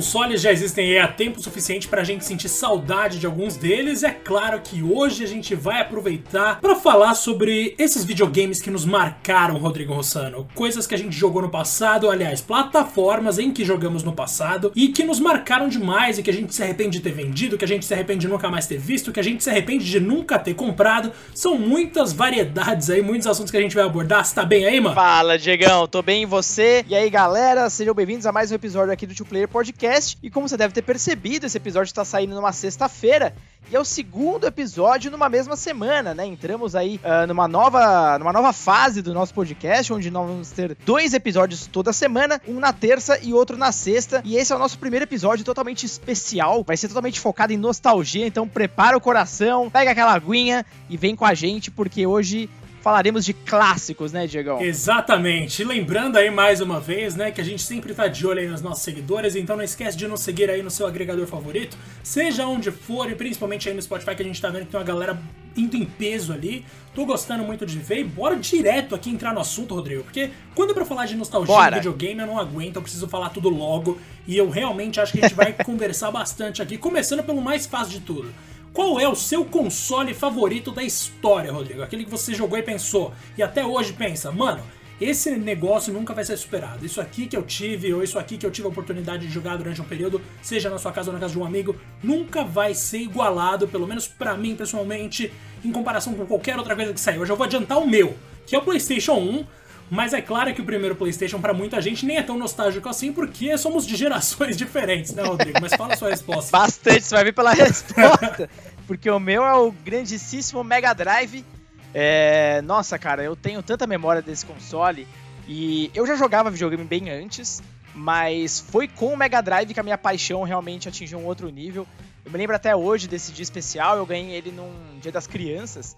consoles 0.00 0.40
já 0.40 0.50
existem 0.50 0.98
há 0.98 1.06
tempo 1.06 1.42
suficiente 1.42 1.86
pra 1.86 2.02
gente 2.02 2.24
sentir 2.24 2.48
saudade 2.48 3.18
de 3.18 3.26
alguns 3.26 3.58
deles. 3.58 4.02
É 4.02 4.10
claro 4.10 4.58
que 4.64 4.82
hoje 4.82 5.22
a 5.22 5.26
gente 5.26 5.54
vai 5.54 5.82
aproveitar 5.82 6.58
para 6.58 6.74
falar 6.74 7.14
sobre 7.14 7.74
esses 7.78 8.02
videogames 8.02 8.62
que 8.62 8.70
nos 8.70 8.86
marcaram, 8.86 9.58
Rodrigo 9.58 9.92
Rossano. 9.92 10.48
Coisas 10.54 10.86
que 10.86 10.94
a 10.94 10.98
gente 10.98 11.14
jogou 11.14 11.42
no 11.42 11.50
passado, 11.50 12.08
aliás, 12.08 12.40
plataformas 12.40 13.38
em 13.38 13.52
que 13.52 13.62
jogamos 13.62 14.02
no 14.02 14.14
passado 14.14 14.72
e 14.74 14.88
que 14.88 15.04
nos 15.04 15.20
marcaram 15.20 15.68
demais 15.68 16.16
e 16.16 16.22
que 16.22 16.30
a 16.30 16.32
gente 16.32 16.54
se 16.54 16.62
arrepende 16.62 16.96
de 16.96 17.04
ter 17.04 17.12
vendido, 17.12 17.58
que 17.58 17.64
a 17.66 17.68
gente 17.68 17.84
se 17.84 17.92
arrepende 17.92 18.20
de 18.20 18.28
nunca 18.28 18.48
mais 18.48 18.66
ter 18.66 18.78
visto, 18.78 19.12
que 19.12 19.20
a 19.20 19.22
gente 19.22 19.44
se 19.44 19.50
arrepende 19.50 19.84
de 19.84 20.00
nunca 20.00 20.38
ter 20.38 20.54
comprado. 20.54 21.12
São 21.34 21.58
muitas 21.58 22.10
variedades 22.10 22.88
aí, 22.88 23.02
muitos 23.02 23.26
assuntos 23.26 23.50
que 23.50 23.58
a 23.58 23.60
gente 23.60 23.74
vai 23.74 23.84
abordar. 23.84 24.24
Você 24.24 24.34
tá 24.34 24.46
bem 24.46 24.64
aí, 24.64 24.80
mano? 24.80 24.94
Fala, 24.94 25.36
Diegão, 25.36 25.86
tô 25.86 26.00
bem 26.00 26.22
e 26.22 26.26
você? 26.26 26.86
E 26.88 26.94
aí, 26.94 27.10
galera, 27.10 27.68
sejam 27.68 27.92
bem-vindos 27.92 28.24
a 28.24 28.32
mais 28.32 28.50
um 28.50 28.54
episódio 28.54 28.94
aqui 28.94 29.06
do 29.06 29.14
Two 29.14 29.26
Player 29.26 29.46
Podcast. 29.46 29.89
E 30.22 30.30
como 30.30 30.48
você 30.48 30.56
deve 30.56 30.72
ter 30.72 30.82
percebido, 30.82 31.46
esse 31.46 31.56
episódio 31.56 31.90
está 31.90 32.04
saindo 32.04 32.34
numa 32.34 32.52
sexta-feira 32.52 33.34
e 33.70 33.76
é 33.76 33.80
o 33.80 33.84
segundo 33.84 34.46
episódio 34.48 35.10
numa 35.12 35.28
mesma 35.28 35.54
semana, 35.54 36.12
né? 36.12 36.26
Entramos 36.26 36.74
aí 36.74 37.00
uh, 37.04 37.26
numa, 37.26 37.46
nova, 37.46 38.18
numa 38.18 38.32
nova 38.32 38.52
fase 38.52 39.00
do 39.00 39.14
nosso 39.14 39.32
podcast, 39.32 39.92
onde 39.92 40.10
nós 40.10 40.26
vamos 40.26 40.50
ter 40.50 40.76
dois 40.84 41.14
episódios 41.14 41.68
toda 41.68 41.92
semana, 41.92 42.40
um 42.48 42.58
na 42.58 42.72
terça 42.72 43.18
e 43.22 43.32
outro 43.32 43.56
na 43.56 43.70
sexta. 43.70 44.22
E 44.24 44.36
esse 44.36 44.52
é 44.52 44.56
o 44.56 44.58
nosso 44.58 44.76
primeiro 44.78 45.04
episódio 45.04 45.44
totalmente 45.44 45.86
especial, 45.86 46.64
vai 46.64 46.76
ser 46.76 46.88
totalmente 46.88 47.20
focado 47.20 47.52
em 47.52 47.56
nostalgia, 47.56 48.26
então 48.26 48.48
prepara 48.48 48.96
o 48.96 49.00
coração, 49.00 49.70
pega 49.70 49.92
aquela 49.92 50.14
aguinha 50.14 50.66
e 50.88 50.96
vem 50.96 51.14
com 51.14 51.24
a 51.24 51.34
gente, 51.34 51.70
porque 51.70 52.06
hoje 52.06 52.50
falaremos 52.80 53.24
de 53.24 53.32
clássicos, 53.32 54.12
né, 54.12 54.26
Diegão? 54.26 54.60
Exatamente. 54.60 55.62
Lembrando 55.62 56.16
aí 56.16 56.30
mais 56.30 56.60
uma 56.60 56.80
vez, 56.80 57.14
né, 57.14 57.30
que 57.30 57.40
a 57.40 57.44
gente 57.44 57.62
sempre 57.62 57.94
tá 57.94 58.08
de 58.08 58.26
olho 58.26 58.40
aí 58.40 58.48
nos 58.48 58.62
nossos 58.62 58.82
seguidores, 58.82 59.36
então 59.36 59.56
não 59.56 59.64
esquece 59.64 59.96
de 59.96 60.06
nos 60.08 60.20
seguir 60.20 60.50
aí 60.50 60.62
no 60.62 60.70
seu 60.70 60.86
agregador 60.86 61.26
favorito, 61.26 61.76
seja 62.02 62.46
onde 62.46 62.70
for, 62.70 63.10
e 63.10 63.14
principalmente 63.14 63.68
aí 63.68 63.74
no 63.74 63.82
Spotify, 63.82 64.14
que 64.14 64.22
a 64.22 64.24
gente 64.24 64.40
tá 64.40 64.48
vendo 64.48 64.66
que 64.66 64.70
tem 64.70 64.80
uma 64.80 64.86
galera 64.86 65.20
indo 65.56 65.76
em 65.76 65.84
peso 65.84 66.32
ali. 66.32 66.64
Tô 66.94 67.04
gostando 67.04 67.44
muito 67.44 67.64
de 67.64 67.78
ver 67.78 68.00
e 68.00 68.04
bora 68.04 68.36
direto 68.36 68.94
aqui 68.94 69.10
entrar 69.10 69.32
no 69.32 69.40
assunto, 69.40 69.74
Rodrigo, 69.74 70.02
porque 70.02 70.30
quando 70.54 70.70
é 70.70 70.74
pra 70.74 70.84
falar 70.84 71.06
de 71.06 71.16
nostalgia 71.16 71.54
Bora. 71.54 71.70
de 71.70 71.76
videogame, 71.76 72.20
eu 72.20 72.26
não 72.26 72.38
aguento, 72.38 72.76
eu 72.76 72.82
preciso 72.82 73.06
falar 73.08 73.30
tudo 73.30 73.48
logo, 73.48 73.98
e 74.26 74.36
eu 74.36 74.50
realmente 74.50 75.00
acho 75.00 75.12
que 75.12 75.20
a 75.20 75.28
gente 75.28 75.36
vai 75.36 75.52
conversar 75.64 76.10
bastante 76.10 76.62
aqui, 76.62 76.76
começando 76.76 77.22
pelo 77.22 77.40
mais 77.40 77.66
fácil 77.66 77.92
de 77.92 78.00
tudo. 78.00 78.32
Qual 78.72 79.00
é 79.00 79.08
o 79.08 79.16
seu 79.16 79.44
console 79.44 80.14
favorito 80.14 80.70
da 80.70 80.82
história, 80.82 81.52
Rodrigo? 81.52 81.82
Aquele 81.82 82.04
que 82.04 82.10
você 82.10 82.32
jogou 82.32 82.56
e 82.56 82.62
pensou, 82.62 83.12
e 83.36 83.42
até 83.42 83.66
hoje 83.66 83.92
pensa, 83.92 84.30
mano, 84.30 84.62
esse 85.00 85.32
negócio 85.32 85.92
nunca 85.92 86.14
vai 86.14 86.24
ser 86.24 86.36
superado. 86.36 86.86
Isso 86.86 87.00
aqui 87.00 87.26
que 87.26 87.36
eu 87.36 87.42
tive, 87.42 87.92
ou 87.92 88.04
isso 88.04 88.16
aqui 88.16 88.38
que 88.38 88.46
eu 88.46 88.50
tive 88.50 88.68
a 88.68 88.70
oportunidade 88.70 89.26
de 89.26 89.32
jogar 89.32 89.56
durante 89.56 89.80
um 89.80 89.84
período, 89.84 90.20
seja 90.40 90.70
na 90.70 90.78
sua 90.78 90.92
casa 90.92 91.10
ou 91.10 91.14
na 91.14 91.18
casa 91.18 91.32
de 91.32 91.38
um 91.40 91.44
amigo, 91.44 91.74
nunca 92.00 92.44
vai 92.44 92.72
ser 92.72 92.98
igualado, 92.98 93.66
pelo 93.66 93.88
menos 93.88 94.06
pra 94.06 94.36
mim 94.36 94.54
pessoalmente, 94.54 95.32
em 95.64 95.72
comparação 95.72 96.14
com 96.14 96.24
qualquer 96.24 96.56
outra 96.56 96.76
coisa 96.76 96.92
que 96.92 97.00
saiu. 97.00 97.22
Eu 97.22 97.26
já 97.26 97.34
vou 97.34 97.44
adiantar 97.44 97.78
o 97.78 97.88
meu, 97.88 98.14
que 98.46 98.54
é 98.54 98.58
o 98.58 98.62
PlayStation 98.62 99.14
1. 99.14 99.44
Mas 99.90 100.14
é 100.14 100.22
claro 100.22 100.54
que 100.54 100.60
o 100.60 100.64
primeiro 100.64 100.94
PlayStation 100.94 101.40
pra 101.40 101.52
muita 101.52 101.82
gente 101.82 102.06
nem 102.06 102.18
é 102.18 102.22
tão 102.22 102.38
nostálgico 102.38 102.88
assim, 102.88 103.12
porque 103.12 103.58
somos 103.58 103.84
de 103.84 103.96
gerações 103.96 104.56
diferentes, 104.56 105.12
né, 105.12 105.24
Rodrigo? 105.24 105.58
Mas 105.60 105.74
fala 105.74 105.94
a 105.94 105.96
sua 105.96 106.10
resposta. 106.10 106.56
Bastante, 106.56 107.02
você 107.02 107.14
vai 107.14 107.24
vir 107.24 107.34
pela 107.34 107.50
resposta. 107.52 108.48
Porque 108.86 109.10
o 109.10 109.18
meu 109.18 109.44
é 109.44 109.54
o 109.54 109.72
grandíssimo 109.72 110.62
Mega 110.62 110.92
Drive. 110.92 111.44
É, 111.92 112.62
Nossa, 112.62 112.96
cara, 112.98 113.24
eu 113.24 113.34
tenho 113.34 113.60
tanta 113.62 113.84
memória 113.84 114.22
desse 114.22 114.46
console. 114.46 115.08
E 115.48 115.90
eu 115.92 116.06
já 116.06 116.14
jogava 116.14 116.50
videogame 116.50 116.84
bem 116.84 117.10
antes, 117.10 117.60
mas 117.92 118.60
foi 118.60 118.86
com 118.86 119.12
o 119.12 119.16
Mega 119.16 119.40
Drive 119.40 119.74
que 119.74 119.80
a 119.80 119.82
minha 119.82 119.98
paixão 119.98 120.44
realmente 120.44 120.88
atingiu 120.88 121.18
um 121.18 121.26
outro 121.26 121.50
nível. 121.50 121.84
Eu 122.24 122.30
me 122.30 122.38
lembro 122.38 122.54
até 122.54 122.76
hoje 122.76 123.08
desse 123.08 123.32
dia 123.32 123.42
especial, 123.42 123.96
eu 123.96 124.06
ganhei 124.06 124.36
ele 124.36 124.52
num 124.52 124.70
Dia 125.00 125.10
das 125.10 125.26
Crianças 125.26 125.96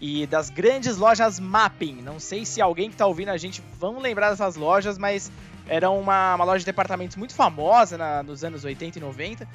e 0.00 0.26
das 0.26 0.48
grandes 0.50 0.96
lojas 0.96 1.40
Mapping. 1.40 2.00
Não 2.02 2.18
sei 2.20 2.44
se 2.44 2.60
alguém 2.60 2.90
que 2.90 2.96
tá 2.96 3.06
ouvindo 3.06 3.30
a 3.30 3.36
gente 3.36 3.62
vão 3.78 3.98
lembrar 3.98 4.30
dessas 4.30 4.56
lojas, 4.56 4.96
mas 4.98 5.30
era 5.66 5.90
uma, 5.90 6.34
uma 6.36 6.44
loja 6.44 6.60
de 6.60 6.64
departamentos 6.66 7.16
muito 7.16 7.34
famosa 7.34 7.98
na, 7.98 8.22
nos 8.22 8.44
anos 8.44 8.64
80 8.64 8.98
e 8.98 9.02
90. 9.02 9.48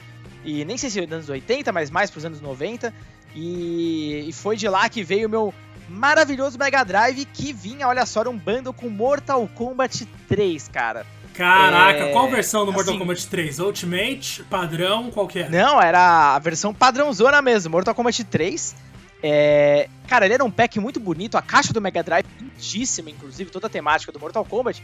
E 0.46 0.66
nem 0.66 0.78
sei 0.78 0.90
se 0.90 1.02
nos 1.02 1.12
anos 1.12 1.30
80, 1.30 1.72
mas 1.72 1.90
mais 1.90 2.12
pros 2.12 2.26
anos 2.26 2.42
90. 2.42 2.94
E, 3.36 4.26
e 4.28 4.34
foi 4.34 4.56
de 4.58 4.68
lá 4.68 4.88
que 4.90 5.04
veio 5.04 5.28
o 5.28 5.32
meu 5.32 5.54
maravilhoso 5.90 6.58
Mega 6.58 6.84
Drive 6.84 7.26
que 7.26 7.52
vinha, 7.52 7.88
olha 7.88 8.06
só, 8.06 8.22
era 8.22 8.30
um 8.30 8.38
bundle 8.38 8.74
com 8.74 8.90
Mortal 8.90 9.48
Kombat 9.56 10.06
3, 10.28 10.68
cara. 10.68 11.06
Caraca, 11.34 12.00
É, 12.00 12.12
qual 12.12 12.30
versão 12.30 12.64
do 12.66 12.72
Mortal 12.72 12.94
assim- 12.94 13.00
Kombat 13.00 13.28
3? 13.28 13.60
Ultimate, 13.60 14.44
padrão, 14.44 15.10
qual 15.10 15.28
que 15.28 15.40
é? 15.40 15.50
Não, 15.50 15.82
era 15.82 16.36
a 16.36 16.40
versão 16.40 16.74
padrãozona 16.74 17.42
mesmo, 17.42 17.72
Mortal 17.72 17.96
Kombat 17.96 18.24
3. 18.26 18.76
É, 19.24 19.88
Cara, 20.14 20.26
ele 20.26 20.36
era 20.36 20.44
um 20.44 20.52
pack 20.52 20.80
muito 20.80 21.00
bonito, 21.00 21.38
a 21.38 21.42
caixa 21.42 21.74
do 21.74 21.82
Mega 21.82 22.04
Drive 22.04 22.26
lindíssima, 22.40 23.10
inclusive, 23.10 23.50
toda 23.50 23.66
a 23.66 23.70
temática 23.70 24.12
do 24.12 24.20
Mortal 24.20 24.46
Kombat. 24.46 24.84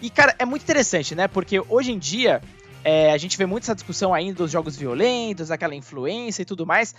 E, 0.00 0.08
cara, 0.08 0.34
é 0.38 0.44
muito 0.46 0.62
interessante, 0.62 1.14
né? 1.14 1.28
Porque 1.28 1.60
hoje 1.68 1.92
em 1.92 1.98
dia 1.98 2.40
é, 2.82 3.12
a 3.12 3.18
gente 3.18 3.36
vê 3.36 3.44
muito 3.44 3.64
essa 3.64 3.74
discussão 3.74 4.14
ainda 4.14 4.38
dos 4.38 4.50
jogos 4.50 4.76
violentos, 4.76 5.50
aquela 5.50 5.74
influência 5.74 6.40
e 6.40 6.44
tudo 6.46 6.64
mais. 6.64 6.94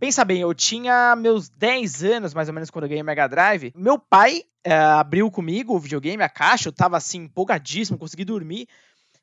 Pensa 0.00 0.24
bem, 0.24 0.40
eu 0.40 0.54
tinha 0.54 1.14
meus 1.16 1.50
10 1.50 2.04
anos, 2.04 2.32
mais 2.32 2.48
ou 2.48 2.54
menos, 2.54 2.70
quando 2.70 2.84
eu 2.84 2.88
ganhei 2.88 3.02
o 3.02 3.04
Mega 3.04 3.28
Drive. 3.28 3.72
Meu 3.76 3.98
pai 3.98 4.44
é, 4.64 4.72
abriu 4.74 5.30
comigo 5.30 5.74
o 5.74 5.78
videogame, 5.78 6.22
a 6.22 6.30
caixa, 6.30 6.68
eu 6.68 6.72
tava 6.72 6.96
assim, 6.96 7.24
empolgadíssimo, 7.24 7.98
consegui 7.98 8.24
dormir. 8.24 8.68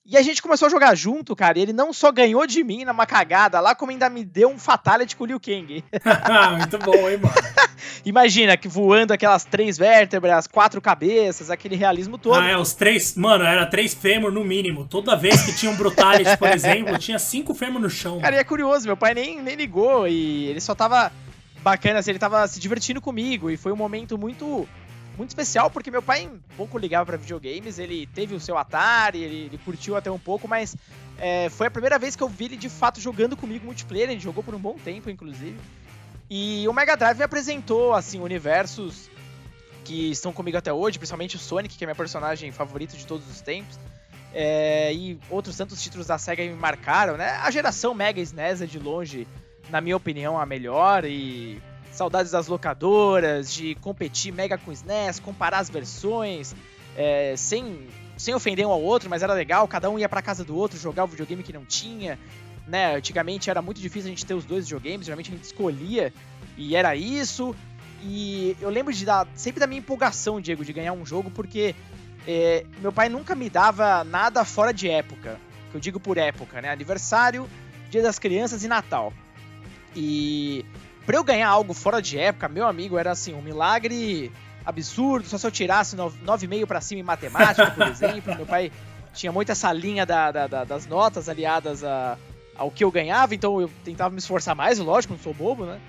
E 0.07 0.15
a 0.15 0.21
gente 0.21 0.39
começou 0.39 0.67
a 0.67 0.69
jogar 0.69 0.93
junto, 0.93 1.35
cara. 1.35 1.57
E 1.57 1.63
ele 1.63 1.73
não 1.73 1.91
só 1.91 2.11
ganhou 2.11 2.45
de 2.45 2.63
mim 2.63 2.85
numa 2.85 3.07
cagada 3.07 3.59
lá, 3.59 3.73
como 3.73 3.91
ainda 3.91 4.07
me 4.07 4.23
deu 4.23 4.49
um 4.49 4.59
fatality 4.59 5.15
com 5.15 5.23
o 5.23 5.27
Liu 5.27 5.39
Kang. 5.39 5.83
Muito 6.59 6.77
bom, 6.77 7.09
hein, 7.09 7.17
mano? 7.17 7.33
Imagina 8.05 8.55
que 8.55 8.67
voando 8.67 9.13
aquelas 9.13 9.45
três 9.45 9.79
vértebras, 9.79 10.45
quatro 10.45 10.79
cabeças, 10.79 11.49
aquele 11.49 11.75
realismo 11.75 12.19
todo. 12.19 12.35
Ah, 12.35 12.51
é, 12.51 12.57
os 12.57 12.73
três. 12.73 13.15
Mano, 13.15 13.43
era 13.43 13.65
três 13.65 13.95
fêmur 13.95 14.31
no 14.31 14.43
mínimo. 14.43 14.85
Toda 14.85 15.15
vez 15.15 15.41
que 15.41 15.55
tinha 15.55 15.71
um 15.71 15.75
Brutality, 15.75 16.37
por 16.37 16.49
exemplo, 16.49 16.99
tinha 16.99 17.17
cinco 17.17 17.55
fêmur 17.55 17.81
no 17.81 17.89
chão. 17.89 18.19
Cara, 18.19 18.35
e 18.35 18.39
é 18.39 18.43
curioso, 18.43 18.85
meu 18.85 18.95
pai 18.95 19.15
nem, 19.15 19.41
nem 19.41 19.55
ligou 19.55 20.07
e 20.07 20.45
ele 20.45 20.61
só 20.61 20.75
tava 20.75 21.11
bacana, 21.63 21.97
assim, 21.97 22.11
ele 22.11 22.19
tava 22.19 22.47
se 22.47 22.59
divertindo 22.59 23.01
comigo 23.01 23.49
e 23.49 23.57
foi 23.57 23.71
um 23.71 23.75
momento 23.75 24.19
muito 24.19 24.67
muito 25.17 25.29
especial 25.29 25.69
porque 25.69 25.89
meu 25.89 26.01
pai 26.01 26.29
pouco 26.57 26.77
ligava 26.77 27.05
pra 27.05 27.17
videogames, 27.17 27.79
ele 27.79 28.07
teve 28.07 28.35
o 28.35 28.39
seu 28.39 28.57
Atari, 28.57 29.23
ele, 29.23 29.35
ele 29.45 29.57
curtiu 29.57 29.95
até 29.95 30.11
um 30.11 30.19
pouco, 30.19 30.47
mas 30.47 30.75
é, 31.17 31.49
foi 31.49 31.67
a 31.67 31.71
primeira 31.71 31.97
vez 31.97 32.15
que 32.15 32.23
eu 32.23 32.29
vi 32.29 32.45
ele 32.45 32.57
de 32.57 32.69
fato 32.69 32.99
jogando 32.99 33.37
comigo 33.37 33.65
multiplayer, 33.65 34.09
ele 34.09 34.19
jogou 34.19 34.43
por 34.43 34.53
um 34.53 34.59
bom 34.59 34.75
tempo, 34.75 35.09
inclusive. 35.09 35.57
E 36.29 36.67
o 36.67 36.73
Mega 36.73 36.95
Drive 36.95 37.17
me 37.17 37.23
apresentou, 37.23 37.93
assim, 37.93 38.19
universos 38.19 39.09
que 39.83 40.09
estão 40.09 40.33
comigo 40.33 40.57
até 40.57 40.73
hoje, 40.73 40.97
principalmente 40.97 41.35
o 41.35 41.39
Sonic, 41.39 41.77
que 41.77 41.83
é 41.83 41.87
meu 41.87 41.95
personagem 41.95 42.51
favorito 42.51 42.97
de 42.97 43.05
todos 43.05 43.29
os 43.29 43.41
tempos. 43.41 43.79
É, 44.33 44.91
e 44.93 45.19
outros 45.29 45.55
tantos 45.55 45.81
títulos 45.81 46.07
da 46.07 46.17
SEGA 46.17 46.43
me 46.43 46.53
marcaram, 46.55 47.15
né? 47.15 47.29
A 47.41 47.49
geração 47.51 47.93
Mega 47.93 48.19
SNES 48.19 48.61
é 48.61 48.65
de 48.65 48.79
longe, 48.79 49.27
na 49.69 49.79
minha 49.79 49.95
opinião, 49.95 50.37
a 50.37 50.45
melhor 50.45 51.05
e 51.05 51.61
saudades 51.95 52.31
das 52.31 52.47
locadoras, 52.47 53.53
de 53.53 53.75
competir 53.75 54.33
Mega 54.33 54.57
com 54.57 54.71
SNES, 54.71 55.19
comparar 55.19 55.59
as 55.59 55.69
versões, 55.69 56.55
é, 56.95 57.35
sem, 57.35 57.87
sem 58.17 58.33
ofender 58.33 58.65
um 58.65 58.71
ao 58.71 58.81
outro, 58.81 59.09
mas 59.09 59.23
era 59.23 59.33
legal, 59.33 59.67
cada 59.67 59.89
um 59.89 59.97
ia 59.97 60.09
pra 60.09 60.21
casa 60.21 60.43
do 60.43 60.55
outro 60.55 60.77
jogar 60.77 61.03
o 61.03 61.07
videogame 61.07 61.43
que 61.43 61.53
não 61.53 61.65
tinha, 61.65 62.19
né? 62.67 62.95
Antigamente 62.95 63.49
era 63.49 63.61
muito 63.61 63.79
difícil 63.79 64.07
a 64.07 64.09
gente 64.09 64.25
ter 64.25 64.33
os 64.33 64.45
dois 64.45 64.65
videogames, 64.65 65.05
geralmente 65.05 65.31
a 65.31 65.35
gente 65.35 65.45
escolhia 65.45 66.13
e 66.57 66.75
era 66.75 66.95
isso. 66.95 67.55
E 68.03 68.55
eu 68.61 68.69
lembro 68.69 68.93
de 68.93 69.05
dar, 69.05 69.27
sempre 69.33 69.59
da 69.59 69.67
minha 69.67 69.79
empolgação, 69.79 70.39
Diego, 70.39 70.63
de 70.63 70.73
ganhar 70.73 70.93
um 70.93 71.05
jogo, 71.05 71.31
porque 71.31 71.75
é, 72.27 72.65
meu 72.79 72.91
pai 72.91 73.09
nunca 73.09 73.35
me 73.35 73.49
dava 73.49 74.03
nada 74.03 74.43
fora 74.43 74.73
de 74.73 74.89
época. 74.89 75.39
Que 75.71 75.77
eu 75.77 75.81
digo 75.81 75.99
por 75.99 76.17
época, 76.17 76.61
né? 76.61 76.69
Aniversário, 76.69 77.49
Dia 77.89 78.01
das 78.01 78.19
Crianças 78.19 78.63
e 78.63 78.67
Natal. 78.67 79.13
E 79.95 80.65
pra 81.05 81.17
eu 81.17 81.23
ganhar 81.23 81.47
algo 81.49 81.73
fora 81.73 82.01
de 82.01 82.17
época, 82.17 82.47
meu 82.49 82.65
amigo, 82.67 82.97
era 82.97 83.11
assim, 83.11 83.33
um 83.33 83.41
milagre 83.41 84.31
absurdo. 84.65 85.27
Só 85.27 85.37
se 85.37 85.45
eu 85.45 85.51
tirasse 85.51 85.95
9,5 85.95 86.65
pra 86.65 86.81
cima 86.81 87.01
em 87.01 87.03
matemática, 87.03 87.69
por 87.71 87.85
exemplo. 87.87 88.35
Meu 88.35 88.45
pai 88.45 88.71
tinha 89.13 89.31
muito 89.31 89.51
essa 89.51 89.71
linha 89.71 90.05
da- 90.05 90.31
da- 90.31 90.47
da- 90.47 90.63
das 90.63 90.85
notas 90.87 91.29
aliadas 91.29 91.83
a- 91.83 92.17
ao 92.57 92.71
que 92.71 92.83
eu 92.83 92.91
ganhava, 92.91 93.35
então 93.35 93.59
eu 93.61 93.69
tentava 93.83 94.09
me 94.11 94.19
esforçar 94.19 94.55
mais, 94.55 94.79
lógico, 94.79 95.13
não 95.13 95.19
sou 95.19 95.33
bobo, 95.33 95.65
né? 95.65 95.79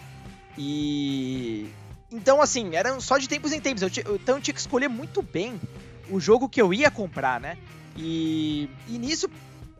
E. 0.58 1.66
Então, 2.10 2.40
assim, 2.40 2.74
eram 2.74 3.00
só 3.00 3.18
de 3.18 3.28
tempos 3.28 3.52
em 3.52 3.60
tempos. 3.60 3.82
Eu 3.82 3.88
então 4.16 4.36
eu 4.36 4.40
tinha 4.40 4.54
que 4.54 4.60
escolher 4.60 4.88
muito 4.88 5.22
bem 5.22 5.60
o 6.08 6.20
jogo 6.20 6.48
que 6.48 6.60
eu 6.62 6.72
ia 6.72 6.90
comprar, 6.90 7.40
né? 7.40 7.56
E, 7.96 8.68
e 8.88 8.98
nisso, 8.98 9.28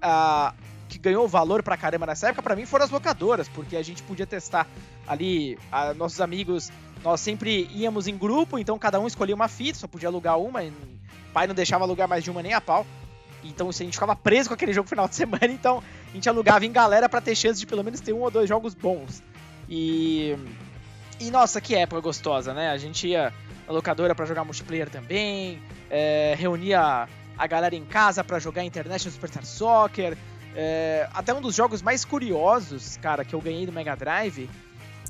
a, 0.02 0.52
que 0.88 0.98
ganhou 0.98 1.26
valor 1.28 1.62
pra 1.62 1.76
caramba 1.76 2.06
nessa 2.06 2.28
época, 2.28 2.42
pra 2.42 2.56
mim 2.56 2.64
foram 2.66 2.84
as 2.84 2.90
locadoras, 2.90 3.48
porque 3.48 3.76
a 3.76 3.82
gente 3.82 4.02
podia 4.02 4.26
testar 4.26 4.66
ali, 5.06 5.58
a- 5.70 5.94
nossos 5.94 6.20
amigos, 6.20 6.70
nós 7.02 7.20
sempre 7.20 7.68
íamos 7.74 8.06
em 8.06 8.16
grupo, 8.16 8.58
então 8.58 8.78
cada 8.78 8.98
um 9.00 9.06
escolhia 9.06 9.34
uma 9.34 9.48
fita, 9.48 9.78
só 9.78 9.86
podia 9.86 10.08
alugar 10.08 10.38
uma, 10.38 10.62
e 10.64 10.72
pai 11.32 11.46
não 11.46 11.54
deixava 11.54 11.84
alugar 11.84 12.08
mais 12.08 12.24
de 12.24 12.30
uma 12.30 12.42
nem 12.42 12.52
a 12.54 12.60
pau. 12.60 12.86
Então 13.44 13.68
a 13.68 13.72
gente 13.72 13.92
ficava 13.94 14.16
preso 14.16 14.48
com 14.48 14.54
aquele 14.54 14.72
jogo 14.72 14.86
no 14.86 14.90
final 14.90 15.08
de 15.08 15.14
semana, 15.16 15.46
então 15.48 15.82
a 16.10 16.14
gente 16.14 16.28
alugava 16.28 16.64
em 16.66 16.72
galera 16.72 17.08
para 17.08 17.20
ter 17.20 17.34
chance 17.36 17.60
de 17.60 17.66
pelo 17.66 17.84
menos 17.84 18.00
ter 18.00 18.12
um 18.12 18.20
ou 18.22 18.30
dois 18.30 18.48
jogos 18.48 18.74
bons. 18.74 19.22
E. 19.68 20.36
E 21.18 21.30
nossa, 21.30 21.60
que 21.62 21.74
época 21.74 22.00
gostosa, 22.02 22.52
né? 22.52 22.68
A 22.70 22.76
gente 22.76 23.08
ia 23.08 23.32
na 23.66 23.72
locadora 23.72 24.14
para 24.14 24.26
jogar 24.26 24.44
multiplayer 24.44 24.90
também, 24.90 25.62
é, 25.88 26.34
reunia 26.36 27.08
a 27.38 27.46
galera 27.46 27.74
em 27.74 27.84
casa 27.86 28.22
para 28.22 28.38
jogar 28.38 28.64
International 28.64 29.12
Superstar 29.12 29.44
Soccer. 29.46 30.16
É, 30.58 31.06
até 31.12 31.34
um 31.34 31.40
dos 31.42 31.54
jogos 31.54 31.82
mais 31.82 32.02
curiosos, 32.02 32.96
cara, 32.96 33.26
que 33.26 33.34
eu 33.34 33.40
ganhei 33.42 33.66
do 33.66 33.72
Mega 33.72 33.94
Drive 33.94 34.48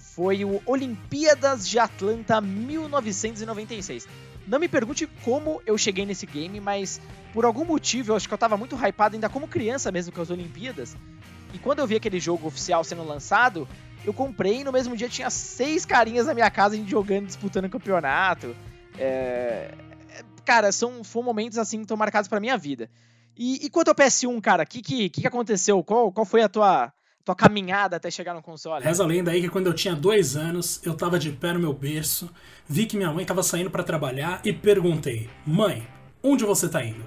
foi 0.01 0.45
o 0.45 0.61
Olimpíadas 0.67 1.69
de 1.69 1.79
Atlanta 1.79 2.41
1996. 2.41 4.09
Não 4.45 4.59
me 4.59 4.67
pergunte 4.67 5.07
como 5.23 5.63
eu 5.65 5.79
cheguei 5.79 6.05
nesse 6.05 6.27
game, 6.27 6.59
mas 6.59 7.01
por 7.33 7.45
algum 7.45 7.65
motivo 7.65 8.11
eu 8.11 8.17
acho 8.17 8.27
que 8.27 8.35
eu 8.35 8.39
tava 8.39 8.57
muito 8.57 8.75
hypado 8.75 9.15
ainda 9.15 9.29
como 9.29 9.47
criança 9.47 9.93
mesmo 9.93 10.13
com 10.13 10.21
as 10.21 10.31
Olimpíadas. 10.31 10.97
E 11.55 11.59
quando 11.59 11.79
eu 11.79 11.87
vi 11.87 11.95
aquele 11.95 12.19
jogo 12.19 12.49
oficial 12.49 12.83
sendo 12.83 13.05
lançado, 13.05 13.69
eu 14.05 14.13
comprei 14.13 14.61
e 14.61 14.65
no 14.65 14.73
mesmo 14.73 14.97
dia 14.97 15.09
tinha 15.09 15.31
seis 15.31 15.85
carinhas 15.85 16.27
na 16.27 16.35
minha 16.35 16.51
casa 16.51 16.77
jogando, 16.85 17.27
disputando 17.27 17.69
campeonato. 17.69 18.57
É... 18.99 19.73
Cara, 20.45 20.73
são, 20.73 21.05
foram 21.05 21.27
momentos 21.27 21.57
assim 21.59 21.79
que 21.79 21.85
estão 21.85 21.97
marcados 21.97 22.27
pra 22.27 22.41
minha 22.41 22.57
vida. 22.57 22.91
E, 23.37 23.67
e 23.67 23.71
quanto 23.71 23.89
ao 23.89 23.95
PS1, 23.95 24.41
cara, 24.41 24.63
o 24.63 24.67
que, 24.67 24.81
que, 24.81 25.11
que 25.11 25.27
aconteceu? 25.27 25.83
Qual, 25.83 26.11
qual 26.11 26.25
foi 26.25 26.43
a 26.43 26.49
tua, 26.49 26.93
tua 27.25 27.35
caminhada 27.35 27.97
até 27.97 28.11
chegar 28.11 28.35
no 28.35 28.43
console? 28.43 28.85
Reza 28.85 29.03
a 29.03 29.07
lenda 29.07 29.31
aí 29.31 29.43
que 29.43 29.49
quando 29.49 29.67
eu 29.67 29.75
tinha 29.75 29.95
dois 29.95 30.37
anos, 30.37 30.81
eu 30.85 30.95
tava 30.95 31.19
de 31.19 31.31
pé 31.31 31.53
no 31.53 31.61
meu 31.61 31.73
berço, 31.73 32.31
vi 32.67 32.87
que 32.87 32.97
minha 32.97 33.13
mãe 33.13 33.25
tava 33.25 33.43
saindo 33.43 33.71
para 33.71 33.83
trabalhar 33.83 34.41
e 34.45 34.53
perguntei: 34.53 35.29
Mãe, 35.47 35.87
onde 36.23 36.45
você 36.45 36.69
tá 36.69 36.83
indo? 36.85 37.05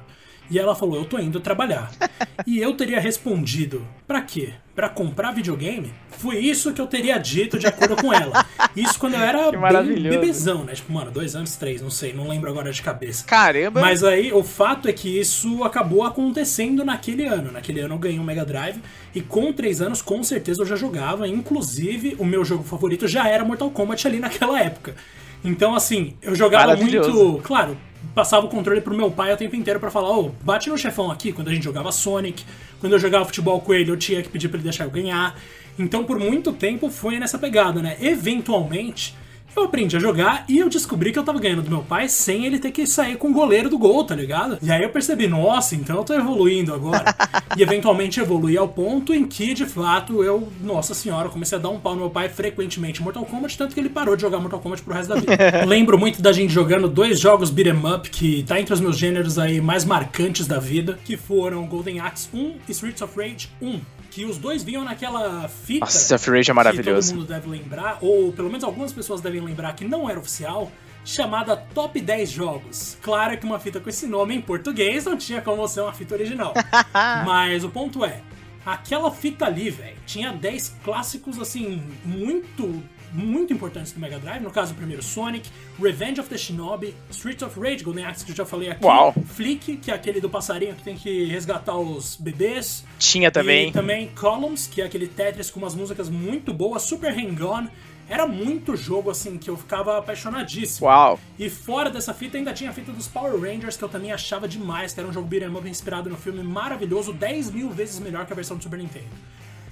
E 0.50 0.58
ela 0.58 0.76
falou: 0.76 0.98
Eu 0.98 1.06
tô 1.06 1.20
indo 1.20 1.40
trabalhar. 1.40 1.92
e 2.46 2.60
eu 2.60 2.74
teria 2.74 3.00
respondido: 3.00 3.86
Pra 4.08 4.22
quê? 4.22 4.54
Pra 4.76 4.90
comprar 4.90 5.32
videogame? 5.32 5.94
Foi 6.10 6.38
isso 6.38 6.74
que 6.74 6.80
eu 6.80 6.88
teria 6.88 7.18
dito 7.18 7.60
de 7.60 7.68
acordo 7.68 7.98
com 7.98 8.14
ela. 8.14 8.46
Isso 8.76 8.98
quando 8.98 9.16
eu 9.16 9.22
era 9.22 9.52
bem 9.84 10.04
bebezão, 10.04 10.64
né? 10.64 10.74
Tipo, 10.74 10.94
mano, 10.94 11.12
dois 11.12 11.36
anos, 11.36 11.56
três, 11.56 11.82
não 11.82 11.90
sei, 11.90 12.14
não 12.14 12.28
lembro 12.28 12.50
agora 12.50 12.72
de 12.72 12.82
cabeça. 12.82 13.26
Caramba! 13.26 13.82
Mas 13.82 14.04
aí 14.04 14.32
o 14.32 14.44
fato 14.44 14.88
é 14.88 14.94
que 14.94 15.20
isso 15.20 15.64
acabou 15.64 16.04
acontecendo 16.04 16.86
naquele 16.86 17.26
ano. 17.26 17.52
Naquele 17.52 17.82
ano 17.82 17.96
eu 17.96 18.00
ganhei 18.00 18.20
um 18.20 18.24
Mega 18.24 18.46
Drive 18.46 18.82
e 19.14 19.22
com 19.22 19.52
três 19.52 19.82
anos, 19.82 20.02
com 20.02 20.24
certeza 20.24 20.62
eu 20.62 20.66
já 20.66 20.76
jogava. 20.76 21.28
Inclusive, 21.28 22.16
o 22.18 22.26
meu 22.26 22.46
jogo 22.46 22.64
favorito 22.64 23.08
já 23.08 23.28
era 23.28 23.44
Mortal 23.44 23.70
Kombat 23.72 24.08
ali 24.08 24.20
naquela 24.20 24.60
época. 24.62 24.96
Então, 25.44 25.74
assim, 25.74 26.16
eu 26.22 26.36
jogava 26.36 26.76
muito. 26.76 27.42
Claro, 27.44 27.78
passava 28.14 28.46
o 28.46 28.50
controle 28.50 28.82
pro 28.82 28.96
meu 28.96 29.12
pai 29.12 29.34
o 29.34 29.38
tempo 29.38 29.56
inteiro 29.56 29.80
para 29.80 29.92
falar, 29.92 30.10
ô, 30.12 30.26
oh, 30.26 30.30
bate 30.44 30.70
no 30.70 30.78
chefão 30.78 31.12
aqui, 31.12 31.32
quando 31.32 31.50
a 31.50 31.54
gente 31.54 31.64
jogava 31.64 31.92
Sonic, 31.92 32.44
quando 32.80 32.94
eu 32.94 33.00
jogava 33.00 33.26
futebol 33.26 33.60
com 33.62 33.74
ele, 33.74 33.92
eu 33.92 33.98
tinha 33.98 34.22
que 34.22 34.30
pedir 34.30 34.48
para 34.48 34.58
ele 34.58 34.64
deixar 34.64 34.86
eu 34.86 34.92
ganhar. 34.92 35.40
Então, 35.78 36.04
por 36.04 36.20
muito 36.20 36.52
tempo 36.52 36.90
foi 36.90 37.20
nessa 37.20 37.38
pegada, 37.38 37.82
né? 37.82 37.98
Eventualmente, 38.02 39.16
eu 39.56 39.64
aprendi 39.64 39.96
a 39.98 40.00
jogar 40.00 40.46
e 40.48 40.58
eu 40.58 40.70
descobri 40.70 41.12
que 41.12 41.20
eu 41.20 41.24
tava 41.24 41.40
ganhando 41.40 41.62
do 41.62 41.70
meu 41.70 41.82
pai 41.82 42.08
sem 42.08 42.46
ele 42.46 42.60
ter 42.60 42.72
que 42.72 42.86
sair 42.86 43.18
com 43.18 43.30
o 43.30 43.34
goleiro 43.34 43.70
do 43.70 43.78
gol, 43.78 44.04
tá 44.04 44.16
ligado? 44.16 44.58
E 44.62 44.72
aí 44.72 44.84
eu 44.84 44.90
percebi, 44.90 45.28
nossa, 45.28 45.76
então 45.76 45.98
eu 45.98 46.04
tô 46.04 46.14
evoluindo 46.14 46.74
agora. 46.74 47.04
e 47.58 47.62
eventualmente 47.62 48.20
evolui 48.20 48.58
ao 48.58 48.68
ponto 48.68 49.14
em 49.14 49.26
que, 49.26 49.54
de 49.54 49.66
fato, 49.66 50.24
eu, 50.24 50.52
nossa 50.62 50.94
senhora, 50.94 51.30
comecei 51.30 51.58
a 51.58 51.62
dar 51.62 51.70
um 51.70 51.80
pau 51.80 51.94
no 51.94 52.02
meu 52.02 52.10
pai 52.10 52.30
frequentemente 52.30 53.02
em 53.02 53.04
Mortal 53.04 53.26
Kombat, 53.26 53.58
tanto 53.58 53.74
que 53.74 53.80
ele 53.80 53.90
parou 53.90 54.16
de 54.16 54.22
jogar 54.22 54.40
Mortal 54.40 54.60
Kombat 54.60 54.82
pro 54.84 54.94
resto 54.94 55.10
da 55.10 55.20
vida. 55.20 55.36
Lembro 55.66 55.98
muito 55.98 56.22
da 56.22 56.32
gente 56.32 56.54
jogando 56.54 56.88
dois 56.88 57.20
jogos 57.20 57.50
beat'em 57.50 57.80
up, 57.94 58.10
que 58.10 58.44
tá 58.44 58.60
entre 58.60 58.74
os 58.74 58.80
meus 58.80 58.98
gêneros 58.98 59.38
aí 59.38 59.60
mais 59.62 59.84
marcantes 59.86 60.48
da 60.48 60.60
vida, 60.60 61.00
que 61.04 61.18
foram 61.18 61.66
Golden 61.68 62.00
Axe 62.00 62.30
1 62.34 62.56
e 62.68 62.72
Streets 62.72 63.02
of 63.02 63.18
Rage 63.18 63.50
1 63.62 63.99
que 64.12 64.26
os 64.26 64.38
dois 64.38 64.64
vinham 64.64 64.84
naquela 64.84 65.48
fita. 65.48 65.86
Nossa, 65.86 66.18
Rage 66.32 66.52
é 66.52 66.54
maravilhoso. 66.54 67.10
Que 67.10 67.14
todo 67.14 67.20
mundo 67.20 67.28
deve 67.28 67.50
lembrar, 67.50 67.98
ou 68.02 68.32
pelo 68.32 68.48
menos 68.48 68.64
algumas 68.64 68.92
pessoas 68.92 69.22
devem 69.22 69.42
lembrar 69.42 69.74
que 69.74 69.86
não 69.86 70.10
era 70.10 70.20
oficial, 70.20 70.72
chamada 71.06 71.56
Top 71.56 72.00
10 72.00 72.30
Jogos. 72.30 72.98
Claro 73.02 73.38
que 73.38 73.46
uma 73.46 73.60
fita 73.60 73.80
com 73.80 73.90
esse 73.90 74.08
nome 74.08 74.36
em 74.36 74.42
português 74.42 75.06
não 75.06 75.18
tinha 75.18 75.42
como 75.42 75.68
ser 75.68 75.82
uma 75.82 75.94
fita 75.94 76.16
original. 76.16 76.54
Mas 77.26 77.64
o 77.64 77.70
ponto 77.70 78.04
é, 78.04 78.22
aquela 78.66 79.12
fita 79.12 79.46
ali, 79.46 79.70
velho, 79.70 79.98
tinha 80.06 80.32
10 80.32 80.78
clássicos 80.84 81.40
assim 81.40 81.82
muito 82.04 82.84
muito 83.14 83.54
importantes 83.54 83.92
do 83.92 84.00
Mega 84.00 84.20
Drive, 84.20 84.42
no 84.42 84.52
caso 84.52 84.74
o 84.74 84.76
primeiro 84.76 85.02
Sonic, 85.02 85.50
Revenge 85.82 86.20
of 86.20 86.30
the 86.30 86.38
Shinobi, 86.38 86.96
Streets 87.10 87.42
of 87.42 87.60
Rage, 87.60 87.84
Golden 87.84 88.06
Axe 88.06 88.26
que 88.26 88.32
eu 88.32 88.36
já 88.36 88.46
falei 88.46 88.70
aqui, 88.70 88.86
Uau. 88.86 89.14
Flick, 89.28 89.78
que 89.78 89.92
é 89.92 89.94
aquele 89.94 90.20
do 90.22 90.30
passarinho 90.30 90.76
que 90.76 90.84
tem 90.84 90.96
que 90.96 91.26
resgatar 91.26 91.78
os 91.78 92.16
bebês. 92.16 92.84
Tinha 92.98 93.32
também. 93.32 93.70
E 93.70 93.72
também 93.72 94.08
Columns, 94.10 94.68
que 94.68 94.82
é 94.82 94.86
aquele 94.86 95.08
Tetris 95.08 95.50
com 95.50 95.60
umas 95.60 95.76
músicas 95.76 96.10
muito 96.10 96.54
boas, 96.54 96.84
Super 96.84 97.12
Hang-On. 97.12 97.68
Era 98.08 98.26
muito 98.26 98.76
jogo 98.76 99.12
assim 99.12 99.38
que 99.38 99.52
eu 99.52 99.56
ficava 99.56 100.00
apaixonadíssimo. 100.00 100.88
Uau! 100.88 101.20
E 101.38 101.48
fora 101.48 101.92
dessa 101.92 102.12
fita 102.12 102.38
ainda 102.38 102.52
tinha 102.52 102.72
a 102.72 102.74
fita 102.74 102.92
dos 102.92 103.08
Power 103.08 103.40
Rangers, 103.40 103.78
que 103.78 103.84
eu 103.84 103.90
também 103.90 104.12
achava 104.12 104.48
demais, 104.48 104.94
que 104.94 105.00
era 105.00 105.08
um 105.08 105.14
jogo 105.14 105.28
beat'em 105.28 105.56
up 105.56 105.70
inspirado 105.70 106.10
no 106.10 106.18
filme 106.18 106.42
maravilhoso, 106.42 107.14
10 107.14 107.52
mil 107.52 107.70
vezes 107.70 108.00
melhor 108.00 108.26
que 108.26 108.34
a 108.34 108.36
versão 108.36 108.58
do 108.58 108.64
Super 108.64 108.80
Nintendo. 108.80 109.06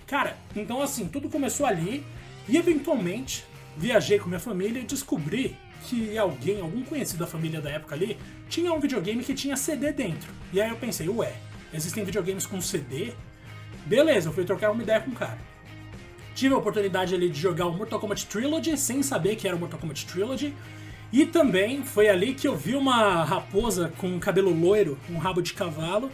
Cara, 0.05 0.37
então 0.55 0.81
assim, 0.83 1.07
tudo 1.07 1.29
começou 1.29 1.65
ali. 1.65 2.05
E 2.47 2.57
eventualmente 2.57 3.45
viajei 3.75 4.19
com 4.19 4.27
minha 4.27 4.39
família 4.39 4.79
e 4.79 4.83
descobri 4.83 5.55
que 5.85 6.17
alguém, 6.17 6.59
algum 6.59 6.83
conhecido 6.83 7.19
da 7.19 7.27
família 7.27 7.61
da 7.61 7.69
época 7.69 7.95
ali, 7.95 8.17
tinha 8.49 8.73
um 8.73 8.79
videogame 8.79 9.23
que 9.23 9.33
tinha 9.33 9.55
CD 9.55 9.91
dentro. 9.91 10.29
E 10.51 10.61
aí 10.61 10.69
eu 10.69 10.75
pensei, 10.75 11.07
ué, 11.07 11.33
existem 11.73 12.03
videogames 12.03 12.45
com 12.45 12.59
CD? 12.59 13.13
Beleza, 13.85 14.29
eu 14.29 14.33
fui 14.33 14.43
trocar 14.43 14.71
uma 14.71 14.83
ideia 14.83 14.99
com 14.99 15.11
o 15.11 15.15
cara. 15.15 15.37
Tive 16.35 16.53
a 16.53 16.57
oportunidade 16.57 17.15
ali 17.15 17.29
de 17.29 17.39
jogar 17.39 17.65
o 17.67 17.73
Mortal 17.73 17.99
Kombat 17.99 18.25
Trilogy 18.27 18.77
sem 18.77 19.01
saber 19.01 19.35
que 19.35 19.47
era 19.47 19.55
o 19.55 19.59
Mortal 19.59 19.79
Kombat 19.79 20.05
Trilogy. 20.05 20.53
E 21.11 21.25
também 21.25 21.83
foi 21.83 22.09
ali 22.09 22.33
que 22.33 22.47
eu 22.47 22.55
vi 22.55 22.75
uma 22.75 23.23
raposa 23.23 23.93
com 23.97 24.19
cabelo 24.19 24.53
loiro, 24.53 24.99
um 25.09 25.17
rabo 25.17 25.41
de 25.41 25.53
cavalo, 25.53 26.11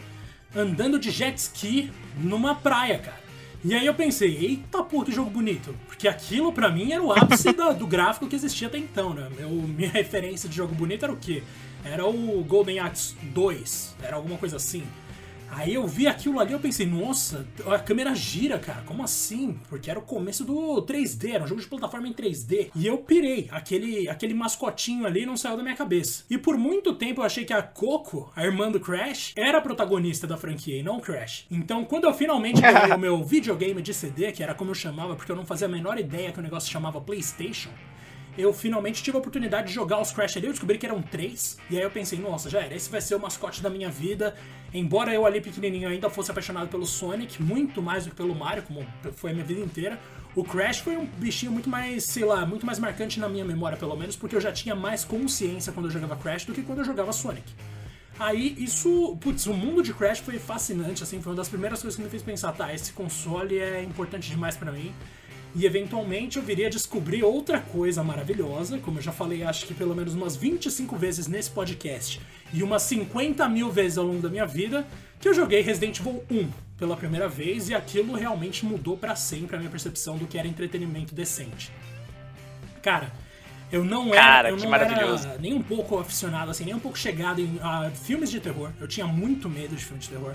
andando 0.55 0.99
de 0.99 1.09
jet 1.09 1.35
ski 1.37 1.91
numa 2.15 2.53
praia, 2.53 2.99
cara. 2.99 3.22
E 3.65 3.73
aí 3.73 3.85
eu 3.85 3.93
pensei, 3.93 4.35
eita 4.35 4.83
que 4.83 5.11
jogo 5.11 5.29
bonito. 5.29 5.73
Porque 5.87 6.07
aquilo 6.07 6.51
para 6.51 6.69
mim 6.69 6.91
era 6.91 7.01
o 7.01 7.13
ápice 7.13 7.51
da, 7.55 7.71
do 7.71 7.87
gráfico 7.87 8.27
que 8.27 8.35
existia 8.35 8.67
até 8.67 8.77
então, 8.77 9.13
né? 9.13 9.29
Meu, 9.37 9.49
minha 9.49 9.89
referência 9.91 10.49
de 10.49 10.55
jogo 10.55 10.75
bonito 10.75 11.03
era 11.03 11.13
o 11.13 11.17
quê? 11.17 11.41
Era 11.85 12.05
o 12.05 12.43
Golden 12.43 12.79
Axe 12.79 13.15
2, 13.21 13.95
era 14.01 14.15
alguma 14.15 14.37
coisa 14.37 14.57
assim. 14.57 14.83
Aí 15.55 15.73
eu 15.73 15.87
vi 15.87 16.07
aquilo 16.07 16.39
ali 16.39 16.51
e 16.51 16.53
eu 16.53 16.59
pensei, 16.59 16.85
nossa, 16.85 17.47
a 17.67 17.79
câmera 17.79 18.13
gira, 18.15 18.57
cara, 18.59 18.81
como 18.85 19.03
assim? 19.03 19.59
Porque 19.69 19.89
era 19.89 19.99
o 19.99 20.03
começo 20.03 20.43
do 20.43 20.81
3D, 20.83 21.33
era 21.33 21.43
um 21.43 21.47
jogo 21.47 21.61
de 21.61 21.67
plataforma 21.67 22.07
em 22.07 22.13
3D. 22.13 22.71
E 22.75 22.87
eu 22.87 22.97
pirei, 22.97 23.47
aquele, 23.51 24.09
aquele 24.09 24.33
mascotinho 24.33 25.05
ali 25.05 25.25
não 25.25 25.37
saiu 25.37 25.57
da 25.57 25.63
minha 25.63 25.75
cabeça. 25.75 26.23
E 26.29 26.37
por 26.37 26.57
muito 26.57 26.93
tempo 26.93 27.21
eu 27.21 27.25
achei 27.25 27.45
que 27.45 27.53
a 27.53 27.61
Coco, 27.61 28.31
a 28.35 28.43
irmã 28.43 28.71
do 28.71 28.79
Crash, 28.79 29.33
era 29.35 29.57
a 29.57 29.61
protagonista 29.61 30.25
da 30.25 30.37
franquia 30.37 30.79
e 30.79 30.83
não 30.83 30.97
o 30.97 31.01
Crash. 31.01 31.45
Então 31.49 31.85
quando 31.85 32.05
eu 32.05 32.13
finalmente 32.13 32.59
ganhei 32.61 32.91
o 32.91 32.99
meu 32.99 33.23
videogame 33.23 33.81
de 33.81 33.93
CD, 33.93 34.31
que 34.31 34.43
era 34.43 34.53
como 34.53 34.71
eu 34.71 34.75
chamava, 34.75 35.15
porque 35.15 35.31
eu 35.31 35.35
não 35.35 35.45
fazia 35.45 35.67
a 35.67 35.71
menor 35.71 35.97
ideia 35.99 36.31
que 36.31 36.39
o 36.39 36.43
negócio 36.43 36.71
chamava 36.71 36.99
PlayStation, 36.99 37.69
eu 38.37 38.53
finalmente 38.53 39.03
tive 39.03 39.15
a 39.15 39.19
oportunidade 39.19 39.67
de 39.67 39.73
jogar 39.73 40.01
os 40.01 40.11
Crash 40.11 40.37
ali. 40.37 40.47
Eu 40.47 40.51
descobri 40.51 40.77
que 40.77 40.85
eram 40.85 41.01
três. 41.01 41.57
E 41.69 41.77
aí 41.77 41.83
eu 41.83 41.91
pensei, 41.91 42.17
nossa, 42.17 42.49
já 42.49 42.61
era. 42.61 42.75
Esse 42.75 42.89
vai 42.89 43.01
ser 43.01 43.15
o 43.15 43.19
mascote 43.19 43.61
da 43.61 43.69
minha 43.69 43.89
vida. 43.89 44.35
Embora 44.73 45.13
eu 45.13 45.25
ali 45.25 45.39
pequenininho 45.39 45.87
ainda 45.87 46.09
fosse 46.09 46.31
apaixonado 46.31 46.67
pelo 46.67 46.85
Sonic, 46.85 47.41
muito 47.41 47.81
mais 47.81 48.05
do 48.05 48.09
que 48.09 48.15
pelo 48.15 48.33
Mario, 48.33 48.63
como 48.63 48.85
foi 49.15 49.31
a 49.31 49.33
minha 49.33 49.45
vida 49.45 49.61
inteira. 49.61 49.99
O 50.35 50.43
Crash 50.43 50.79
foi 50.79 50.97
um 50.97 51.05
bichinho 51.05 51.51
muito 51.51 51.69
mais, 51.69 52.05
sei 52.05 52.25
lá, 52.25 52.43
muito 52.43 52.65
mais 52.65 52.79
marcante 52.79 53.19
na 53.19 53.29
minha 53.29 53.45
memória, 53.45 53.77
pelo 53.77 53.95
menos, 53.95 54.15
porque 54.15 54.35
eu 54.35 54.41
já 54.41 54.51
tinha 54.51 54.73
mais 54.73 55.05
consciência 55.05 55.71
quando 55.71 55.85
eu 55.85 55.91
jogava 55.91 56.15
Crash 56.15 56.45
do 56.45 56.53
que 56.53 56.63
quando 56.63 56.79
eu 56.79 56.85
jogava 56.85 57.13
Sonic. 57.13 57.53
Aí 58.19 58.55
isso, 58.57 59.15
putz, 59.21 59.45
o 59.45 59.53
mundo 59.53 59.83
de 59.83 59.93
Crash 59.93 60.19
foi 60.19 60.39
fascinante, 60.39 61.03
assim, 61.03 61.21
foi 61.21 61.31
uma 61.31 61.37
das 61.37 61.49
primeiras 61.49 61.81
coisas 61.81 61.95
que 61.95 62.03
me 62.03 62.09
fez 62.09 62.23
pensar, 62.23 62.51
tá, 62.53 62.73
esse 62.73 62.93
console 62.93 63.59
é 63.59 63.83
importante 63.83 64.29
demais 64.29 64.57
para 64.57 64.71
mim. 64.71 64.91
E 65.55 65.65
eventualmente 65.65 66.37
eu 66.37 66.43
viria 66.43 66.67
a 66.67 66.69
descobrir 66.69 67.23
outra 67.23 67.59
coisa 67.59 68.03
maravilhosa, 68.03 68.79
como 68.79 68.97
eu 68.97 69.03
já 69.03 69.11
falei, 69.11 69.43
acho 69.43 69.67
que 69.67 69.73
pelo 69.73 69.95
menos 69.95 70.15
umas 70.15 70.35
25 70.35 70.95
vezes 70.95 71.27
nesse 71.27 71.51
podcast 71.51 72.19
e 72.51 72.63
umas 72.63 72.81
50 72.83 73.47
mil 73.49 73.71
vezes 73.71 73.97
ao 73.97 74.05
longo 74.05 74.21
da 74.21 74.29
minha 74.29 74.47
vida, 74.47 74.85
que 75.19 75.29
eu 75.29 75.33
joguei 75.33 75.61
Resident 75.61 75.99
Evil 75.99 76.23
1 76.29 76.49
pela 76.77 76.97
primeira 76.97 77.29
vez 77.29 77.69
e 77.69 77.75
aquilo 77.75 78.15
realmente 78.15 78.65
mudou 78.65 78.97
para 78.97 79.15
sempre 79.15 79.55
a 79.55 79.59
minha 79.59 79.69
percepção 79.69 80.17
do 80.17 80.25
que 80.25 80.39
era 80.39 80.47
entretenimento 80.47 81.13
decente. 81.13 81.71
Cara, 82.81 83.11
eu 83.71 83.83
não 83.83 84.13
era, 84.13 84.21
Cara, 84.21 84.49
eu 84.49 84.57
não 84.57 84.75
era 84.75 85.37
nem 85.39 85.53
um 85.53 85.61
pouco 85.61 85.97
aficionado, 85.97 86.51
assim, 86.51 86.65
nem 86.65 86.75
um 86.75 86.79
pouco 86.79 86.97
chegado 86.97 87.41
em 87.41 87.55
uh, 87.55 87.91
filmes 88.03 88.29
de 88.29 88.39
terror. 88.39 88.71
Eu 88.79 88.87
tinha 88.87 89.07
muito 89.07 89.49
medo 89.49 89.75
de 89.75 89.83
filmes 89.83 90.05
de 90.05 90.11
terror. 90.11 90.33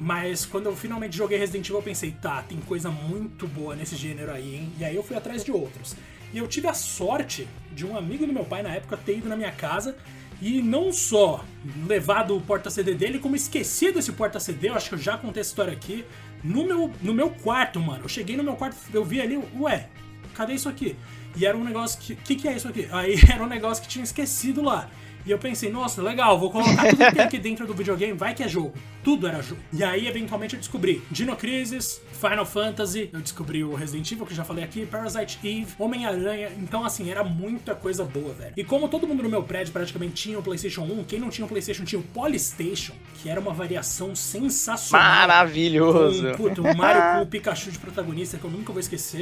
Mas 0.00 0.46
quando 0.46 0.66
eu 0.66 0.74
finalmente 0.74 1.14
joguei 1.14 1.36
Resident 1.36 1.66
Evil, 1.66 1.76
eu 1.76 1.82
pensei, 1.82 2.10
tá, 2.10 2.42
tem 2.42 2.58
coisa 2.58 2.90
muito 2.90 3.46
boa 3.46 3.76
nesse 3.76 3.94
gênero 3.96 4.32
aí, 4.32 4.54
hein? 4.54 4.72
E 4.78 4.84
aí 4.84 4.96
eu 4.96 5.02
fui 5.02 5.14
atrás 5.14 5.44
de 5.44 5.52
outros. 5.52 5.94
E 6.32 6.38
eu 6.38 6.48
tive 6.48 6.68
a 6.68 6.74
sorte 6.74 7.46
de 7.72 7.84
um 7.84 7.96
amigo 7.96 8.26
do 8.26 8.32
meu 8.32 8.44
pai 8.44 8.62
na 8.62 8.70
época 8.70 8.96
ter 8.96 9.18
ido 9.18 9.28
na 9.28 9.36
minha 9.36 9.50
casa 9.50 9.96
E 10.40 10.62
não 10.62 10.92
só 10.92 11.44
levado 11.86 12.36
o 12.36 12.40
porta-CD 12.40 12.94
dele, 12.94 13.18
como 13.18 13.36
esquecido 13.36 13.98
esse 13.98 14.12
porta-CD, 14.12 14.70
eu 14.70 14.74
acho 14.74 14.88
que 14.88 14.94
eu 14.94 14.98
já 14.98 15.18
contei 15.18 15.42
essa 15.42 15.50
história 15.50 15.72
aqui. 15.72 16.04
No 16.42 16.64
meu, 16.64 16.90
no 17.02 17.12
meu 17.12 17.28
quarto, 17.28 17.78
mano. 17.78 18.04
Eu 18.04 18.08
cheguei 18.08 18.36
no 18.38 18.42
meu 18.42 18.54
quarto, 18.54 18.76
eu 18.94 19.04
vi 19.04 19.20
ali, 19.20 19.36
ué, 19.58 19.88
cadê 20.34 20.54
isso 20.54 20.68
aqui? 20.68 20.96
E 21.36 21.44
era 21.44 21.56
um 21.56 21.62
negócio 21.62 22.00
que. 22.00 22.14
O 22.14 22.16
que, 22.16 22.36
que 22.36 22.48
é 22.48 22.56
isso 22.56 22.66
aqui? 22.66 22.88
Aí 22.90 23.16
era 23.30 23.42
um 23.42 23.46
negócio 23.46 23.82
que 23.82 23.88
tinha 23.88 24.02
esquecido 24.02 24.62
lá. 24.62 24.88
E 25.26 25.30
eu 25.30 25.38
pensei, 25.38 25.70
nossa, 25.70 26.02
legal, 26.02 26.38
vou 26.38 26.50
colocar 26.50 26.88
tudo 26.88 27.04
que 27.04 27.12
tem 27.12 27.22
aqui 27.22 27.38
dentro 27.38 27.66
do 27.66 27.74
videogame, 27.74 28.12
vai 28.12 28.34
que 28.34 28.42
é 28.42 28.48
jogo. 28.48 28.72
Tudo 29.02 29.26
era 29.26 29.42
jogo. 29.42 29.60
E 29.72 29.82
aí, 29.82 30.06
eventualmente, 30.06 30.54
eu 30.54 30.60
descobri 30.60 31.02
Dino 31.10 31.36
Crisis, 31.36 32.00
Final 32.12 32.44
Fantasy, 32.44 33.10
eu 33.12 33.20
descobri 33.20 33.64
o 33.64 33.74
Resident 33.74 34.10
Evil, 34.12 34.26
que 34.26 34.32
eu 34.32 34.36
já 34.36 34.44
falei 34.44 34.64
aqui, 34.64 34.84
Parasite 34.84 35.38
Eve, 35.42 35.72
Homem-Aranha. 35.78 36.50
Então, 36.58 36.84
assim, 36.84 37.10
era 37.10 37.24
muita 37.24 37.74
coisa 37.74 38.04
boa, 38.04 38.32
velho. 38.34 38.52
E 38.56 38.64
como 38.64 38.88
todo 38.88 39.06
mundo 39.06 39.22
no 39.22 39.28
meu 39.28 39.42
prédio 39.42 39.72
praticamente 39.72 40.14
tinha 40.14 40.38
o 40.38 40.42
PlayStation 40.42 40.82
1, 40.82 41.04
quem 41.04 41.18
não 41.18 41.30
tinha 41.30 41.44
o 41.44 41.48
PlayStation 41.48 41.84
tinha 41.84 41.98
o 41.98 42.02
Polystation, 42.02 42.92
que 43.22 43.28
era 43.28 43.40
uma 43.40 43.52
variação 43.52 44.14
sensacional. 44.14 45.06
Maravilhoso! 45.06 46.30
Com, 46.32 46.36
puto, 46.36 46.62
o 46.62 46.76
Mario 46.76 47.18
com 47.18 47.22
o 47.22 47.26
Pikachu 47.26 47.70
de 47.70 47.78
protagonista, 47.78 48.36
que 48.36 48.44
eu 48.44 48.50
nunca 48.50 48.72
vou 48.72 48.80
esquecer. 48.80 49.20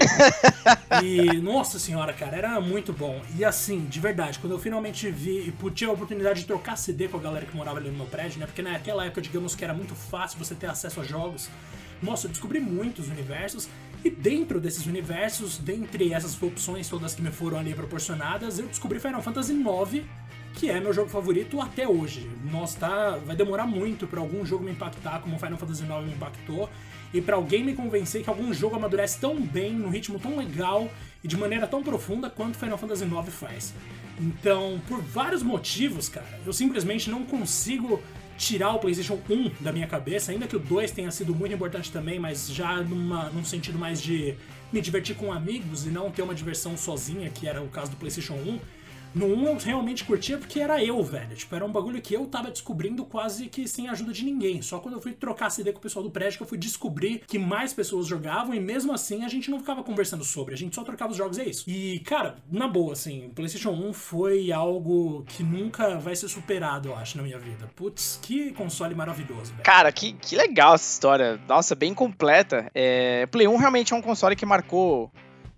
e, 1.03 1.41
nossa 1.41 1.79
senhora, 1.79 2.13
cara, 2.13 2.37
era 2.37 2.61
muito 2.61 2.93
bom. 2.93 3.21
E 3.37 3.45
assim, 3.45 3.87
de 3.87 4.01
verdade, 4.01 4.39
quando 4.39 4.53
eu 4.53 4.59
finalmente 4.59 5.11
vi 5.11 5.49
e 5.49 5.53
a 5.89 5.93
oportunidade 5.93 6.41
de 6.41 6.47
trocar 6.47 6.77
CD 6.77 7.09
com 7.09 7.17
a 7.17 7.21
galera 7.21 7.47
que 7.47 7.57
morava 7.57 7.79
ali 7.79 7.91
no 7.91 7.97
meu 7.97 8.07
prédio, 8.07 8.39
né? 8.41 8.47
Porque 8.47 8.63
naquela 8.63 9.05
época, 9.05 9.21
digamos 9.21 9.55
que 9.55 9.65
era 9.65 9.75
muito 9.75 9.95
fácil 9.95 10.39
você 10.39 10.55
ter 10.55 10.67
acesso 10.67 11.01
a 11.01 11.05
jogos. 11.05 11.49
Nossa, 12.03 12.27
eu 12.27 12.31
descobri 12.31 12.61
muitos 12.61 13.09
universos 13.09 13.69
e 14.05 14.11
dentro 14.11 14.61
desses 14.61 14.87
universos, 14.87 15.59
dentre 15.59 16.13
essas 16.13 16.41
opções 16.41 16.89
todas 16.89 17.15
que 17.15 17.23
me 17.23 17.31
foram 17.31 17.59
ali 17.59 17.75
proporcionadas, 17.75 18.59
eu 18.59 18.67
descobri 18.67 19.01
Final 19.01 19.21
Fantasy 19.21 19.53
IX, 19.53 20.05
que 20.55 20.71
é 20.71 20.81
meu 20.81 20.93
jogo 20.93 21.09
favorito 21.09 21.61
até 21.61 21.89
hoje. 21.89 22.31
Nossa, 22.51 22.79
tá, 22.79 23.17
vai 23.17 23.35
demorar 23.35 23.67
muito 23.67 24.07
para 24.07 24.21
algum 24.21 24.47
jogo 24.47 24.65
me 24.65 24.71
impactar 24.71 25.21
como 25.21 25.39
Final 25.39 25.59
Fantasy 25.59 25.83
IX 25.83 26.05
me 26.05 26.13
impactou 26.15 26.71
e 27.13 27.21
para 27.21 27.37
alguém 27.37 27.65
me 27.65 27.75
convencer 27.75 28.23
que 28.23 28.29
algum 28.29 28.53
jogo 28.53 28.77
amadurece 28.77 29.19
tão 29.19 29.41
bem, 29.41 29.73
num 29.73 29.89
ritmo 29.89 30.19
tão 30.19 30.37
legal 30.37 30.89
e 31.23 31.29
de 31.29 31.37
maneira 31.37 31.67
tão 31.67 31.83
profunda 31.83 32.31
quanto 32.31 32.59
Final 32.59 32.79
Fantasy 32.79 33.05
IX 33.05 33.35
faz. 33.35 33.75
Então, 34.21 34.81
por 34.89 35.01
vários 35.01 35.43
motivos, 35.43 36.09
cara, 36.09 36.41
eu 36.45 36.53
simplesmente 36.53 37.09
não 37.09 37.25
consigo 37.25 38.03
tirar 38.37 38.73
o 38.73 38.79
PlayStation 38.79 39.19
1 39.29 39.51
da 39.61 39.73
minha 39.73 39.87
cabeça, 39.87 40.31
ainda 40.31 40.47
que 40.47 40.55
o 40.55 40.61
2 40.61 40.93
tenha 40.93 41.11
sido 41.11 41.35
muito 41.35 41.53
importante 41.53 41.91
também, 41.91 42.21
mas 42.21 42.49
já 42.49 42.81
numa, 42.83 43.31
num 43.31 43.45
sentido 43.45 43.79
mais 43.79 44.01
de 44.01 44.37
me 44.73 44.81
divertir 44.81 45.17
com 45.17 45.33
amigos 45.33 45.87
e 45.87 45.91
não 45.91 46.11
ter 46.11 46.23
uma 46.23 46.35
diversão 46.35 46.77
sozinha, 46.77 47.29
que 47.31 47.49
era 47.49 47.61
o 47.61 47.69
caso 47.69 47.91
do 47.91 47.97
PlayStation 47.97 48.35
1. 48.35 48.59
No 49.15 49.27
1 49.27 49.47
eu 49.47 49.57
realmente 49.57 50.05
curtia 50.05 50.39
porque 50.39 50.61
era 50.61 50.83
eu, 50.83 51.03
velho. 51.03 51.35
Tipo, 51.35 51.55
era 51.55 51.65
um 51.65 51.73
bagulho 51.73 52.01
que 52.01 52.15
eu 52.15 52.27
tava 52.27 52.51
descobrindo 52.51 53.05
quase 53.05 53.47
que 53.47 53.67
sem 53.67 53.89
ajuda 53.89 54.13
de 54.13 54.25
ninguém. 54.25 54.63
Só 54.63 54.79
quando 54.79 54.95
eu 54.95 55.01
fui 55.01 55.13
trocar 55.13 55.51
CD 55.51 55.73
com 55.73 55.79
o 55.79 55.83
pessoal 55.83 56.03
do 56.03 56.11
prédio 56.11 56.39
que 56.39 56.43
eu 56.43 56.49
fui 56.49 56.59
descobrir 56.59 57.23
que 57.27 57.39
mais 57.39 57.73
pessoas 57.73 58.07
jogavam 58.07 58.55
e 58.55 58.61
mesmo 58.61 58.93
assim 58.93 59.25
a 59.25 59.29
gente 59.29 59.51
não 59.51 59.61
ficava 59.61 59.83
conversando 59.83 60.25
sobre. 60.25 60.55
A 60.55 60.57
gente 60.57 60.75
só 60.75 60.83
trocava 60.85 61.13
os 61.13 61.17
jogos, 61.17 61.39
é 61.39 61.45
isso. 61.45 61.69
E, 61.69 62.01
cara, 62.01 62.37
na 62.51 62.69
boa, 62.69 62.93
assim, 62.93 63.31
PlayStation 63.35 63.71
1 63.71 63.93
foi 63.93 64.53
algo 64.53 65.25
que 65.29 65.43
nunca 65.43 65.99
vai 65.99 66.15
ser 66.15 66.29
superado, 66.29 66.89
eu 66.89 66.97
acho, 66.97 67.17
na 67.17 67.23
minha 67.23 67.39
vida. 67.39 67.71
Putz, 67.75 68.19
que 68.23 68.53
console 68.53 68.95
maravilhoso, 68.95 69.53
velho. 69.53 69.65
Cara, 69.65 69.91
que, 69.91 70.13
que 70.13 70.37
legal 70.37 70.75
essa 70.75 70.91
história. 70.91 71.41
Nossa, 71.49 71.75
bem 71.75 71.95
completa. 71.95 72.71
É, 72.75 73.27
Play 73.27 73.49
1 73.49 73.57
realmente 73.57 73.93
é 73.93 73.97
um 73.97 74.03
console 74.03 74.37
que 74.37 74.47
marcou 74.47 75.11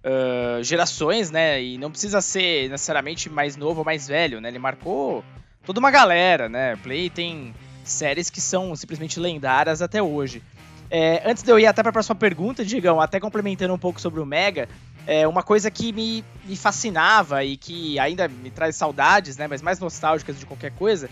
uh, 0.05 0.63
gerações, 0.63 1.31
né? 1.31 1.63
E 1.63 1.79
não 1.79 1.91
precisa 1.91 2.21
ser 2.21 2.69
necessariamente 2.71 3.29
mais 3.29 3.57
novo 3.57 3.81
ou 3.81 3.85
mais 3.85 4.09
velho, 4.09 4.41
né? 4.41 4.49
Ele 4.49 4.59
marcou 4.59 5.25
toda 5.65 5.81
uma 5.81 5.91
galera, 5.91 6.49
né? 6.49 6.77
Play 6.77 7.11
tem 7.11 7.55
séries 7.85 8.31
que 8.31 8.41
são 8.41 8.75
simplesmente 8.77 9.19
lendárias 9.19 9.83
até 9.83 10.03
hoje. 10.03 10.43
É, 10.91 11.23
antes 11.25 11.43
de 11.43 11.51
eu 11.51 11.59
ir 11.59 11.67
até 11.67 11.83
para 11.83 11.91
a 11.91 11.93
próxima 11.93 12.17
pergunta, 12.17 12.65
Digão, 12.65 13.01
até 13.01 13.21
complementando 13.21 13.73
um 13.73 13.79
pouco 13.79 14.01
sobre 14.01 14.21
o 14.21 14.27
Mega, 14.27 14.69
é 15.07 15.27
uma 15.27 15.43
coisa 15.43 15.71
que 15.71 15.93
me, 15.93 16.25
me, 16.45 16.57
fascinava 16.57 17.45
e 17.45 17.57
que 17.57 17.99
ainda 17.99 18.27
me 18.27 18.51
traz 18.51 18.75
saudades, 18.75 19.37
né, 19.37 19.47
mas 19.47 19.63
mais 19.63 19.79
nostálgicas 19.79 20.39
de 20.39 20.45
qualquer 20.45 20.73
coisa, 20.73 21.09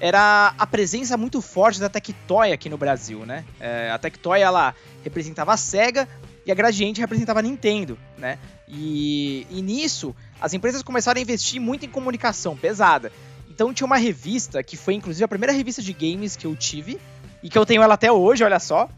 era 0.00 0.52
a 0.58 0.66
presença 0.66 1.16
muito 1.16 1.40
forte 1.40 1.78
da 1.78 1.88
Tectoy 1.88 2.52
aqui 2.52 2.68
no 2.68 2.76
Brasil, 2.76 3.24
né? 3.24 3.44
É, 3.60 3.90
a 3.92 3.98
Tectoy, 3.98 4.40
ela 4.40 4.74
representava 5.04 5.52
a 5.52 5.56
SEGA, 5.56 6.08
e 6.44 6.52
a 6.52 6.54
Gradiente 6.54 7.00
representava 7.00 7.38
a 7.38 7.42
Nintendo, 7.42 7.98
né? 8.18 8.38
E, 8.68 9.46
e 9.50 9.62
nisso, 9.62 10.14
as 10.40 10.54
empresas 10.54 10.82
começaram 10.82 11.18
a 11.18 11.22
investir 11.22 11.60
muito 11.60 11.84
em 11.84 11.88
comunicação 11.88 12.56
pesada. 12.56 13.12
Então 13.48 13.72
tinha 13.72 13.86
uma 13.86 13.96
revista, 13.96 14.62
que 14.62 14.76
foi 14.76 14.94
inclusive 14.94 15.24
a 15.24 15.28
primeira 15.28 15.52
revista 15.52 15.82
de 15.82 15.92
games 15.92 16.36
que 16.36 16.46
eu 16.46 16.56
tive, 16.56 16.98
e 17.42 17.48
que 17.48 17.58
eu 17.58 17.66
tenho 17.66 17.82
ela 17.82 17.94
até 17.94 18.10
hoje, 18.10 18.42
olha 18.44 18.58
só, 18.58 18.88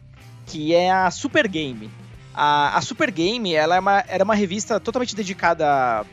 que 0.45 0.73
é 0.73 0.91
a 0.91 1.11
Super 1.11 1.47
Game. 1.47 1.89
A, 2.33 2.77
a 2.77 2.81
Super 2.81 3.11
Game 3.11 3.53
ela 3.53 3.75
é 3.75 3.79
uma, 3.79 4.03
era 4.07 4.23
uma 4.23 4.35
revista 4.35 4.79
totalmente 4.79 5.15
dedicada 5.15 6.05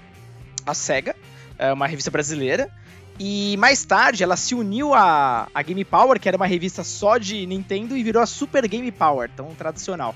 à 0.67 0.75
SEGA, 0.75 1.15
é 1.59 1.73
uma 1.73 1.87
revista 1.87 2.11
brasileira, 2.11 2.71
e 3.19 3.57
mais 3.59 3.85
tarde 3.85 4.23
ela 4.23 4.37
se 4.37 4.55
uniu 4.55 4.95
à, 4.95 5.47
à 5.55 5.63
Game 5.63 5.85
Power, 5.85 6.19
que 6.19 6.29
era 6.29 6.37
uma 6.37 6.47
revista 6.47 6.83
só 6.83 7.19
de 7.19 7.47
Nintendo, 7.47 7.97
e 7.97 8.03
virou 8.03 8.23
a 8.23 8.27
Super 8.27 8.67
Game 8.67 8.91
Power, 8.91 9.31
tão 9.37 9.55
tradicional. 9.55 10.15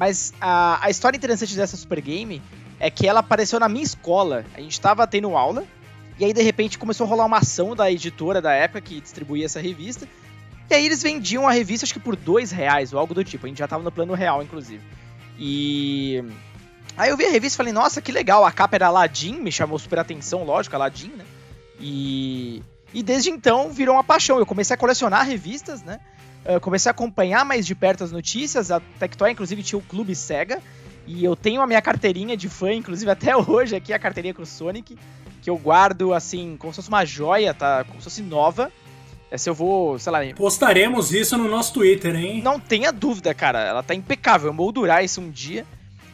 Mas 0.00 0.32
a, 0.40 0.86
a 0.86 0.88
história 0.88 1.18
interessante 1.18 1.54
dessa 1.54 1.76
Super 1.76 2.00
Game 2.00 2.40
é 2.78 2.90
que 2.90 3.06
ela 3.06 3.20
apareceu 3.20 3.60
na 3.60 3.68
minha 3.68 3.84
escola. 3.84 4.46
A 4.54 4.60
gente 4.62 4.72
estava 4.72 5.06
tendo 5.06 5.36
aula, 5.36 5.62
e 6.18 6.24
aí 6.24 6.32
de 6.32 6.40
repente 6.40 6.78
começou 6.78 7.06
a 7.06 7.10
rolar 7.10 7.26
uma 7.26 7.36
ação 7.36 7.76
da 7.76 7.92
editora 7.92 8.40
da 8.40 8.50
época 8.50 8.80
que 8.80 8.98
distribuía 8.98 9.44
essa 9.44 9.60
revista. 9.60 10.08
E 10.70 10.74
aí 10.74 10.86
eles 10.86 11.02
vendiam 11.02 11.46
a 11.46 11.52
revista, 11.52 11.84
acho 11.84 11.92
que 11.92 12.00
por 12.00 12.16
dois 12.16 12.50
reais 12.50 12.94
ou 12.94 12.98
algo 12.98 13.12
do 13.12 13.22
tipo. 13.22 13.44
A 13.44 13.48
gente 13.50 13.58
já 13.58 13.68
tava 13.68 13.82
no 13.82 13.92
plano 13.92 14.14
real, 14.14 14.42
inclusive. 14.42 14.82
E. 15.38 16.24
Aí 16.96 17.10
eu 17.10 17.16
vi 17.18 17.26
a 17.26 17.30
revista 17.30 17.56
e 17.56 17.58
falei, 17.58 17.72
nossa, 17.72 18.00
que 18.00 18.10
legal, 18.10 18.42
a 18.42 18.50
capa 18.50 18.76
era 18.76 18.86
Aladdin, 18.86 19.34
me 19.34 19.52
chamou 19.52 19.78
super 19.78 19.98
atenção, 19.98 20.44
lógico, 20.44 20.76
Aladdin, 20.76 21.12
né? 21.14 21.26
E. 21.78 22.62
E 22.94 23.02
desde 23.02 23.28
então 23.28 23.70
virou 23.70 23.96
uma 23.96 24.04
paixão. 24.04 24.38
Eu 24.38 24.46
comecei 24.46 24.72
a 24.72 24.78
colecionar 24.78 25.26
revistas, 25.26 25.82
né? 25.82 26.00
Uh, 26.44 26.60
comecei 26.60 26.90
a 26.90 26.92
acompanhar 26.92 27.44
mais 27.44 27.66
de 27.66 27.74
perto 27.74 28.04
as 28.04 28.12
notícias. 28.12 28.70
A 28.70 28.80
Tectoy, 28.80 29.32
inclusive, 29.32 29.62
tinha 29.62 29.78
o 29.78 29.82
Clube 29.82 30.14
Sega. 30.14 30.60
E 31.06 31.24
eu 31.24 31.34
tenho 31.34 31.60
a 31.60 31.66
minha 31.66 31.82
carteirinha 31.82 32.36
de 32.36 32.48
fã, 32.48 32.72
inclusive 32.72 33.10
até 33.10 33.34
hoje, 33.36 33.74
aqui 33.74 33.92
a 33.92 33.98
carteirinha 33.98 34.34
com 34.34 34.42
o 34.42 34.46
Sonic, 34.46 34.96
que 35.42 35.50
eu 35.50 35.56
guardo 35.56 36.12
assim, 36.12 36.56
como 36.58 36.72
se 36.72 36.76
fosse 36.76 36.88
uma 36.88 37.04
joia, 37.04 37.52
tá? 37.52 37.84
Como 37.84 37.98
se 37.98 38.04
fosse 38.04 38.22
nova. 38.22 38.70
Essa 39.30 39.48
eu 39.48 39.54
vou, 39.54 39.98
sei 39.98 40.12
lá. 40.12 40.18
Postaremos 40.34 41.12
isso 41.12 41.38
no 41.38 41.48
nosso 41.48 41.72
Twitter, 41.72 42.14
hein? 42.16 42.42
Não 42.42 42.58
tenha 42.58 42.92
dúvida, 42.92 43.32
cara. 43.32 43.60
Ela 43.60 43.82
tá 43.82 43.94
impecável. 43.94 44.48
Eu 44.48 44.52
moldurar 44.52 45.04
isso 45.04 45.20
um 45.20 45.30
dia. 45.30 45.64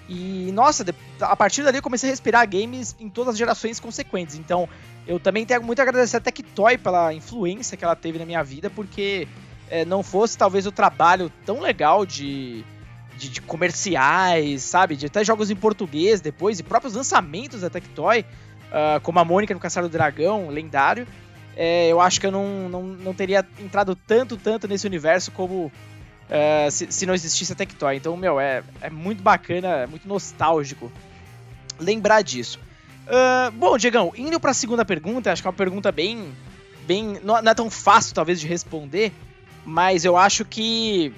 E, 0.08 0.50
nossa, 0.52 0.84
a 1.20 1.34
partir 1.34 1.62
dali 1.62 1.78
eu 1.78 1.82
comecei 1.82 2.08
a 2.08 2.12
respirar 2.12 2.48
games 2.48 2.94
em 3.00 3.08
todas 3.08 3.32
as 3.32 3.38
gerações 3.38 3.80
consequentes. 3.80 4.36
Então, 4.36 4.68
eu 5.06 5.18
também 5.18 5.46
tenho 5.46 5.62
muito 5.62 5.80
a 5.80 5.82
agradecer 5.82 6.18
a 6.18 6.20
Tectoy 6.20 6.78
pela 6.78 7.12
influência 7.12 7.76
que 7.76 7.84
ela 7.84 7.96
teve 7.96 8.18
na 8.18 8.26
minha 8.26 8.42
vida, 8.42 8.68
porque 8.68 9.26
é, 9.70 9.84
não 9.84 10.02
fosse 10.02 10.36
talvez 10.36 10.66
o 10.66 10.72
trabalho 10.72 11.30
tão 11.44 11.60
legal 11.60 12.06
de, 12.06 12.64
de, 13.16 13.28
de, 13.28 13.40
comerciais, 13.40 14.62
sabe? 14.62 14.96
De 14.96 15.06
até 15.06 15.24
jogos 15.24 15.50
em 15.50 15.56
português 15.56 16.20
depois, 16.20 16.58
e 16.58 16.62
próprios 16.62 16.94
lançamentos 16.94 17.60
da 17.60 17.70
Tectoy, 17.70 18.20
uh, 18.20 19.00
como 19.02 19.18
a 19.18 19.24
Mônica 19.24 19.52
no 19.54 19.60
Caçado 19.60 19.88
do 19.88 19.92
Dragão, 19.92 20.48
lendário, 20.48 21.06
é, 21.56 21.88
eu 21.88 22.00
acho 22.00 22.20
que 22.20 22.26
eu 22.26 22.30
não, 22.30 22.68
não, 22.68 22.82
não 22.82 23.14
teria 23.14 23.44
entrado 23.58 23.96
tanto, 23.96 24.36
tanto 24.36 24.68
nesse 24.68 24.86
universo 24.86 25.32
como 25.32 25.66
uh, 25.66 26.70
se, 26.70 26.92
se, 26.92 27.06
não 27.06 27.14
existisse 27.14 27.52
a 27.52 27.56
Tectoy. 27.56 27.96
Então, 27.96 28.14
meu, 28.16 28.38
é, 28.38 28.62
é 28.80 28.90
muito 28.90 29.22
bacana, 29.22 29.68
é 29.68 29.86
muito 29.86 30.06
nostálgico 30.06 30.92
lembrar 31.78 32.22
disso. 32.22 32.60
Uh, 33.06 33.50
bom, 33.52 33.78
Diegão, 33.78 34.12
indo 34.16 34.38
para 34.38 34.50
a 34.50 34.54
segunda 34.54 34.84
pergunta, 34.84 35.32
acho 35.32 35.40
que 35.40 35.48
é 35.48 35.50
uma 35.50 35.56
pergunta 35.56 35.90
bem. 35.90 36.30
bem 36.86 37.18
não, 37.22 37.40
não 37.40 37.52
é 37.52 37.54
tão 37.54 37.70
fácil, 37.70 38.14
talvez, 38.14 38.38
de 38.38 38.46
responder, 38.46 39.12
mas 39.66 40.04
eu 40.04 40.16
acho 40.16 40.44
que 40.44 41.12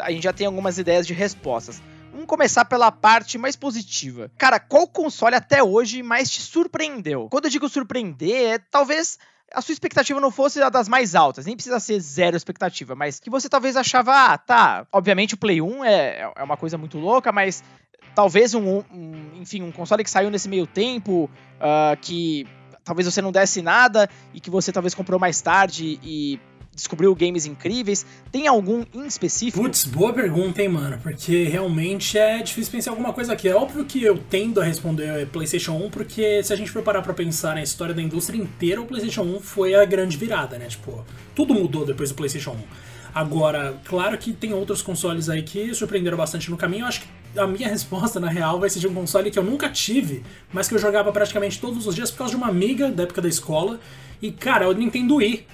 a 0.00 0.10
gente 0.10 0.24
já 0.24 0.32
tem 0.32 0.46
algumas 0.46 0.76
ideias 0.76 1.06
de 1.06 1.14
respostas. 1.14 1.80
Vamos 2.10 2.26
começar 2.26 2.64
pela 2.64 2.90
parte 2.92 3.38
mais 3.38 3.56
positiva. 3.56 4.30
Cara, 4.36 4.60
qual 4.60 4.86
console 4.86 5.34
até 5.34 5.62
hoje 5.62 6.02
mais 6.02 6.30
te 6.30 6.42
surpreendeu? 6.42 7.28
Quando 7.30 7.46
eu 7.46 7.50
digo 7.50 7.68
surpreender, 7.68 8.54
é 8.54 8.58
talvez 8.58 9.18
a 9.54 9.60
sua 9.62 9.72
expectativa 9.72 10.20
não 10.20 10.30
fosse 10.30 10.60
a 10.60 10.68
das 10.68 10.88
mais 10.88 11.14
altas, 11.14 11.46
nem 11.46 11.54
precisa 11.54 11.78
ser 11.78 12.00
zero 12.00 12.36
expectativa, 12.36 12.94
mas 12.94 13.20
que 13.20 13.30
você 13.30 13.48
talvez 13.48 13.76
achava, 13.76 14.12
ah, 14.12 14.38
tá, 14.38 14.86
obviamente 14.90 15.34
o 15.34 15.36
Play 15.36 15.60
1 15.60 15.84
é, 15.84 16.32
é 16.36 16.42
uma 16.42 16.56
coisa 16.56 16.78
muito 16.78 16.98
louca, 16.98 17.30
mas 17.30 17.62
talvez 18.14 18.54
um, 18.54 18.82
um 18.90 19.30
enfim, 19.36 19.62
um 19.62 19.70
console 19.72 20.04
que 20.04 20.10
saiu 20.10 20.30
nesse 20.30 20.48
meio 20.48 20.66
tempo, 20.66 21.30
uh, 21.58 21.96
que 22.00 22.46
talvez 22.84 23.06
você 23.06 23.22
não 23.22 23.32
desse 23.32 23.62
nada 23.62 24.08
e 24.34 24.40
que 24.40 24.50
você 24.50 24.72
talvez 24.72 24.94
comprou 24.94 25.18
mais 25.18 25.40
tarde 25.40 25.98
e 26.02 26.40
descobriu 26.74 27.14
games 27.14 27.46
incríveis? 27.46 28.04
Tem 28.30 28.46
algum 28.46 28.84
em 28.94 29.06
específico? 29.06 29.62
Putz, 29.62 29.84
boa 29.84 30.12
pergunta, 30.12 30.62
hein, 30.62 30.68
mano? 30.68 30.98
Porque 31.02 31.44
realmente 31.44 32.18
é 32.18 32.42
difícil 32.42 32.72
pensar 32.72 32.90
alguma 32.90 33.12
coisa 33.12 33.32
aqui. 33.32 33.48
É 33.48 33.54
óbvio 33.54 33.84
que 33.84 34.02
eu 34.02 34.18
tendo 34.30 34.60
a 34.60 34.64
responder 34.64 35.26
PlayStation 35.28 35.72
1, 35.72 35.90
porque 35.90 36.42
se 36.42 36.52
a 36.52 36.56
gente 36.56 36.70
for 36.70 36.82
parar 36.82 37.02
pra 37.02 37.12
pensar 37.12 37.54
na 37.54 37.62
história 37.62 37.94
da 37.94 38.02
indústria 38.02 38.38
inteira, 38.38 38.80
o 38.80 38.86
PlayStation 38.86 39.22
1 39.22 39.40
foi 39.40 39.74
a 39.74 39.84
grande 39.84 40.16
virada, 40.16 40.58
né? 40.58 40.66
Tipo, 40.66 41.04
tudo 41.34 41.54
mudou 41.54 41.84
depois 41.84 42.10
do 42.10 42.14
PlayStation 42.14 42.52
1. 42.52 42.92
Agora, 43.14 43.78
claro 43.84 44.16
que 44.16 44.32
tem 44.32 44.54
outros 44.54 44.80
consoles 44.80 45.28
aí 45.28 45.42
que 45.42 45.74
surpreenderam 45.74 46.16
bastante 46.16 46.50
no 46.50 46.56
caminho. 46.56 46.84
Eu 46.84 46.86
acho 46.86 47.02
que 47.02 47.08
a 47.38 47.46
minha 47.46 47.68
resposta, 47.70 48.18
na 48.18 48.28
real, 48.28 48.58
vai 48.58 48.70
ser 48.70 48.80
de 48.80 48.88
um 48.88 48.94
console 48.94 49.30
que 49.30 49.38
eu 49.38 49.44
nunca 49.44 49.68
tive, 49.68 50.22
mas 50.52 50.68
que 50.68 50.74
eu 50.74 50.78
jogava 50.78 51.12
praticamente 51.12 51.60
todos 51.60 51.86
os 51.86 51.94
dias 51.94 52.10
por 52.10 52.18
causa 52.18 52.30
de 52.30 52.36
uma 52.36 52.48
amiga 52.48 52.90
da 52.90 53.02
época 53.02 53.20
da 53.20 53.28
escola. 53.28 53.78
E, 54.20 54.32
cara, 54.32 54.64
é 54.64 54.68
o 54.68 54.72
Nintendo 54.72 55.16
Wii. 55.16 55.46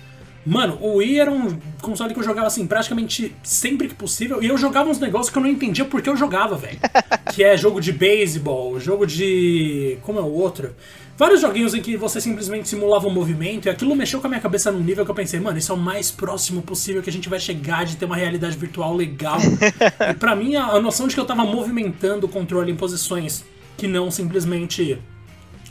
Mano, 0.48 0.78
o 0.80 0.96
Wii 0.96 1.20
era 1.20 1.30
um 1.30 1.58
console 1.82 2.14
que 2.14 2.20
eu 2.20 2.24
jogava 2.24 2.46
assim, 2.46 2.66
praticamente 2.66 3.34
sempre 3.42 3.86
que 3.86 3.94
possível. 3.94 4.42
E 4.42 4.46
eu 4.46 4.56
jogava 4.56 4.88
uns 4.88 4.98
negócios 4.98 5.28
que 5.30 5.36
eu 5.36 5.42
não 5.42 5.48
entendia 5.50 5.84
porque 5.84 6.08
eu 6.08 6.16
jogava, 6.16 6.56
velho. 6.56 6.78
que 7.34 7.44
é 7.44 7.54
jogo 7.54 7.80
de 7.80 7.92
beisebol, 7.92 8.80
jogo 8.80 9.06
de. 9.06 9.98
Como 10.02 10.18
é 10.18 10.22
o 10.22 10.32
outro? 10.32 10.74
Vários 11.18 11.40
joguinhos 11.42 11.74
em 11.74 11.82
que 11.82 11.96
você 11.96 12.20
simplesmente 12.20 12.68
simulava 12.68 13.06
um 13.08 13.10
movimento 13.10 13.66
e 13.66 13.68
aquilo 13.68 13.94
mexeu 13.94 14.20
com 14.20 14.28
a 14.28 14.30
minha 14.30 14.40
cabeça 14.40 14.70
num 14.70 14.80
nível 14.80 15.04
que 15.04 15.10
eu 15.10 15.14
pensei, 15.14 15.38
mano, 15.38 15.58
isso 15.58 15.72
é 15.72 15.74
o 15.74 15.78
mais 15.78 16.12
próximo 16.12 16.62
possível 16.62 17.02
que 17.02 17.10
a 17.10 17.12
gente 17.12 17.28
vai 17.28 17.40
chegar 17.40 17.84
de 17.84 17.96
ter 17.96 18.04
uma 18.04 18.16
realidade 18.16 18.56
virtual 18.56 18.94
legal. 18.94 19.38
e 20.10 20.14
pra 20.14 20.34
mim, 20.34 20.54
a, 20.54 20.66
a 20.66 20.80
noção 20.80 21.08
de 21.08 21.14
que 21.14 21.20
eu 21.20 21.26
tava 21.26 21.44
movimentando 21.44 22.26
o 22.26 22.28
controle 22.28 22.70
em 22.70 22.76
posições 22.76 23.44
que 23.76 23.86
não 23.86 24.10
simplesmente 24.10 24.98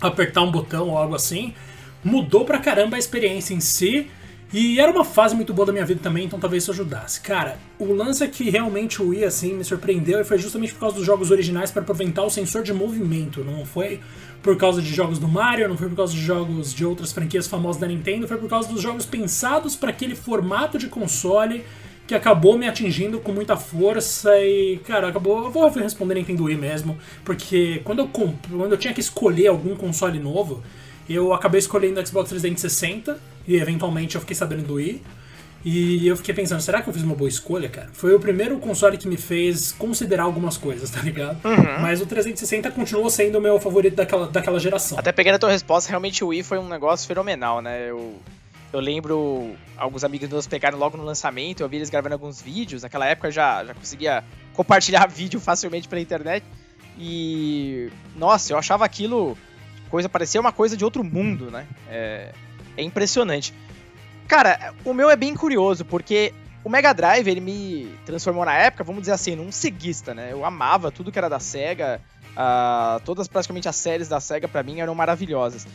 apertar 0.02 0.42
um 0.42 0.52
botão 0.52 0.90
ou 0.90 0.98
algo 0.98 1.16
assim, 1.16 1.54
mudou 2.04 2.46
pra 2.46 2.60
caramba 2.60 2.96
a 2.96 3.00
experiência 3.00 3.54
em 3.54 3.60
si. 3.60 4.08
E 4.54 4.80
era 4.80 4.90
uma 4.90 5.04
fase 5.04 5.36
muito 5.36 5.54
boa 5.54 5.66
da 5.66 5.74
minha 5.74 5.86
vida 5.86 6.00
também, 6.02 6.26
então 6.26 6.40
talvez 6.40 6.64
isso 6.64 6.72
ajudasse. 6.72 7.20
Cara, 7.20 7.58
o 7.78 7.92
lance 7.92 8.24
é 8.24 8.28
que 8.28 8.50
realmente 8.50 9.02
o 9.02 9.10
Wii, 9.10 9.26
assim, 9.26 9.54
me 9.54 9.64
surpreendeu 9.64 10.22
e 10.22 10.24
foi 10.24 10.38
justamente 10.38 10.74
por 10.74 10.80
causa 10.80 10.96
dos 10.96 11.06
jogos 11.06 11.32
originais 11.32 11.70
para 11.70 11.82
aproveitar 11.82 12.24
o 12.24 12.30
sensor 12.30 12.64
de 12.64 12.72
movimento. 12.72 13.44
Não 13.44 13.66
foi 13.66 14.00
por 14.42 14.56
causa 14.56 14.82
de 14.82 14.94
jogos 14.94 15.20
do 15.20 15.28
Mario, 15.28 15.68
não 15.68 15.76
foi 15.76 15.90
por 15.90 15.98
causa 15.98 16.14
de 16.14 16.22
jogos 16.22 16.74
de 16.74 16.86
outras 16.86 17.12
franquias 17.12 17.46
famosas 17.46 17.82
da 17.82 17.88
Nintendo, 17.88 18.26
foi 18.26 18.38
por 18.38 18.50
causa 18.50 18.70
dos 18.70 18.82
jogos 18.82 19.06
pensados 19.06 19.76
para 19.76 19.90
aquele 19.90 20.16
formato 20.16 20.78
de 20.78 20.88
console 20.88 21.66
que 22.08 22.16
acabou 22.16 22.58
me 22.58 22.66
atingindo 22.66 23.20
com 23.20 23.34
muita 23.34 23.58
força 23.58 24.40
e, 24.40 24.80
cara, 24.86 25.10
acabou. 25.10 25.44
Eu 25.44 25.52
vou 25.52 25.68
responder 25.68 26.16
Nintendo 26.16 26.46
Wii 26.46 26.56
mesmo, 26.56 26.98
porque 27.26 27.82
quando 27.84 28.00
eu 28.00 28.08
compro, 28.08 28.58
quando 28.58 28.72
eu 28.72 28.78
tinha 28.78 28.94
que 28.94 29.02
escolher 29.02 29.48
algum 29.48 29.76
console 29.76 30.18
novo, 30.18 30.64
eu 31.10 31.34
acabei 31.34 31.60
escolhendo 31.60 32.00
o 32.00 32.08
Xbox 32.08 32.30
360 32.30 33.20
e 33.48 33.56
eventualmente 33.56 34.16
eu 34.16 34.22
fiquei 34.22 34.36
sabendo 34.36 34.64
do 34.64 34.74
Wii. 34.76 35.02
E 35.66 36.08
eu 36.08 36.16
fiquei 36.16 36.34
pensando, 36.34 36.62
será 36.62 36.82
que 36.82 36.88
eu 36.88 36.94
fiz 36.94 37.04
uma 37.04 37.16
boa 37.16 37.28
escolha, 37.28 37.68
cara? 37.68 37.90
Foi 37.92 38.14
o 38.14 38.20
primeiro 38.20 38.58
console 38.58 38.98
que 38.98 39.08
me 39.08 39.18
fez 39.18 39.72
considerar 39.72 40.24
algumas 40.24 40.56
coisas, 40.56 40.90
tá 40.90 41.02
ligado? 41.02 41.44
Uhum. 41.44 41.82
Mas 41.82 42.00
o 42.00 42.06
360 42.06 42.72
continuou 42.72 43.10
sendo 43.10 43.38
o 43.38 43.42
meu 43.42 43.60
favorito 43.60 43.96
daquela, 43.96 44.28
daquela 44.28 44.60
geração. 44.60 44.98
Até 44.98 45.12
pegando 45.12 45.36
a 45.36 45.40
tua 45.40 45.52
resposta, 45.52 45.90
realmente 45.90 46.24
o 46.24 46.28
Wii 46.28 46.44
foi 46.44 46.58
um 46.58 46.70
negócio 46.70 47.08
fenomenal, 47.08 47.62
né? 47.62 47.90
Eu, 47.90 48.16
eu 48.72 48.80
lembro, 48.80 49.56
alguns 49.76 50.04
amigos 50.04 50.30
meus 50.30 50.48
pegaram 50.48 50.78
logo 50.78 50.96
no 50.96 51.04
lançamento, 51.04 51.62
eu 51.62 51.68
vi 51.68 51.78
eles 51.78 51.90
gravando 51.90 52.14
alguns 52.14 52.42
vídeos. 52.42 52.84
Naquela 52.84 53.06
época 53.08 53.32
já, 53.32 53.66
já 53.66 53.74
conseguia 53.74 54.24
compartilhar 54.54 55.08
vídeo 55.10 55.40
facilmente 55.40 55.88
pela 55.88 56.00
internet. 56.00 56.46
E, 56.98 57.90
nossa, 58.16 58.54
eu 58.54 58.58
achava 58.58 58.86
aquilo 58.86 59.38
coisa 59.90 60.10
parecia 60.10 60.40
uma 60.40 60.52
coisa 60.52 60.78
de 60.78 60.84
outro 60.84 61.04
mundo, 61.04 61.50
né? 61.50 61.66
É, 61.90 62.34
é 62.78 62.84
impressionante. 62.84 63.54
Cara, 64.28 64.74
o 64.86 64.94
meu 64.94 65.10
é 65.10 65.16
bem 65.16 65.34
curioso, 65.34 65.84
porque 65.84 66.34
o 66.64 66.70
Mega 66.70 66.94
Drive, 66.94 67.28
ele 67.28 67.40
me 67.40 67.98
transformou 68.06 68.46
na 68.46 68.54
época, 68.54 68.84
vamos 68.84 69.02
dizer 69.02 69.14
assim, 69.14 69.36
num 69.36 69.52
ceguista, 69.52 70.14
né? 70.14 70.30
Eu 70.32 70.46
amava 70.46 70.92
tudo 70.92 71.12
que 71.12 71.18
era 71.18 71.30
da 71.30 71.40
SEGA, 71.40 72.02
uh, 72.34 73.00
todas 73.06 73.28
praticamente 73.28 73.70
as 73.70 73.76
séries 73.76 74.08
da 74.08 74.20
SEGA 74.20 74.48
para 74.48 74.64
mim 74.64 74.80
eram 74.80 74.94
maravilhosas. 74.94 75.66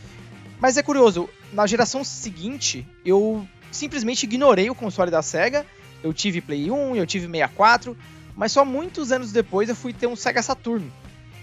Mas 0.61 0.76
é 0.76 0.82
curioso, 0.82 1.28
na 1.52 1.66
geração 1.66 2.04
seguinte, 2.04 2.87
eu 3.04 3.47
simplesmente 3.71 4.25
ignorei 4.25 4.71
o 4.71 4.75
console 4.75 5.11
da 5.11 5.23
SEGA, 5.23 5.66
eu 6.04 6.12
tive 6.12 6.40
Play 6.40 6.70
1, 6.70 6.96
eu 6.96 7.07
tive 7.07 7.27
64, 7.27 7.96
mas 8.37 8.53
só 8.53 8.64
muitos 8.64 9.12
anos 9.12 9.33
depois 9.33 9.68
eu 9.68 9.77
fui 9.77 9.92
ter 9.92 10.07
um 10.07 10.14
Sega 10.14 10.42
Saturn. 10.42 10.92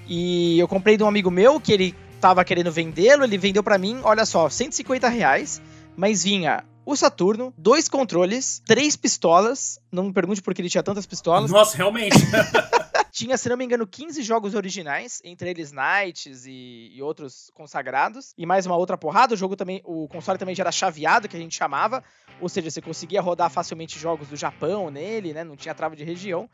E 0.07 0.59
eu 0.59 0.67
comprei 0.67 0.95
de 0.95 1.03
um 1.03 1.07
amigo 1.07 1.29
meu 1.29 1.59
que 1.59 1.71
ele 1.71 1.95
tava 2.19 2.43
querendo 2.43 2.71
vendê-lo, 2.71 3.23
ele 3.23 3.37
vendeu 3.37 3.63
para 3.63 3.77
mim, 3.77 3.99
olha 4.03 4.25
só, 4.25 4.49
150 4.49 5.07
reais, 5.07 5.61
mas 5.95 6.23
vinha 6.23 6.63
o 6.85 6.95
Saturno, 6.95 7.53
dois 7.57 7.87
controles, 7.87 8.61
três 8.65 8.95
pistolas. 8.95 9.79
Não 9.91 10.05
me 10.05 10.13
pergunte 10.13 10.41
por 10.41 10.53
que 10.53 10.61
ele 10.61 10.69
tinha 10.69 10.83
tantas 10.83 11.05
pistolas. 11.05 11.51
Nossa, 11.51 11.77
realmente. 11.77 12.17
tinha, 13.11 13.37
se 13.37 13.49
não 13.49 13.57
me 13.57 13.65
engano, 13.65 13.85
15 13.85 14.21
jogos 14.21 14.55
originais, 14.55 15.21
entre 15.23 15.49
eles 15.49 15.71
Knights 15.71 16.45
e, 16.45 16.91
e, 16.93 17.01
outros 17.01 17.51
consagrados, 17.53 18.33
e 18.37 18.45
mais 18.45 18.65
uma 18.65 18.75
outra 18.75 18.97
porrada. 18.97 19.33
O 19.33 19.37
jogo 19.37 19.55
também, 19.55 19.81
o 19.83 20.07
console 20.07 20.39
também 20.39 20.55
já 20.55 20.63
era 20.63 20.71
chaveado, 20.71 21.27
que 21.27 21.37
a 21.37 21.39
gente 21.39 21.55
chamava, 21.55 22.03
ou 22.39 22.49
seja, 22.49 22.69
você 22.69 22.81
conseguia 22.81 23.21
rodar 23.21 23.49
facilmente 23.49 23.99
jogos 23.99 24.27
do 24.29 24.35
Japão 24.35 24.89
nele, 24.89 25.33
né? 25.33 25.43
Não 25.43 25.55
tinha 25.55 25.75
trava 25.75 25.95
de 25.95 26.03
região. 26.03 26.49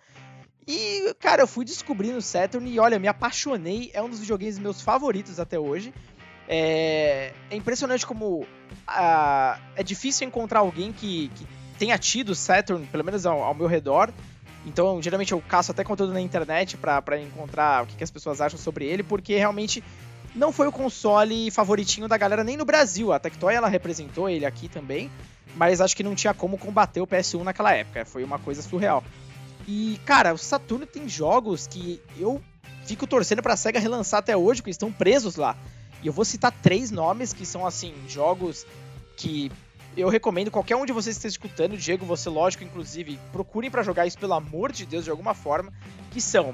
E, 0.68 1.14
cara, 1.20 1.44
eu 1.44 1.48
fui 1.48 1.64
descobrindo 1.64 2.18
o 2.18 2.22
Saturn 2.22 2.68
e 2.70 2.80
olha, 2.80 2.98
me 2.98 3.08
apaixonei. 3.08 3.92
É 3.94 4.02
um 4.02 4.10
dos 4.10 4.20
videogames 4.20 4.58
meus 4.58 4.82
favoritos 4.82 5.40
até 5.40 5.60
hoje. 5.60 5.94
É, 6.48 7.34
é 7.50 7.56
impressionante 7.56 8.06
como 8.06 8.46
é 9.76 9.84
difícil 9.84 10.28
encontrar 10.28 10.60
alguém 10.60 10.92
que, 10.92 11.30
que 11.36 11.48
tenha 11.78 11.98
tido 11.98 12.36
Saturn, 12.36 12.86
pelo 12.88 13.04
menos 13.04 13.26
ao, 13.26 13.44
ao, 13.44 13.54
meu 13.54 13.68
redor. 13.68 14.12
Então, 14.66 15.00
geralmente 15.02 15.32
eu 15.32 15.42
caço 15.42 15.72
até 15.72 15.84
conteúdo 15.84 16.14
na 16.14 16.22
internet 16.22 16.78
para 16.78 17.20
encontrar 17.20 17.84
o 17.84 17.88
que, 17.88 17.96
que 17.96 18.04
as 18.04 18.10
pessoas 18.10 18.42
acham 18.42 18.58
sobre 18.58 18.86
ele, 18.86 19.04
porque 19.04 19.36
realmente 19.36 19.84
não 20.34 20.52
foi 20.52 20.68
o 20.68 20.72
console 20.72 21.52
favoritinho 21.52 22.08
da 22.08 22.18
galera 22.18 22.44
nem 22.44 22.58
no 22.58 22.66
Brasil. 22.66 23.14
A 23.14 23.20
Tectoy 23.20 23.54
ela 23.54 23.68
representou 23.68 24.28
ele 24.28 24.46
aqui 24.46 24.68
também, 24.68 25.12
mas 25.56 25.82
acho 25.82 25.96
que 25.96 26.04
não 26.04 26.16
tinha 26.16 26.34
como 26.34 26.58
combater 26.58 27.02
o 27.02 27.08
PS1 27.08 27.44
naquela 27.44 27.74
época. 27.74 28.06
Foi 28.06 28.24
uma 28.24 28.40
coisa 28.40 28.64
surreal. 28.64 29.04
E, 29.68 30.00
cara, 30.06 30.34
o 30.34 30.38
Saturno 30.38 30.86
tem 30.86 31.10
jogos 31.10 31.68
que 31.68 32.02
eu 32.18 32.42
fico 32.86 33.08
torcendo 33.08 33.42
pra 33.42 33.58
SEGA 33.58 33.80
relançar 33.80 34.20
até 34.20 34.38
hoje, 34.38 34.62
porque 34.62 34.72
estão 34.72 34.92
presos 34.92 35.36
lá. 35.36 35.58
E 36.04 36.08
eu 36.08 36.14
vou 36.14 36.24
citar 36.24 36.52
três 36.52 36.92
nomes 36.92 37.34
que 37.34 37.46
são, 37.46 37.66
assim, 37.66 37.94
jogos 38.08 38.66
que 39.18 39.52
eu 39.98 40.10
recomendo 40.10 40.52
qualquer 40.52 40.76
um 40.76 40.86
de 40.86 40.94
vocês 40.94 41.16
que 41.16 41.20
esteja 41.20 41.34
escutando, 41.34 41.78
Diego, 41.78 42.06
você, 42.06 42.30
lógico, 42.30 42.64
inclusive, 42.64 43.20
procurem 43.32 43.72
para 43.72 43.82
jogar 43.82 44.06
isso, 44.06 44.18
pelo 44.18 44.34
amor 44.34 44.72
de 44.72 44.86
Deus, 44.86 45.04
de 45.04 45.10
alguma 45.10 45.34
forma, 45.34 45.72
que 46.12 46.22
são 46.22 46.54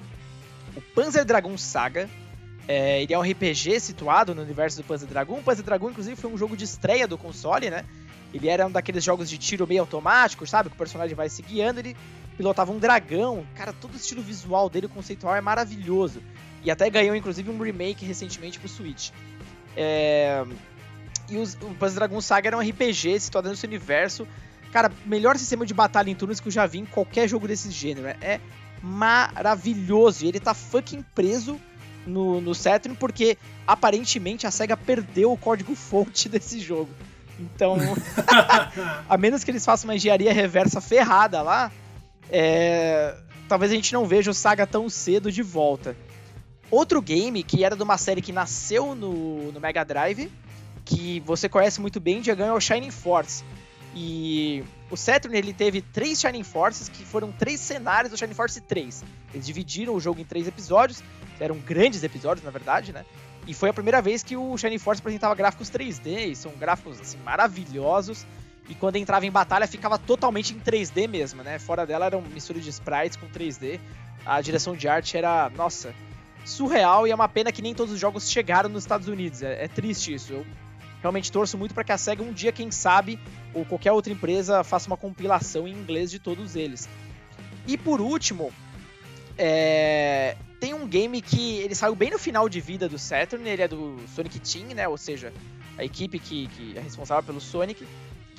o 0.76 0.82
Panzer 0.82 1.26
Dragon 1.26 1.58
Saga, 1.58 2.10
é, 2.68 3.02
ele 3.02 3.14
é 3.14 3.18
um 3.18 3.22
RPG 3.22 3.80
situado 3.80 4.34
no 4.36 4.42
universo 4.42 4.78
do 4.78 4.84
Panzer 4.84 5.10
Dragon. 5.10 5.38
O 5.38 5.44
Panzer 5.44 5.66
Dragon, 5.66 5.90
inclusive, 5.90 6.16
foi 6.16 6.32
um 6.32 6.38
jogo 6.38 6.56
de 6.56 6.64
estreia 6.64 7.08
do 7.08 7.18
console, 7.18 7.70
né? 7.70 7.84
Ele 8.34 8.48
era 8.48 8.66
um 8.66 8.72
daqueles 8.72 9.04
jogos 9.04 9.30
de 9.30 9.38
tiro 9.38 9.68
meio 9.68 9.82
automático, 9.82 10.48
sabe? 10.48 10.70
Que 10.70 10.76
o 10.76 10.78
personagem 10.78 11.16
vai 11.16 11.28
se 11.28 11.42
guiando, 11.42 11.80
ele 11.80 11.98
pilotava 12.42 12.72
um 12.72 12.80
dragão. 12.80 13.46
Cara, 13.56 13.72
todo 13.72 13.94
o 13.94 13.98
estilo 13.98 14.24
visual 14.24 14.68
dele, 14.68 14.88
o 14.88 14.90
conceitual, 14.90 15.36
é 15.36 15.42
maravilhoso. 15.42 16.24
E 16.64 16.72
até 16.72 16.90
ganhou, 16.90 17.16
inclusive, 17.16 17.52
um 17.52 17.62
remake 17.62 18.04
recentemente 18.04 18.58
pro 18.58 18.68
Switch. 18.68 19.12
É... 19.78 20.44
E 21.30 21.38
os, 21.38 21.54
o 21.54 21.76
Panzer 21.76 22.00
Dragon 22.00 22.20
Saga 22.20 22.50
era 22.50 22.58
um 22.58 22.60
RPG 22.60 23.20
situado 23.20 23.48
nesse 23.48 23.64
universo. 23.66 24.28
Cara, 24.74 24.92
melhor 25.06 25.38
sistema 25.38 25.68
de 25.68 25.74
batalha 25.74 26.10
em 26.10 26.16
turnos 26.16 26.40
que 26.40 26.48
eu 26.48 26.52
já 26.52 26.66
vi 26.66 26.80
em 26.80 26.86
qualquer 26.86 27.30
jogo 27.30 27.48
desse 27.48 27.70
gênero. 27.70 28.08
É 28.08 28.42
maravilhoso. 28.82 30.26
E 30.26 30.28
ele 30.28 30.40
tá 30.40 30.56
fucking 30.56 31.04
preso 31.14 31.62
no, 32.08 32.42
no 32.42 32.56
Saturn 32.56 32.98
porque 32.98 33.38
aparentemente 33.68 34.48
a 34.48 34.52
SEGA 34.52 34.76
perdeu 34.76 35.32
o 35.32 35.38
código-fonte 35.38 36.28
desse 36.30 36.60
jogo. 36.60 36.90
Então, 37.40 37.78
a 39.08 39.16
menos 39.16 39.44
que 39.44 39.52
eles 39.52 39.64
façam 39.64 39.88
uma 39.88 39.96
engenharia 39.96 40.34
reversa 40.34 40.82
ferrada 40.82 41.44
lá, 41.44 41.72
é, 42.30 43.16
talvez 43.48 43.72
a 43.72 43.76
gente 43.76 43.94
não 43.94 44.06
veja 44.06 44.32
o 44.32 44.34
Saga 44.34 44.68
tão 44.68 44.90
cedo 44.90 45.32
de 45.32 45.42
volta. 45.42 45.96
Outro 46.70 47.02
game 47.02 47.44
que 47.44 47.64
era 47.64 47.76
de 47.76 47.84
uma 47.84 47.98
série 47.98 48.22
que 48.22 48.32
nasceu 48.32 48.96
no, 48.96 49.52
no 49.52 49.60
Mega 49.60 49.84
Drive, 49.84 50.32
que 50.86 51.20
você 51.22 51.50
conhece 51.50 51.82
muito 51.82 52.00
bem, 52.00 52.22
Diagão, 52.22 52.48
é 52.48 52.54
o 52.54 52.60
Shining 52.60 52.92
Force. 52.92 53.44
E 53.94 54.64
o 54.90 54.96
Saturn 54.96 55.38
ele 55.38 55.54
teve 55.54 55.82
três 55.82 56.20
Shining 56.20 56.44
Forces, 56.44 56.88
que 56.88 57.04
foram 57.04 57.32
três 57.32 57.60
cenários 57.60 58.12
do 58.12 58.18
Shining 58.18 58.34
Force 58.34 58.60
3. 58.62 59.04
Eles 59.34 59.46
dividiram 59.46 59.94
o 59.94 60.00
jogo 60.00 60.22
em 60.22 60.24
três 60.24 60.48
episódios, 60.48 61.04
eram 61.40 61.58
grandes 61.58 62.04
episódios, 62.04 62.46
na 62.46 62.52
verdade, 62.52 62.94
né? 62.94 63.06
E 63.48 63.54
foi 63.54 63.70
a 63.70 63.74
primeira 63.74 64.02
vez 64.02 64.24
que 64.24 64.38
o 64.38 64.58
Shining 64.58 64.78
Force 64.78 65.02
apresentava 65.02 65.36
gráficos 65.36 65.70
3D, 65.70 66.32
e 66.32 66.36
são 66.36 66.52
gráficos 66.54 67.02
assim, 67.02 67.18
maravilhosos. 67.18 68.26
E 68.70 68.76
quando 68.76 68.96
entrava 68.96 69.26
em 69.26 69.32
batalha 69.32 69.68
ficava 69.68 69.98
totalmente 69.98 70.54
em 70.54 70.60
3D 70.60 71.08
mesmo, 71.08 71.44
né? 71.44 71.60
Fora 71.60 71.86
dela 71.86 72.06
era 72.06 72.18
uma 72.18 72.30
mistura 72.30 72.60
de 72.60 72.70
sprites 72.70 73.18
com 73.18 73.28
3D. 73.28 73.80
A 74.26 74.40
direção 74.40 74.76
de 74.76 74.88
arte 74.88 75.18
era, 75.18 75.50
nossa, 75.50 75.94
surreal 76.46 77.08
e 77.08 77.12
é 77.12 77.16
uma 77.16 77.28
pena 77.28 77.52
que 77.52 77.62
nem 77.62 77.74
todos 77.74 77.94
os 77.94 78.00
jogos 78.00 78.30
chegaram 78.30 78.70
nos 78.70 78.84
Estados 78.84 79.08
Unidos. 79.08 79.42
É, 79.42 79.66
é 79.66 79.68
triste 79.68 80.14
isso. 80.14 80.34
Eu 80.34 80.46
realmente 81.02 81.32
torço 81.32 81.58
muito 81.58 81.74
para 81.74 81.84
que 81.84 81.92
a 81.92 81.98
SEGA 81.98 82.24
um 82.24 82.32
dia, 82.32 82.52
quem 82.52 82.72
sabe, 82.72 83.20
ou 83.54 83.66
qualquer 83.66 83.92
outra 83.92 84.14
empresa 84.14 84.64
faça 84.64 84.88
uma 84.88 84.98
compilação 84.98 85.68
em 85.68 85.74
inglês 85.74 86.12
de 86.12 86.20
todos 86.20 86.56
eles. 86.56 86.88
E 87.68 87.78
por 87.78 88.00
último, 88.00 88.52
é... 89.38 90.38
tem 90.60 90.74
um 90.74 90.88
game 90.88 91.22
que 91.22 91.58
ele 91.58 91.76
saiu 91.76 91.96
bem 91.96 92.12
no 92.12 92.20
final 92.20 92.48
de 92.48 92.62
vida 92.62 92.88
do 92.88 93.00
Saturn, 93.00 93.48
ele 93.48 93.62
é 93.62 93.68
do 93.68 93.98
Sonic 94.16 94.40
Team, 94.40 94.76
né? 94.76 94.88
Ou 94.88 94.98
seja, 94.98 95.34
a 95.78 95.84
equipe 95.84 96.20
que, 96.20 96.48
que 96.48 96.78
é 96.78 96.82
responsável 96.82 97.24
pelo 97.24 97.42
Sonic, 97.42 97.86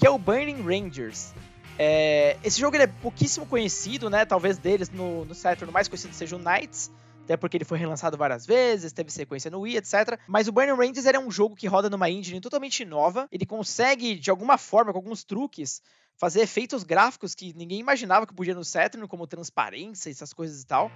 que 0.02 0.06
é 0.08 0.10
o 0.10 0.18
Burning 0.18 0.62
Rangers. 0.62 1.32
É... 1.78 2.36
esse 2.42 2.60
jogo 2.60 2.76
é 2.76 2.88
pouquíssimo 2.88 3.46
conhecido, 3.46 4.10
né? 4.10 4.24
Talvez 4.24 4.58
deles 4.58 4.90
no, 4.90 5.24
no 5.24 5.32
Saturn 5.32 5.70
o 5.70 5.72
mais 5.72 5.86
conhecido 5.86 6.12
seja 6.12 6.34
o 6.34 6.40
Knights, 6.40 6.90
até 7.22 7.36
porque 7.36 7.56
ele 7.56 7.64
foi 7.64 7.78
relançado 7.78 8.16
várias 8.16 8.44
vezes, 8.44 8.92
teve 8.92 9.12
sequência 9.12 9.48
no 9.48 9.60
Wii, 9.60 9.76
etc. 9.76 10.18
Mas 10.26 10.48
o 10.48 10.52
Burning 10.52 10.72
Rangers 10.72 11.06
é 11.06 11.16
um 11.20 11.30
jogo 11.30 11.54
que 11.54 11.68
roda 11.68 11.88
numa 11.88 12.10
engine 12.10 12.40
totalmente 12.40 12.84
nova, 12.84 13.28
ele 13.30 13.46
consegue, 13.46 14.16
de 14.16 14.28
alguma 14.28 14.58
forma, 14.58 14.90
com 14.90 14.98
alguns 14.98 15.22
truques, 15.22 15.80
fazer 16.16 16.40
efeitos 16.40 16.82
gráficos 16.82 17.32
que 17.32 17.54
ninguém 17.56 17.78
imaginava 17.78 18.26
que 18.26 18.34
podia 18.34 18.56
no 18.56 18.64
Saturn, 18.64 19.06
como 19.06 19.24
transparência, 19.28 20.10
essas 20.10 20.32
coisas 20.32 20.62
e 20.62 20.66
tal. 20.66 20.90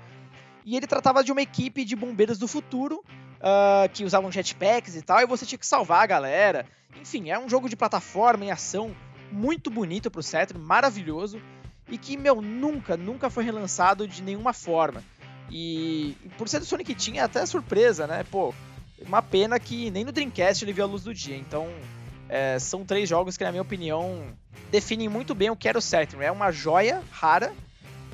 E 0.65 0.77
ele 0.77 0.89
tratava 0.89 1.23
de 1.23 1.31
uma 1.31 1.43
equipe 1.43 1.85
de 1.85 1.95
bombeiros 1.95 2.39
do 2.39 2.49
futuro, 2.49 3.05
uh, 3.47 3.89
que 3.93 4.05
usavam 4.05 4.33
jetpacks 4.33 4.97
e 4.97 5.03
tal, 5.03 5.21
e 5.21 5.27
você 5.27 5.47
tinha 5.47 5.59
que 5.59 5.67
salvar 5.67 6.03
a 6.03 6.07
galera. 6.07 6.67
Enfim, 7.01 7.31
é 7.31 7.39
um 7.39 7.49
jogo 7.49 7.69
de 7.69 7.77
plataforma 7.77 8.45
em 8.45 8.51
ação 8.51 8.95
muito 9.31 9.71
bonito 9.71 10.11
pro 10.11 10.23
Saturn, 10.23 10.63
maravilhoso, 10.63 11.41
e 11.89 11.97
que, 11.97 12.17
meu, 12.17 12.43
nunca, 12.43 12.97
nunca 12.97 13.31
foi 13.31 13.45
relançado 13.45 14.09
de 14.09 14.23
nenhuma 14.23 14.53
forma. 14.53 15.03
E, 15.51 16.17
e 16.25 16.29
por 16.37 16.49
ser 16.49 16.59
do 16.59 16.67
Sonic 16.67 16.95
tinha 16.95 17.25
até 17.25 17.47
surpresa, 17.47 18.07
né? 18.07 18.25
Pô, 18.25 18.53
uma 19.01 19.23
pena 19.23 19.61
que 19.61 19.91
nem 19.91 20.05
no 20.05 20.11
Dreamcast 20.11 20.65
ele 20.65 20.73
viu 20.73 20.85
a 20.85 20.89
luz 20.89 21.05
do 21.05 21.15
dia. 21.15 21.37
Então, 21.37 21.69
é, 22.29 22.59
são 22.59 22.85
três 22.85 23.09
jogos 23.09 23.37
que, 23.37 23.45
na 23.45 23.53
minha 23.53 23.63
opinião, 23.63 24.33
definem 24.71 25.09
muito 25.09 25.35
bem 25.35 25.51
o 25.51 25.57
que 25.57 25.69
era 25.69 25.79
o 25.79 25.83
Saturn. 25.83 26.25
É 26.25 26.33
uma 26.33 26.51
joia 26.51 27.03
rara 27.13 27.53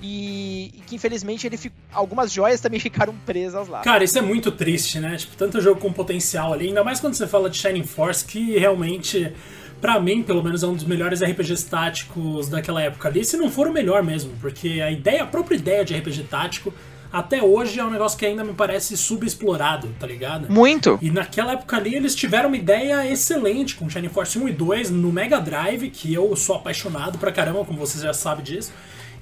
e, 0.02 0.72
e, 0.74 0.80
que 0.86 0.96
infelizmente 0.96 1.46
ele 1.46 1.56
fico, 1.56 1.76
algumas 1.92 2.32
joias 2.32 2.60
também 2.60 2.78
ficaram 2.80 3.14
presas 3.24 3.68
lá. 3.68 3.82
Cara, 3.82 4.02
isso 4.02 4.18
é 4.18 4.22
muito 4.22 4.50
triste, 4.50 4.98
né? 4.98 5.16
Tipo, 5.16 5.36
tanto 5.36 5.60
jogo 5.60 5.80
com 5.80 5.92
potencial 5.92 6.52
ali, 6.52 6.68
ainda 6.68 6.82
mais 6.82 7.00
quando 7.00 7.14
você 7.14 7.26
fala 7.26 7.48
de 7.48 7.56
Shining 7.56 7.84
Force, 7.84 8.24
que 8.24 8.58
realmente, 8.58 9.32
para 9.80 10.00
mim, 10.00 10.22
pelo 10.22 10.42
menos, 10.42 10.62
é 10.62 10.66
um 10.66 10.74
dos 10.74 10.84
melhores 10.84 11.22
RPGs 11.22 11.66
táticos 11.66 12.48
daquela 12.48 12.82
época 12.82 13.08
ali, 13.08 13.24
se 13.24 13.36
não 13.36 13.50
for 13.50 13.68
o 13.68 13.72
melhor 13.72 14.02
mesmo, 14.02 14.32
porque 14.40 14.80
a 14.80 14.90
ideia, 14.90 15.22
a 15.22 15.26
própria 15.26 15.56
ideia 15.56 15.84
de 15.84 15.94
RPG 15.94 16.24
tático 16.24 16.74
até 17.12 17.42
hoje 17.42 17.78
é 17.78 17.84
um 17.84 17.90
negócio 17.90 18.18
que 18.18 18.24
ainda 18.24 18.42
me 18.42 18.54
parece 18.54 18.96
subexplorado, 18.96 19.94
tá 20.00 20.06
ligado? 20.06 20.50
Muito. 20.50 20.98
E 21.02 21.10
naquela 21.10 21.52
época 21.52 21.76
ali 21.76 21.94
eles 21.94 22.14
tiveram 22.14 22.48
uma 22.48 22.56
ideia 22.56 23.06
excelente 23.06 23.76
com 23.76 23.88
Shining 23.88 24.08
Force 24.08 24.38
1 24.38 24.48
e 24.48 24.52
2 24.52 24.90
no 24.90 25.12
Mega 25.12 25.38
Drive, 25.38 25.90
que 25.90 26.12
eu 26.12 26.34
sou 26.34 26.56
apaixonado 26.56 27.18
pra 27.18 27.30
caramba, 27.30 27.66
como 27.66 27.78
vocês 27.78 28.02
já 28.02 28.14
sabem 28.14 28.42
disso. 28.42 28.72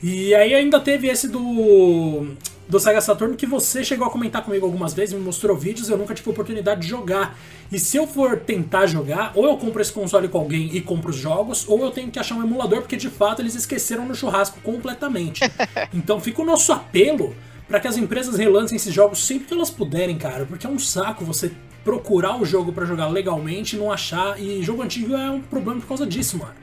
E 0.02 0.34
aí 0.34 0.54
ainda 0.54 0.80
teve 0.80 1.08
esse 1.08 1.28
do 1.28 2.34
do 2.70 2.78
Sega 2.78 3.00
Saturn 3.00 3.36
que 3.36 3.46
você 3.46 3.82
chegou 3.82 4.06
a 4.06 4.10
comentar 4.10 4.44
comigo 4.44 4.64
algumas 4.64 4.94
vezes, 4.94 5.12
me 5.12 5.20
mostrou 5.20 5.56
vídeos 5.56 5.88
eu 5.88 5.98
nunca 5.98 6.14
tive 6.14 6.30
oportunidade 6.30 6.82
de 6.82 6.86
jogar. 6.86 7.36
E 7.70 7.78
se 7.80 7.96
eu 7.96 8.06
for 8.06 8.38
tentar 8.38 8.86
jogar, 8.86 9.32
ou 9.34 9.44
eu 9.44 9.56
compro 9.56 9.82
esse 9.82 9.92
console 9.92 10.28
com 10.28 10.38
alguém 10.38 10.70
e 10.72 10.80
compro 10.80 11.10
os 11.10 11.16
jogos, 11.16 11.68
ou 11.68 11.82
eu 11.84 11.90
tenho 11.90 12.10
que 12.10 12.18
achar 12.18 12.36
um 12.36 12.42
emulador, 12.42 12.80
porque 12.80 12.96
de 12.96 13.10
fato 13.10 13.42
eles 13.42 13.56
esqueceram 13.56 14.06
no 14.06 14.14
churrasco 14.14 14.60
completamente. 14.60 15.40
então 15.92 16.20
fica 16.20 16.40
o 16.40 16.44
nosso 16.44 16.72
apelo 16.72 17.34
para 17.66 17.80
que 17.80 17.88
as 17.88 17.96
empresas 17.96 18.36
relancem 18.36 18.76
esses 18.76 18.94
jogos 18.94 19.24
sempre 19.26 19.48
que 19.48 19.54
elas 19.54 19.70
puderem, 19.70 20.16
cara, 20.16 20.46
porque 20.46 20.66
é 20.66 20.70
um 20.70 20.78
saco 20.78 21.24
você 21.24 21.50
procurar 21.84 22.40
o 22.40 22.44
jogo 22.44 22.72
para 22.72 22.84
jogar 22.84 23.08
legalmente 23.08 23.74
e 23.74 23.78
não 23.78 23.90
achar. 23.90 24.40
E 24.40 24.62
jogo 24.62 24.82
antigo 24.82 25.14
é 25.14 25.30
um 25.30 25.40
problema 25.40 25.80
por 25.80 25.88
causa 25.88 26.06
disso, 26.06 26.38
mano. 26.38 26.54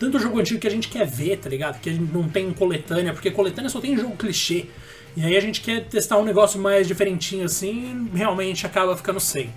Tanto 0.00 0.18
jogo 0.18 0.40
antigo 0.40 0.58
que 0.58 0.66
a 0.66 0.70
gente 0.70 0.88
quer 0.88 1.06
ver, 1.06 1.36
tá 1.36 1.50
ligado? 1.50 1.78
Que 1.78 1.90
a 1.90 1.92
gente 1.92 2.10
não 2.10 2.26
tem 2.26 2.50
coletânea, 2.54 3.12
porque 3.12 3.30
coletânea 3.30 3.68
só 3.68 3.82
tem 3.82 3.94
jogo 3.94 4.16
clichê. 4.16 4.64
E 5.14 5.22
aí 5.22 5.36
a 5.36 5.40
gente 5.40 5.60
quer 5.60 5.84
testar 5.84 6.16
um 6.16 6.24
negócio 6.24 6.58
mais 6.58 6.88
diferentinho 6.88 7.44
assim, 7.44 8.10
realmente 8.14 8.64
acaba 8.64 8.96
ficando 8.96 9.20
sem. 9.20 9.52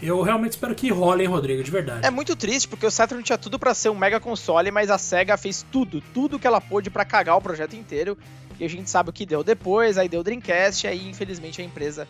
Eu 0.00 0.22
realmente 0.22 0.52
espero 0.52 0.72
que 0.72 0.88
role, 0.88 1.24
hein, 1.24 1.28
Rodrigo, 1.28 1.64
de 1.64 1.70
verdade. 1.72 2.06
É 2.06 2.10
muito 2.10 2.36
triste, 2.36 2.68
porque 2.68 2.86
o 2.86 2.90
Saturn 2.92 3.24
tinha 3.24 3.36
tudo 3.36 3.58
para 3.58 3.74
ser 3.74 3.88
um 3.88 3.96
mega 3.96 4.20
console, 4.20 4.70
mas 4.70 4.88
a 4.88 4.98
SEGA 4.98 5.36
fez 5.36 5.66
tudo, 5.72 6.00
tudo 6.14 6.38
que 6.38 6.46
ela 6.46 6.60
pôde 6.60 6.88
para 6.90 7.04
cagar 7.04 7.36
o 7.36 7.40
projeto 7.40 7.74
inteiro. 7.74 8.16
E 8.60 8.64
a 8.64 8.68
gente 8.68 8.88
sabe 8.88 9.10
o 9.10 9.12
que 9.12 9.26
deu 9.26 9.42
depois, 9.42 9.98
aí 9.98 10.08
deu 10.08 10.22
Dreamcast, 10.22 10.86
e 10.86 10.90
aí 10.90 11.08
infelizmente 11.08 11.60
a 11.60 11.64
empresa 11.64 12.06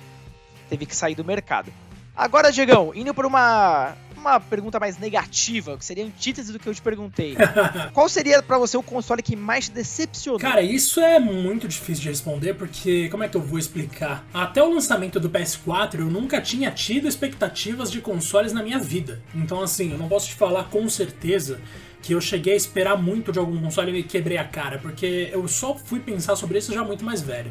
teve 0.68 0.84
que 0.84 0.94
sair 0.94 1.14
do 1.14 1.24
mercado. 1.24 1.72
Agora, 2.14 2.52
Diegão, 2.52 2.92
indo 2.94 3.14
por 3.14 3.24
uma, 3.24 3.94
uma 4.18 4.40
pergunta 4.40 4.78
mais 4.78 4.98
negativa, 4.98 5.76
que 5.76 5.84
seria 5.84 6.04
antítese 6.04 6.52
do 6.52 6.58
que 6.58 6.68
eu 6.68 6.74
te 6.74 6.82
perguntei. 6.82 7.36
Qual 7.92 8.08
seria 8.08 8.42
para 8.42 8.58
você 8.58 8.76
o 8.76 8.82
console 8.82 9.22
que 9.22 9.36
mais 9.36 9.66
te 9.66 9.72
decepcionou? 9.72 10.40
Cara, 10.40 10.62
isso 10.62 11.00
é 11.00 11.18
muito 11.18 11.66
difícil 11.66 12.02
de 12.02 12.08
responder, 12.08 12.54
porque 12.54 13.08
como 13.08 13.22
é 13.22 13.28
que 13.28 13.36
eu 13.36 13.40
vou 13.40 13.58
explicar? 13.58 14.24
Até 14.32 14.62
o 14.62 14.72
lançamento 14.72 15.18
do 15.18 15.30
PS4, 15.30 16.00
eu 16.00 16.06
nunca 16.06 16.40
tinha 16.40 16.70
tido 16.70 17.08
expectativas 17.08 17.90
de 17.90 18.00
consoles 18.00 18.52
na 18.52 18.62
minha 18.62 18.78
vida. 18.78 19.22
Então, 19.34 19.62
assim, 19.62 19.92
eu 19.92 19.98
não 19.98 20.08
posso 20.08 20.28
te 20.28 20.34
falar 20.34 20.64
com 20.64 20.88
certeza 20.88 21.60
que 22.02 22.12
eu 22.12 22.20
cheguei 22.20 22.52
a 22.52 22.56
esperar 22.56 22.96
muito 22.96 23.32
de 23.32 23.38
algum 23.38 23.60
console 23.60 23.96
e 23.98 24.02
quebrei 24.02 24.38
a 24.38 24.44
cara, 24.44 24.78
porque 24.78 25.28
eu 25.32 25.46
só 25.48 25.74
fui 25.74 26.00
pensar 26.00 26.36
sobre 26.36 26.58
isso 26.58 26.72
já 26.72 26.84
muito 26.84 27.04
mais 27.04 27.20
velho. 27.20 27.50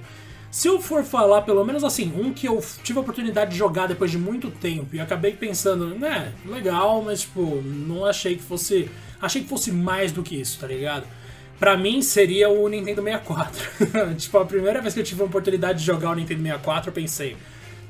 Se 0.58 0.68
eu 0.68 0.82
for 0.82 1.04
falar, 1.04 1.44
pelo 1.44 1.64
menos 1.64 1.84
assim, 1.84 2.12
um 2.20 2.34
que 2.34 2.48
eu 2.48 2.60
tive 2.84 2.98
a 2.98 3.04
oportunidade 3.04 3.52
de 3.52 3.58
jogar 3.58 3.86
depois 3.86 4.10
de 4.10 4.18
muito 4.18 4.50
tempo 4.50 4.96
e 4.96 5.00
acabei 5.00 5.34
pensando, 5.34 5.94
né, 5.94 6.34
legal, 6.44 7.00
mas 7.04 7.22
tipo, 7.22 7.62
não 7.62 8.04
achei 8.04 8.38
que 8.38 8.42
fosse. 8.42 8.90
Achei 9.22 9.44
que 9.44 9.48
fosse 9.48 9.72
mais 9.72 10.12
do 10.12 10.24
que 10.24 10.36
isso, 10.36 10.60
tá 10.60 10.66
ligado? 10.66 11.06
Pra 11.60 11.78
mim 11.78 12.02
seria 12.02 12.50
o 12.50 12.68
Nintendo 12.68 13.04
64. 13.04 14.16
tipo, 14.18 14.36
a 14.40 14.46
primeira 14.46 14.82
vez 14.82 14.96
que 14.96 15.00
eu 15.00 15.04
tive 15.04 15.22
a 15.22 15.26
oportunidade 15.26 15.78
de 15.78 15.86
jogar 15.86 16.10
o 16.10 16.16
Nintendo 16.16 16.42
64, 16.42 16.90
eu 16.90 16.94
pensei, 16.94 17.38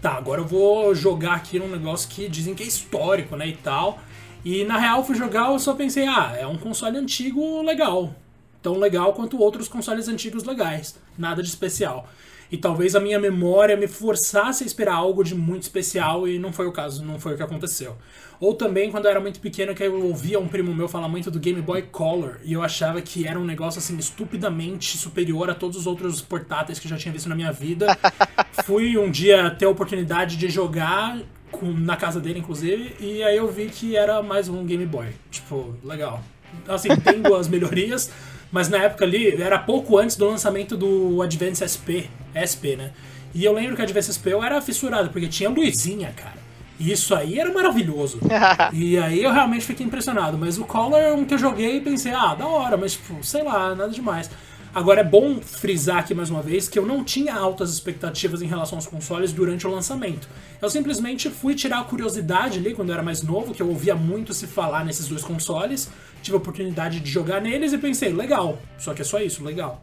tá, 0.02 0.16
agora 0.16 0.42
eu 0.42 0.46
vou 0.46 0.94
jogar 0.94 1.36
aqui 1.36 1.58
num 1.60 1.70
negócio 1.70 2.10
que 2.10 2.28
dizem 2.28 2.54
que 2.54 2.64
é 2.64 2.68
histórico, 2.68 3.38
né, 3.38 3.48
e 3.48 3.56
tal. 3.56 3.98
E 4.44 4.66
na 4.66 4.78
real 4.78 5.06
fui 5.06 5.16
jogar, 5.16 5.54
eu 5.54 5.60
só 5.60 5.74
pensei, 5.74 6.06
ah, 6.06 6.36
é 6.38 6.46
um 6.46 6.58
console 6.58 6.98
antigo 6.98 7.62
legal. 7.62 8.14
Tão 8.62 8.78
legal 8.78 9.14
quanto 9.14 9.40
outros 9.40 9.70
consoles 9.70 10.10
antigos 10.10 10.44
legais. 10.44 11.00
Nada 11.18 11.42
de 11.42 11.48
especial. 11.48 12.10
E 12.52 12.58
talvez 12.58 12.96
a 12.96 13.00
minha 13.00 13.20
memória 13.20 13.76
me 13.76 13.88
forçasse 13.88 14.64
a 14.64 14.68
esperar 14.68 14.96
algo 14.96 15.24
de 15.24 15.36
muito 15.36 15.64
especial 15.64 16.28
e 16.28 16.40
não 16.40 16.54
foi 16.54 16.66
o 16.66 16.72
caso, 16.72 17.04
não 17.04 17.20
foi 17.20 17.34
o 17.34 17.38
que 17.38 17.44
aconteceu. 17.44 17.98
Ou 18.40 18.54
também 18.54 18.92
quando 18.92 19.06
eu 19.06 19.12
era 19.12 19.20
muito 19.20 19.40
pequeno 19.40 19.74
que 19.74 19.84
eu 19.84 20.06
ouvia 20.06 20.40
um 20.40 20.48
primo 20.48 20.74
meu 20.74 20.88
falar 20.88 21.08
muito 21.08 21.32
do 21.32 21.40
Game 21.40 21.62
Boy 21.62 21.82
Color 21.82 22.38
e 22.44 22.54
eu 22.54 22.62
achava 22.62 23.02
que 23.02 23.28
era 23.28 23.40
um 23.40 23.44
negócio 23.44 23.80
assim 23.80 23.98
estupidamente 23.98 24.98
superior 24.98 25.50
a 25.50 25.56
todos 25.56 25.78
os 25.78 25.88
outros 25.88 26.22
portáteis 26.22 26.80
que 26.80 26.86
eu 26.86 26.90
já 26.90 26.98
tinha 26.98 27.12
visto 27.12 27.28
na 27.28 27.36
minha 27.36 27.52
vida. 27.52 27.98
Fui 28.64 28.98
um 28.98 29.10
dia 29.10 29.50
ter 29.52 29.66
a 29.66 29.70
oportunidade 29.70 30.38
de 30.38 30.50
jogar 30.50 31.20
com, 31.52 31.72
na 31.72 31.96
casa 31.96 32.20
dele, 32.20 32.40
inclusive, 32.40 32.96
e 33.00 33.24
aí 33.24 33.38
eu 33.38 33.52
vi 33.52 33.68
que 33.68 33.96
era 33.96 34.22
mais 34.22 34.48
um 34.48 34.66
Game 34.66 34.86
Boy. 34.86 35.08
Tipo, 35.32 35.76
legal. 35.84 36.22
Assim, 36.68 36.90
tem 36.98 37.22
duas 37.22 37.48
melhorias, 37.48 38.12
mas 38.52 38.70
na 38.70 38.78
época 38.78 39.06
ali, 39.06 39.42
era 39.42 39.58
pouco 39.60 39.98
antes 39.98 40.16
do 40.16 40.28
lançamento 40.28 40.78
do 40.78 41.22
Advance 41.22 41.68
SP, 41.68 42.10
SP, 42.45 42.76
né? 42.78 42.91
E 43.34 43.43
eu 43.43 43.54
lembro 43.54 43.76
que 43.76 43.82
o 43.82 43.84
Advance 43.84 44.13
SP 44.13 44.34
eu 44.34 44.43
era 44.43 44.62
fissurado, 44.62 45.10
porque 45.10 45.28
tinha 45.28 45.50
luzinha, 45.50 46.13
cara. 46.15 46.38
E 46.80 46.91
isso 46.91 47.13
aí 47.15 47.39
era 47.39 47.52
maravilhoso. 47.52 48.19
e 48.71 48.97
aí 48.97 49.23
eu 49.23 49.32
realmente 49.32 49.65
fiquei 49.65 49.86
impressionado. 49.86 50.38
Mas 50.38 50.58
o 50.58 50.65
Color 50.65 51.00
é 51.00 51.13
um 51.13 51.26
que 51.26 51.34
eu 51.34 51.38
joguei 51.38 51.78
e 51.78 51.82
pensei, 51.82 52.13
ah, 52.13 52.36
da 52.36 52.45
hora, 52.45 52.78
mas 52.78 52.93
tipo, 52.93 53.23
sei 53.23 53.43
lá, 53.43 53.76
nada 53.76 53.89
demais. 53.89 54.30
Agora 54.73 55.02
é 55.02 55.04
bom 55.04 55.39
frisar 55.41 55.97
aqui 55.97 56.13
mais 56.13 56.30
uma 56.30 56.41
vez 56.41 56.69
que 56.69 56.78
eu 56.78 56.86
não 56.86 57.04
tinha 57.04 57.34
altas 57.34 57.73
expectativas 57.73 58.43
em 58.43 58.45
relação 58.45 58.78
aos 58.78 58.86
consoles 58.86 59.32
durante 59.32 59.65
o 59.65 59.71
lançamento. 59.71 60.28
Eu 60.62 60.69
simplesmente 60.69 61.30
fui 61.30 61.56
tirar 61.56 61.80
a 61.80 61.84
curiosidade 61.84 62.60
ali 62.60 62.76
quando 62.76 62.89
eu 62.89 62.93
era 62.93 63.02
mais 63.02 63.23
novo, 63.23 63.56
que 63.56 63.62
eu 63.62 63.69
ouvia 63.69 63.95
muito 63.95 64.36
se 64.36 64.45
falar 64.45 64.86
nesses 64.86 65.08
dois 65.08 65.23
consoles, 65.23 65.89
tive 66.21 66.36
a 66.36 66.38
oportunidade 66.38 67.00
de 67.00 67.10
jogar 67.10 67.41
neles 67.41 67.73
e 67.73 67.78
pensei, 67.80 68.13
legal, 68.13 68.60
só 68.78 68.93
que 68.93 69.02
é 69.02 69.06
só 69.06 69.19
isso, 69.19 69.43
legal. 69.43 69.82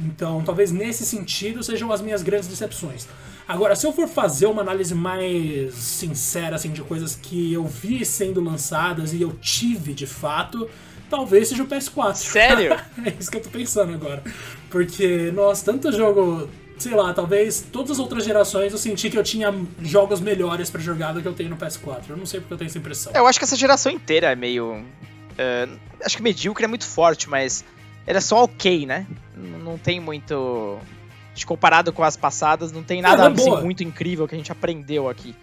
Então, 0.00 0.42
talvez 0.42 0.70
nesse 0.70 1.04
sentido 1.04 1.62
sejam 1.62 1.90
as 1.92 2.00
minhas 2.00 2.22
grandes 2.22 2.48
decepções. 2.48 3.06
Agora, 3.48 3.76
se 3.76 3.86
eu 3.86 3.92
for 3.92 4.08
fazer 4.08 4.46
uma 4.46 4.62
análise 4.62 4.94
mais 4.94 5.72
sincera 5.74 6.56
assim 6.56 6.70
de 6.70 6.82
coisas 6.82 7.14
que 7.14 7.52
eu 7.52 7.64
vi 7.64 8.04
sendo 8.04 8.40
lançadas 8.40 9.12
e 9.12 9.22
eu 9.22 9.32
tive 9.40 9.94
de 9.94 10.06
fato, 10.06 10.68
talvez 11.08 11.48
seja 11.48 11.62
o 11.62 11.66
PS4. 11.66 12.14
Sério? 12.14 12.72
é 13.04 13.12
isso 13.18 13.30
que 13.30 13.36
eu 13.36 13.42
tô 13.42 13.50
pensando 13.50 13.94
agora. 13.94 14.22
Porque, 14.68 15.30
nossa, 15.32 15.64
tanto 15.64 15.92
jogo. 15.92 16.48
Sei 16.78 16.92
lá, 16.92 17.14
talvez 17.14 17.64
todas 17.72 17.92
as 17.92 17.98
outras 17.98 18.22
gerações 18.22 18.70
eu 18.70 18.78
senti 18.78 19.08
que 19.08 19.16
eu 19.16 19.22
tinha 19.22 19.54
jogos 19.80 20.20
melhores 20.20 20.68
para 20.68 20.78
jogar 20.78 21.14
do 21.14 21.22
que 21.22 21.28
eu 21.28 21.32
tenho 21.32 21.48
no 21.48 21.56
PS4. 21.56 22.02
Eu 22.10 22.18
não 22.18 22.26
sei 22.26 22.38
porque 22.38 22.52
eu 22.52 22.58
tenho 22.58 22.68
essa 22.68 22.76
impressão. 22.76 23.12
Eu 23.14 23.26
acho 23.26 23.38
que 23.38 23.46
essa 23.46 23.56
geração 23.56 23.90
inteira 23.90 24.30
é 24.30 24.36
meio. 24.36 24.74
Uh, 24.74 25.78
acho 26.04 26.18
que 26.18 26.22
medíocre 26.22 26.66
é 26.66 26.68
muito 26.68 26.84
forte, 26.84 27.30
mas 27.30 27.64
era 28.06 28.20
só 28.20 28.44
ok, 28.44 28.86
né? 28.86 29.06
Não 29.36 29.76
tem 29.76 30.00
muito. 30.00 30.78
Comparado 31.44 31.92
com 31.92 32.02
as 32.02 32.16
passadas, 32.16 32.72
não 32.72 32.82
tem 32.82 33.02
nada 33.02 33.24
é, 33.24 33.26
assim, 33.26 33.50
muito 33.60 33.84
incrível 33.84 34.26
que 34.26 34.34
a 34.34 34.38
gente 34.38 34.50
aprendeu 34.50 35.06
aqui. 35.06 35.34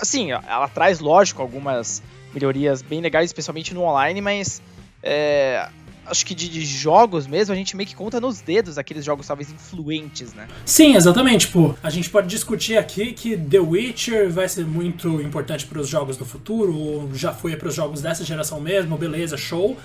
Assim, 0.00 0.32
ela 0.32 0.68
traz, 0.68 1.00
lógico, 1.00 1.42
algumas 1.42 2.02
melhorias 2.32 2.80
bem 2.80 3.02
legais, 3.02 3.26
especialmente 3.26 3.74
no 3.74 3.82
online, 3.82 4.22
mas 4.22 4.62
é, 5.02 5.68
acho 6.06 6.24
que 6.24 6.34
de, 6.34 6.48
de, 6.48 6.64
jogos 6.64 7.26
mesmo, 7.26 7.52
a 7.52 7.56
gente 7.56 7.76
meio 7.76 7.86
que 7.88 7.94
conta 7.94 8.20
nos 8.20 8.40
dedos 8.40 8.78
aqueles 8.78 9.04
jogos 9.04 9.26
talvez 9.26 9.50
influentes, 9.50 10.32
né? 10.32 10.48
Sim, 10.64 10.96
exatamente. 10.96 11.46
Tipo, 11.46 11.76
a 11.82 11.90
gente 11.90 12.10
pode 12.10 12.26
discutir 12.26 12.76
aqui 12.76 13.12
que 13.12 13.36
The 13.36 13.58
Witcher 13.58 14.30
vai 14.30 14.48
ser 14.48 14.64
muito 14.64 15.20
importante 15.20 15.66
para 15.66 15.80
os 15.80 15.88
jogos 15.88 16.16
do 16.16 16.24
futuro, 16.24 16.74
ou 16.74 17.14
já 17.14 17.32
foi 17.32 17.56
para 17.56 17.68
os 17.68 17.74
jogos 17.74 18.00
dessa 18.00 18.24
geração 18.24 18.60
mesmo, 18.60 18.96
beleza, 18.96 19.36
show. 19.36 19.76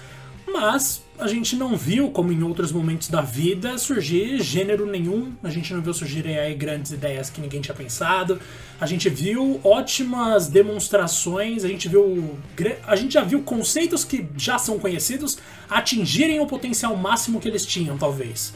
Mas 0.62 1.02
a 1.18 1.26
gente 1.26 1.56
não 1.56 1.78
viu, 1.78 2.12
como 2.12 2.34
em 2.34 2.44
outros 2.44 2.70
momentos 2.70 3.08
da 3.08 3.22
vida, 3.22 3.78
surgir 3.78 4.42
gênero 4.42 4.86
nenhum. 4.86 5.32
A 5.42 5.50
gente 5.50 5.74
não 5.74 5.82
viu 5.82 5.94
surgirem 5.94 6.38
aí 6.38 6.54
grandes 6.54 6.92
ideias 6.92 7.30
que 7.30 7.40
ninguém 7.40 7.62
tinha 7.62 7.74
pensado. 7.74 8.38
A 8.80 8.86
gente 8.86 9.08
viu 9.08 9.62
ótimas 9.64 10.50
demonstrações, 10.50 11.64
a 11.64 11.68
gente 11.70 11.88
viu. 11.88 12.38
A 12.86 12.96
gente 12.98 13.14
já 13.14 13.24
viu 13.24 13.42
conceitos 13.42 14.04
que 14.04 14.28
já 14.36 14.60
são 14.60 14.78
conhecidos 14.78 15.38
atingirem 15.70 16.42
o 16.42 16.46
potencial 16.46 16.94
máximo 16.98 17.40
que 17.40 17.48
eles 17.48 17.66
tinham, 17.66 17.98
talvez. 17.98 18.54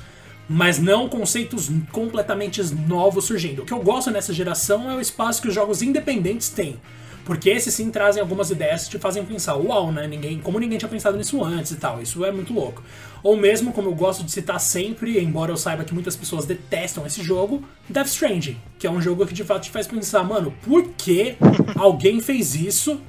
Mas 0.49 0.79
não 0.79 1.07
conceitos 1.07 1.71
completamente 1.89 2.61
novos 2.85 3.23
surgindo. 3.23 3.61
O 3.61 3.65
que 3.65 3.73
eu 3.73 3.79
gosto 3.79 4.11
nessa 4.11 4.33
geração 4.33 4.91
é 4.91 4.95
o 4.95 4.99
espaço 4.99 5.41
que 5.41 5.47
os 5.47 5.55
jogos 5.55 5.81
independentes 5.81 6.49
têm. 6.49 6.77
Porque 7.25 7.49
esses 7.49 7.73
sim 7.73 7.89
trazem 7.89 8.21
algumas 8.21 8.51
ideias 8.51 8.85
que 8.85 8.91
te 8.91 8.99
fazem 8.99 9.23
pensar, 9.23 9.55
uau, 9.55 9.91
né? 9.91 10.07
Ninguém, 10.07 10.39
como 10.39 10.59
ninguém 10.59 10.77
tinha 10.77 10.89
pensado 10.89 11.17
nisso 11.17 11.41
antes 11.43 11.71
e 11.71 11.77
tal. 11.77 12.01
Isso 12.01 12.23
é 12.25 12.31
muito 12.31 12.53
louco. 12.53 12.83
Ou 13.23 13.37
mesmo, 13.37 13.71
como 13.71 13.89
eu 13.89 13.95
gosto 13.95 14.23
de 14.23 14.31
citar 14.31 14.59
sempre, 14.59 15.17
embora 15.23 15.51
eu 15.51 15.57
saiba 15.57 15.85
que 15.85 15.93
muitas 15.93 16.15
pessoas 16.15 16.45
detestam 16.45 17.05
esse 17.05 17.23
jogo, 17.23 17.63
Death 17.87 18.07
Stranding, 18.07 18.57
que 18.77 18.85
é 18.85 18.91
um 18.91 19.01
jogo 19.01 19.25
que 19.25 19.33
de 19.33 19.45
fato 19.45 19.63
te 19.63 19.71
faz 19.71 19.87
pensar, 19.87 20.23
mano, 20.25 20.53
por 20.63 20.89
que 20.97 21.37
alguém 21.75 22.19
fez 22.19 22.55
isso? 22.55 22.99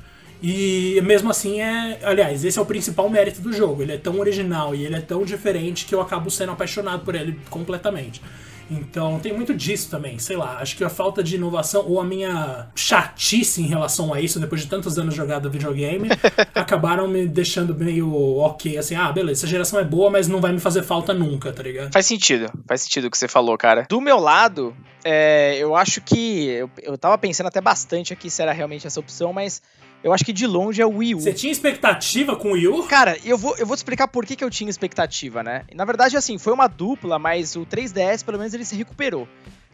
E 0.41 1.01
mesmo 1.03 1.31
assim 1.31 1.61
é. 1.61 1.99
Aliás, 2.03 2.45
esse 2.45 2.59
é 2.59 2.63
o 2.63 2.67
principal 2.67 3.09
mérito 3.09 3.41
do 3.41 3.53
jogo. 3.53 3.83
Ele 3.83 3.93
é 3.93 3.99
tão 3.99 4.21
original 4.21 4.75
e 4.75 4.85
ele 4.85 4.95
é 4.95 5.01
tão 5.01 5.25
diferente 5.25 5.87
que 5.87 5.95
eu 5.95 6.01
acabo 6.01 6.31
sendo 6.31 6.53
apaixonado 6.53 7.03
por 7.05 7.15
ele 7.15 7.41
completamente. 7.51 8.21
Então 8.71 9.19
tem 9.21 9.33
muito 9.33 9.55
disso 9.55 9.91
também, 9.91 10.19
sei 10.19 10.37
lá. 10.37 10.59
Acho 10.59 10.77
que 10.77 10.85
a 10.85 10.89
falta 10.89 11.23
de 11.23 11.37
inovação 11.37 11.85
ou 11.87 12.01
a 12.01 12.05
minha 12.05 12.69
chatice 12.75 13.63
em 13.63 13.67
relação 13.67 14.13
a 14.13 14.21
isso, 14.21 14.41
depois 14.41 14.63
de 14.63 14.69
tantos 14.69 14.99
anos 14.99 15.15
jogado 15.15 15.51
videogame, 15.51 16.09
acabaram 16.55 17.07
me 17.09 17.27
deixando 17.27 17.75
meio 17.75 18.13
ok, 18.39 18.79
assim, 18.79 18.95
ah, 18.95 19.11
beleza, 19.13 19.41
essa 19.41 19.47
geração 19.47 19.79
é 19.79 19.85
boa, 19.85 20.11
mas 20.11 20.29
não 20.29 20.41
vai 20.41 20.53
me 20.53 20.61
fazer 20.61 20.83
falta 20.83 21.13
nunca, 21.13 21.53
tá 21.53 21.63
ligado? 21.63 21.93
Faz 21.93 22.07
sentido, 22.07 22.51
faz 22.67 22.83
sentido 22.83 23.07
o 23.07 23.11
que 23.11 23.19
você 23.19 23.29
falou, 23.29 23.57
cara. 23.59 23.87
Do 23.89 24.01
meu 24.01 24.19
lado, 24.19 24.75
é, 25.05 25.57
eu 25.59 25.77
acho 25.77 26.01
que. 26.01 26.47
Eu, 26.49 26.71
eu 26.83 26.99
tava 26.99 27.19
pensando 27.19 27.47
até 27.47 27.61
bastante 27.61 28.13
aqui 28.13 28.31
se 28.31 28.41
era 28.41 28.53
realmente 28.53 28.87
essa 28.87 28.99
opção, 28.99 29.33
mas 29.33 29.61
eu 30.05 30.13
acho 30.13 30.23
que 30.23 30.35
de 30.35 30.47
longe 30.47 30.83
é 30.83 30.87
o 30.87 30.99
Wii 30.99 31.15
U. 31.15 31.21
Você 31.21 31.33
tinha 31.33 31.51
expectativa 31.51 32.37
com 32.37 32.51
o 32.51 32.53
Wii 32.53 32.69
U? 32.69 32.83
Cara, 32.83 33.19
eu 33.25 33.39
vou, 33.39 33.57
eu 33.57 33.65
vou 33.65 33.75
te 33.75 33.79
explicar 33.79 34.07
por 34.07 34.27
que, 34.27 34.37
que 34.37 34.45
eu 34.45 34.51
tinha 34.51 34.69
expectativa, 34.69 35.43
né? 35.43 35.65
Na 35.75 35.87
verdade, 35.87 36.15
assim, 36.15 36.37
foi 36.37 36.53
uma 36.53 36.69
dupla, 36.69 37.19
mas 37.19 37.57
o 37.57 37.65
3DS, 37.65 38.23
pelo 38.23 38.37
menos, 38.37 38.53
ele 38.53 38.67
se 38.67 38.77
recuperou. 38.77 39.27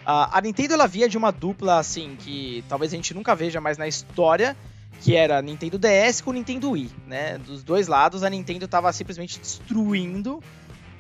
a 0.07 0.41
Nintendo, 0.41 0.75
ela 0.75 0.87
via 0.87 1.09
de 1.09 1.19
uma 1.19 1.33
dupla, 1.33 1.81
assim, 1.81 2.17
que 2.17 2.65
talvez 2.69 2.93
a 2.93 2.97
gente 2.97 3.13
nunca 3.13 3.35
veja 3.35 3.61
mais 3.61 3.77
na 3.77 3.89
história, 3.89 4.57
que 5.01 5.17
era 5.17 5.43
Nintendo 5.43 5.77
DS 5.77 6.21
com 6.21 6.31
Nintendo 6.31 6.71
Wii, 6.71 6.91
né? 7.09 7.37
Dos 7.39 7.65
dois 7.65 7.89
lados, 7.89 8.23
a 8.23 8.31
Nintendo 8.31 8.69
tava 8.69 8.93
simplesmente 8.93 9.41
destruindo. 9.41 10.41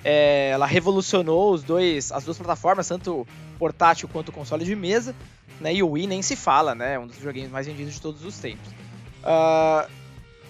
É, 0.03 0.51
ela 0.53 0.67
revolucionou 0.67 1.53
os 1.53 1.63
dois, 1.63 2.11
as 2.11 2.25
duas 2.25 2.37
plataformas, 2.37 2.89
tanto 2.89 3.25
portátil 3.61 4.09
quanto 4.09 4.33
console 4.33 4.65
de 4.65 4.75
mesa, 4.75 5.15
né? 5.61 5.73
E 5.73 5.85
o 5.85 5.91
Wii 5.91 6.09
nem 6.09 6.21
se 6.21 6.35
fala, 6.35 6.75
né? 6.75 6.99
Um 6.99 7.07
dos 7.07 7.15
videogames 7.15 7.53
mais 7.53 7.69
vendidos 7.69 7.95
de 7.95 8.01
todos 8.01 8.25
os 8.25 8.37
tempos. 8.37 8.90
Uh, 9.21 9.91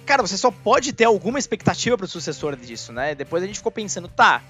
cara, 0.06 0.22
você 0.22 0.36
só 0.36 0.50
pode 0.50 0.92
ter 0.92 1.04
alguma 1.04 1.38
expectativa 1.38 1.96
pro 1.96 2.06
sucessor 2.06 2.56
disso, 2.56 2.92
né? 2.92 3.14
Depois 3.14 3.42
a 3.42 3.46
gente 3.46 3.56
ficou 3.56 3.72
pensando, 3.72 4.08
tá, 4.08 4.42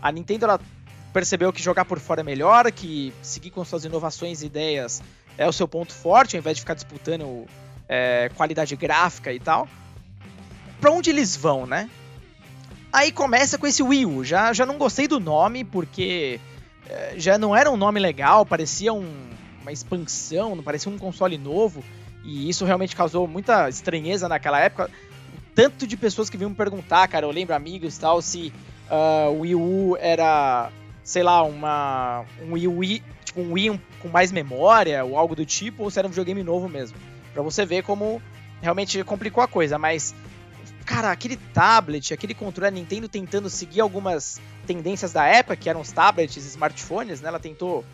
a 0.00 0.12
Nintendo 0.12 0.44
ela 0.44 0.60
percebeu 1.12 1.52
que 1.52 1.62
jogar 1.62 1.84
por 1.84 1.98
fora 1.98 2.20
é 2.20 2.24
melhor, 2.24 2.70
que 2.70 3.12
seguir 3.22 3.50
com 3.50 3.64
suas 3.64 3.84
inovações 3.84 4.42
e 4.42 4.46
ideias 4.46 5.02
é 5.36 5.46
o 5.46 5.52
seu 5.52 5.66
ponto 5.66 5.92
forte, 5.92 6.36
ao 6.36 6.40
invés 6.40 6.56
de 6.56 6.62
ficar 6.62 6.74
disputando 6.74 7.46
é, 7.88 8.30
qualidade 8.36 8.74
gráfica 8.76 9.32
e 9.32 9.40
tal. 9.40 9.68
Pra 10.80 10.90
onde 10.90 11.10
eles 11.10 11.36
vão, 11.36 11.66
né? 11.66 11.88
Aí 12.92 13.12
começa 13.12 13.58
com 13.58 13.66
esse 13.66 13.82
Wii 13.82 14.06
U. 14.06 14.24
Já, 14.24 14.52
já 14.52 14.64
não 14.64 14.78
gostei 14.78 15.06
do 15.06 15.20
nome, 15.20 15.64
porque 15.64 16.40
é, 16.88 17.14
já 17.16 17.36
não 17.38 17.54
era 17.54 17.70
um 17.70 17.76
nome 17.76 18.00
legal, 18.00 18.46
parecia 18.46 18.92
um, 18.92 19.30
uma 19.60 19.72
expansão, 19.72 20.54
não 20.54 20.62
parecia 20.62 20.90
um 20.90 20.98
console 20.98 21.36
novo. 21.36 21.84
E 22.24 22.48
isso 22.48 22.64
realmente 22.64 22.96
causou 22.96 23.26
muita 23.26 23.68
estranheza 23.68 24.28
naquela 24.28 24.60
época. 24.60 24.90
Tanto 25.54 25.86
de 25.86 25.96
pessoas 25.96 26.30
que 26.30 26.36
vinham 26.36 26.50
me 26.50 26.56
perguntar, 26.56 27.08
cara, 27.08 27.26
eu 27.26 27.30
lembro 27.30 27.54
amigos 27.54 27.96
e 27.96 28.00
tal, 28.00 28.22
se 28.22 28.52
uh, 28.90 29.30
o 29.30 29.40
Wii 29.40 29.54
U 29.54 29.96
era, 29.98 30.70
sei 31.02 31.22
lá, 31.22 31.42
uma, 31.42 32.24
um 32.42 32.52
Wii, 32.52 32.68
Wii 32.68 33.02
tipo 33.24 33.40
um 33.40 33.52
Wii 33.52 33.80
com 34.00 34.08
mais 34.08 34.32
memória 34.32 35.04
ou 35.04 35.16
algo 35.16 35.34
do 35.34 35.44
tipo, 35.44 35.82
ou 35.82 35.90
se 35.90 35.98
era 35.98 36.06
um 36.06 36.10
videogame 36.10 36.42
novo 36.42 36.68
mesmo. 36.68 36.96
Pra 37.32 37.42
você 37.42 37.64
ver 37.66 37.82
como 37.82 38.22
realmente 38.60 39.02
complicou 39.04 39.42
a 39.42 39.48
coisa, 39.48 39.78
mas 39.78 40.14
cara, 40.84 41.12
aquele 41.12 41.36
tablet, 41.36 42.14
aquele 42.14 42.34
controle, 42.34 42.68
a 42.68 42.70
Nintendo 42.70 43.08
tentando 43.08 43.50
seguir 43.50 43.82
algumas 43.82 44.40
tendências 44.66 45.12
da 45.12 45.26
época, 45.26 45.54
que 45.54 45.68
eram 45.68 45.80
os 45.80 45.92
tablets, 45.92 46.36
smartphones, 46.36 47.20
né? 47.20 47.28
Ela 47.28 47.38
tentou 47.38 47.84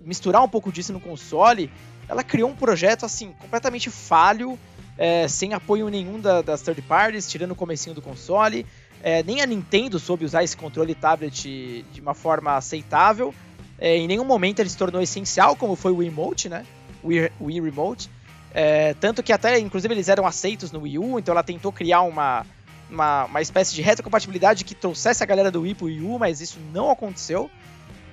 misturar 0.00 0.42
um 0.42 0.48
pouco 0.48 0.70
disso 0.70 0.92
no 0.92 1.00
console 1.00 1.70
ela 2.12 2.22
criou 2.22 2.50
um 2.50 2.54
projeto 2.54 3.06
assim 3.06 3.32
completamente 3.38 3.88
falho, 3.90 4.58
é, 4.98 5.26
sem 5.26 5.54
apoio 5.54 5.88
nenhum 5.88 6.20
da, 6.20 6.42
das 6.42 6.60
third 6.60 6.82
parties, 6.82 7.26
tirando 7.26 7.52
o 7.52 7.56
comecinho 7.56 7.94
do 7.94 8.02
console. 8.02 8.66
É, 9.02 9.22
nem 9.22 9.40
a 9.40 9.46
Nintendo 9.46 9.98
soube 9.98 10.24
usar 10.24 10.44
esse 10.44 10.56
controle 10.56 10.94
tablet 10.94 11.84
de 11.90 12.00
uma 12.00 12.14
forma 12.14 12.54
aceitável. 12.54 13.34
É, 13.78 13.96
em 13.96 14.06
nenhum 14.06 14.24
momento 14.24 14.60
ele 14.60 14.68
se 14.68 14.76
tornou 14.76 15.00
essencial, 15.00 15.56
como 15.56 15.74
foi 15.74 15.90
o 15.90 15.96
Wii 15.96 16.10
Remote, 16.10 16.48
né? 16.48 16.64
O 17.02 17.08
Wii, 17.08 17.32
Wii 17.40 17.60
Remote. 17.62 18.10
É, 18.54 18.94
tanto 19.00 19.22
que 19.22 19.32
até, 19.32 19.58
inclusive, 19.58 19.92
eles 19.94 20.08
eram 20.08 20.26
aceitos 20.26 20.70
no 20.70 20.82
Wii 20.82 20.98
U, 20.98 21.18
então 21.18 21.32
ela 21.32 21.42
tentou 21.42 21.72
criar 21.72 22.02
uma, 22.02 22.44
uma, 22.90 23.24
uma 23.24 23.40
espécie 23.40 23.74
de 23.74 23.80
retrocompatibilidade 23.80 24.64
que 24.64 24.74
trouxesse 24.74 25.22
a 25.22 25.26
galera 25.26 25.50
do 25.50 25.62
Wii 25.62 25.74
pro 25.74 25.86
Wii 25.86 26.02
U, 26.02 26.18
mas 26.18 26.40
isso 26.42 26.58
não 26.72 26.90
aconteceu. 26.90 27.50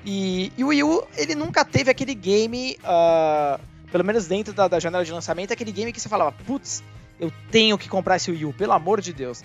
E, 0.05 0.51
e 0.57 0.63
o 0.63 0.67
Wii 0.67 0.83
U, 0.83 1.03
ele 1.17 1.35
nunca 1.35 1.65
teve 1.65 1.91
aquele 1.91 2.15
game 2.15 2.77
uh, 2.83 3.59
pelo 3.91 4.04
menos 4.04 4.28
dentro 4.28 4.54
da, 4.54 4.67
da 4.67 4.80
janela 4.80 5.04
de 5.04 5.12
lançamento, 5.12 5.52
aquele 5.52 5.71
game 5.71 5.91
que 5.91 5.99
você 5.99 6.10
falava, 6.10 6.32
putz, 6.45 6.84
eu 7.19 7.32
tenho 7.52 7.78
que 7.78 7.89
comprar 7.89 8.15
esse 8.15 8.32
Wii 8.32 8.45
U, 8.45 8.54
pelo 8.54 8.73
amor 8.73 9.02
de 9.02 9.12
Deus. 9.12 9.43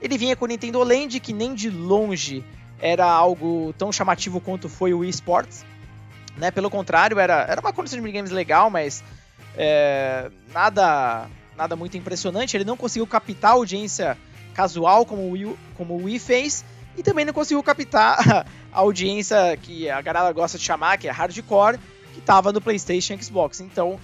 Ele 0.00 0.16
vinha 0.16 0.36
com 0.36 0.44
o 0.44 0.48
Nintendo 0.48 0.82
Land, 0.82 1.18
que 1.20 1.32
nem 1.32 1.54
de 1.54 1.70
longe 1.70 2.44
era 2.78 3.06
algo 3.06 3.74
tão 3.78 3.90
chamativo 3.90 4.40
quanto 4.40 4.68
foi 4.68 4.92
o 4.92 4.98
Wii 4.98 5.10
Sports. 5.10 5.64
Né? 6.36 6.50
Pelo 6.50 6.70
contrário, 6.70 7.18
era, 7.18 7.46
era 7.48 7.60
uma 7.60 7.72
condição 7.72 7.98
de 7.98 8.02
minigames 8.02 8.30
legal, 8.30 8.68
mas 8.68 9.02
é, 9.56 10.30
nada, 10.52 11.26
nada 11.56 11.74
muito 11.74 11.96
impressionante. 11.96 12.56
Ele 12.56 12.64
não 12.64 12.76
conseguiu 12.76 13.06
captar 13.06 13.52
a 13.52 13.54
audiência 13.54 14.18
casual 14.54 15.04
como 15.06 15.22
o 15.22 15.30
Wii, 15.32 15.56
como 15.76 15.94
o 15.94 16.04
Wii 16.04 16.18
fez, 16.18 16.64
e 16.96 17.02
também 17.02 17.24
não 17.24 17.32
conseguiu 17.32 17.62
captar 17.62 18.46
a 18.72 18.78
audiência 18.78 19.56
que 19.60 19.88
a 19.88 20.00
galera 20.00 20.30
gosta 20.32 20.58
de 20.58 20.64
chamar, 20.64 20.98
que 20.98 21.08
é 21.08 21.10
hardcore, 21.10 21.78
que 22.16 22.20
estava 22.20 22.50
no 22.50 22.62
PlayStation 22.62 23.12
e 23.12 23.22
Xbox. 23.22 23.60
Então, 23.60 24.00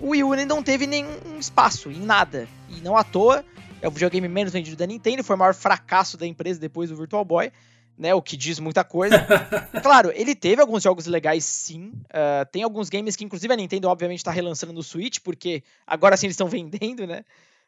o 0.00 0.08
Wii 0.08 0.24
U 0.24 0.34
não 0.46 0.62
teve 0.64 0.84
nenhum 0.84 1.38
espaço 1.38 1.92
em 1.92 2.00
nada. 2.00 2.48
E 2.68 2.80
não 2.80 2.96
à 2.96 3.04
toa, 3.04 3.44
é 3.80 3.86
o 3.86 3.90
videogame 3.90 4.26
menos 4.26 4.52
vendido 4.52 4.76
da 4.76 4.84
Nintendo, 4.84 5.22
foi 5.22 5.36
o 5.36 5.38
maior 5.38 5.54
fracasso 5.54 6.16
da 6.16 6.26
empresa 6.26 6.58
depois 6.58 6.90
do 6.90 6.96
Virtual 6.96 7.24
Boy. 7.24 7.52
Né, 7.96 8.12
o 8.14 8.22
que 8.22 8.36
diz 8.36 8.58
muita 8.58 8.82
coisa. 8.82 9.14
claro, 9.80 10.10
ele 10.14 10.34
teve 10.34 10.60
alguns 10.60 10.82
jogos 10.82 11.06
legais, 11.06 11.44
sim. 11.44 11.92
Uh, 12.06 12.44
tem 12.50 12.62
alguns 12.62 12.88
games 12.88 13.14
que, 13.14 13.22
inclusive, 13.22 13.52
a 13.52 13.56
Nintendo, 13.56 13.86
obviamente, 13.86 14.18
está 14.18 14.30
relançando 14.32 14.72
no 14.72 14.82
Switch, 14.82 15.18
porque 15.22 15.62
agora 15.86 16.16
sim 16.16 16.26
eles 16.26 16.34
estão 16.34 16.48
vendendo, 16.48 17.06
né? 17.06 17.22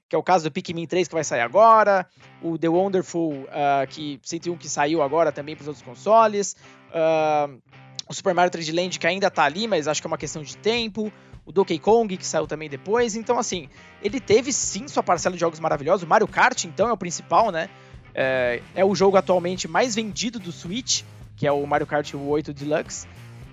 Que 0.09 0.16
é 0.16 0.18
o 0.18 0.22
caso 0.22 0.44
do 0.44 0.50
Pikmin 0.50 0.87
3 0.87 1.07
que 1.07 1.14
vai 1.14 1.22
sair 1.22 1.40
agora, 1.40 2.09
o 2.42 2.59
The 2.59 2.68
Wonderful, 2.68 3.33
uh, 3.33 3.87
que 3.88 4.18
101 4.22 4.57
que 4.57 4.68
saiu 4.68 5.02
agora 5.02 5.30
também 5.30 5.54
para 5.54 5.62
os 5.62 5.68
outros 5.68 5.85
consoles. 5.85 6.57
Uh, 6.88 7.61
o 8.08 8.14
Super 8.14 8.34
Mario 8.34 8.50
3D 8.50 8.74
Land 8.74 8.98
que 8.98 9.06
ainda 9.06 9.30
tá 9.30 9.44
ali, 9.44 9.66
mas 9.66 9.88
acho 9.88 10.00
que 10.00 10.06
é 10.06 10.08
uma 10.08 10.18
questão 10.18 10.42
de 10.42 10.56
tempo, 10.56 11.12
o 11.44 11.52
Donkey 11.52 11.78
Kong 11.78 12.16
que 12.16 12.26
saiu 12.26 12.46
também 12.46 12.68
depois, 12.68 13.14
então 13.16 13.38
assim, 13.38 13.68
ele 14.02 14.20
teve 14.20 14.52
sim 14.52 14.88
sua 14.88 15.02
parcela 15.02 15.34
de 15.34 15.40
jogos 15.40 15.60
maravilhosos, 15.60 16.02
o 16.02 16.06
Mario 16.06 16.28
Kart 16.28 16.64
então 16.64 16.88
é 16.88 16.92
o 16.92 16.96
principal, 16.96 17.50
né, 17.50 17.68
é, 18.14 18.60
é 18.74 18.84
o 18.84 18.94
jogo 18.94 19.16
atualmente 19.16 19.66
mais 19.66 19.94
vendido 19.94 20.38
do 20.38 20.52
Switch, 20.52 21.02
que 21.36 21.46
é 21.46 21.52
o 21.52 21.66
Mario 21.66 21.86
Kart 21.86 22.14
8 22.14 22.52
Deluxe, 22.52 23.06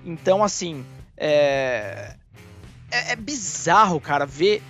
então 0.05 0.43
assim, 0.43 0.85
é, 1.17 2.15
é, 2.89 3.13
é 3.13 3.15
bizarro, 3.15 3.99
cara, 3.99 4.25
ver 4.25 4.61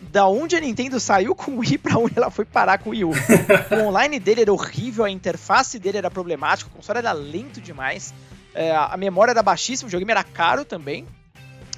da 0.00 0.26
onde 0.26 0.56
a 0.56 0.60
Nintendo 0.60 1.00
saiu 1.00 1.34
com 1.34 1.52
o 1.52 1.58
Wii 1.58 1.78
pra 1.78 1.98
onde 1.98 2.14
ela 2.16 2.30
foi 2.30 2.44
parar 2.44 2.78
com 2.78 2.90
o 2.90 2.92
Wii 2.92 3.04
U. 3.04 3.10
o 3.70 3.86
online 3.88 4.18
dele 4.18 4.42
era 4.42 4.52
horrível, 4.52 5.04
a 5.04 5.10
interface 5.10 5.78
dele 5.78 5.98
era 5.98 6.10
problemática, 6.10 6.70
o 6.70 6.76
console 6.76 6.98
era 6.98 7.12
lento 7.12 7.60
demais. 7.60 8.14
É, 8.54 8.74
a 8.74 8.96
memória 8.96 9.32
era 9.32 9.42
baixíssima, 9.42 9.86
o 9.86 9.88
videogame 9.88 10.10
era 10.10 10.24
caro 10.24 10.64
também. 10.64 11.06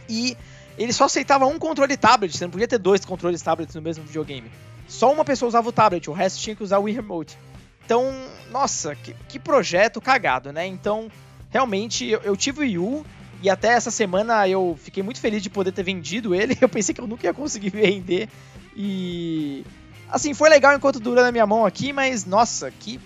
E 0.09 0.37
ele 0.79 0.93
só 0.93 1.05
aceitava 1.05 1.47
um 1.47 1.59
controle 1.59 1.97
tablet, 1.97 2.37
você 2.37 2.45
não 2.45 2.51
podia 2.51 2.69
ter 2.69 2.79
dois 2.79 3.05
controles 3.05 3.43
tablets 3.43 3.75
no 3.75 3.83
mesmo 3.83 4.05
videogame. 4.05 4.51
só 4.89 5.13
uma 5.13 5.25
pessoa 5.25 5.49
usava 5.49 5.69
o 5.69 5.73
tablet, 5.73 6.09
o 6.09 6.13
resto 6.13 6.41
tinha 6.41 6.57
que 6.57 6.63
usar 6.63 6.79
o 6.79 6.85
Wii 6.85 6.95
Remote. 6.95 7.39
Então, 7.85 8.13
nossa, 8.51 8.95
que, 8.95 9.15
que 9.29 9.39
projeto 9.39 10.01
cagado, 10.01 10.53
né? 10.53 10.67
Então, 10.67 11.11
realmente, 11.51 12.07
eu, 12.07 12.21
eu 12.21 12.37
tive 12.37 12.61
o 12.61 12.63
Wii 12.63 12.79
U, 12.79 13.07
e 13.43 13.49
até 13.49 13.69
essa 13.69 13.91
semana 13.91 14.47
eu 14.49 14.79
fiquei 14.81 15.03
muito 15.03 15.21
feliz 15.21 15.43
de 15.43 15.51
poder 15.51 15.73
ter 15.73 15.83
vendido 15.83 16.35
ele. 16.35 16.57
Eu 16.61 16.69
pensei 16.69 16.95
que 16.95 17.01
eu 17.01 17.07
nunca 17.07 17.27
ia 17.27 17.33
conseguir 17.33 17.71
vender. 17.71 18.29
E. 18.77 19.65
Assim, 20.11 20.35
foi 20.35 20.51
legal 20.51 20.75
enquanto 20.75 21.01
durou 21.01 21.25
na 21.25 21.33
minha 21.33 21.47
mão 21.47 21.65
aqui, 21.65 21.93
mas 21.93 22.27
nossa, 22.27 22.71
que 22.71 23.01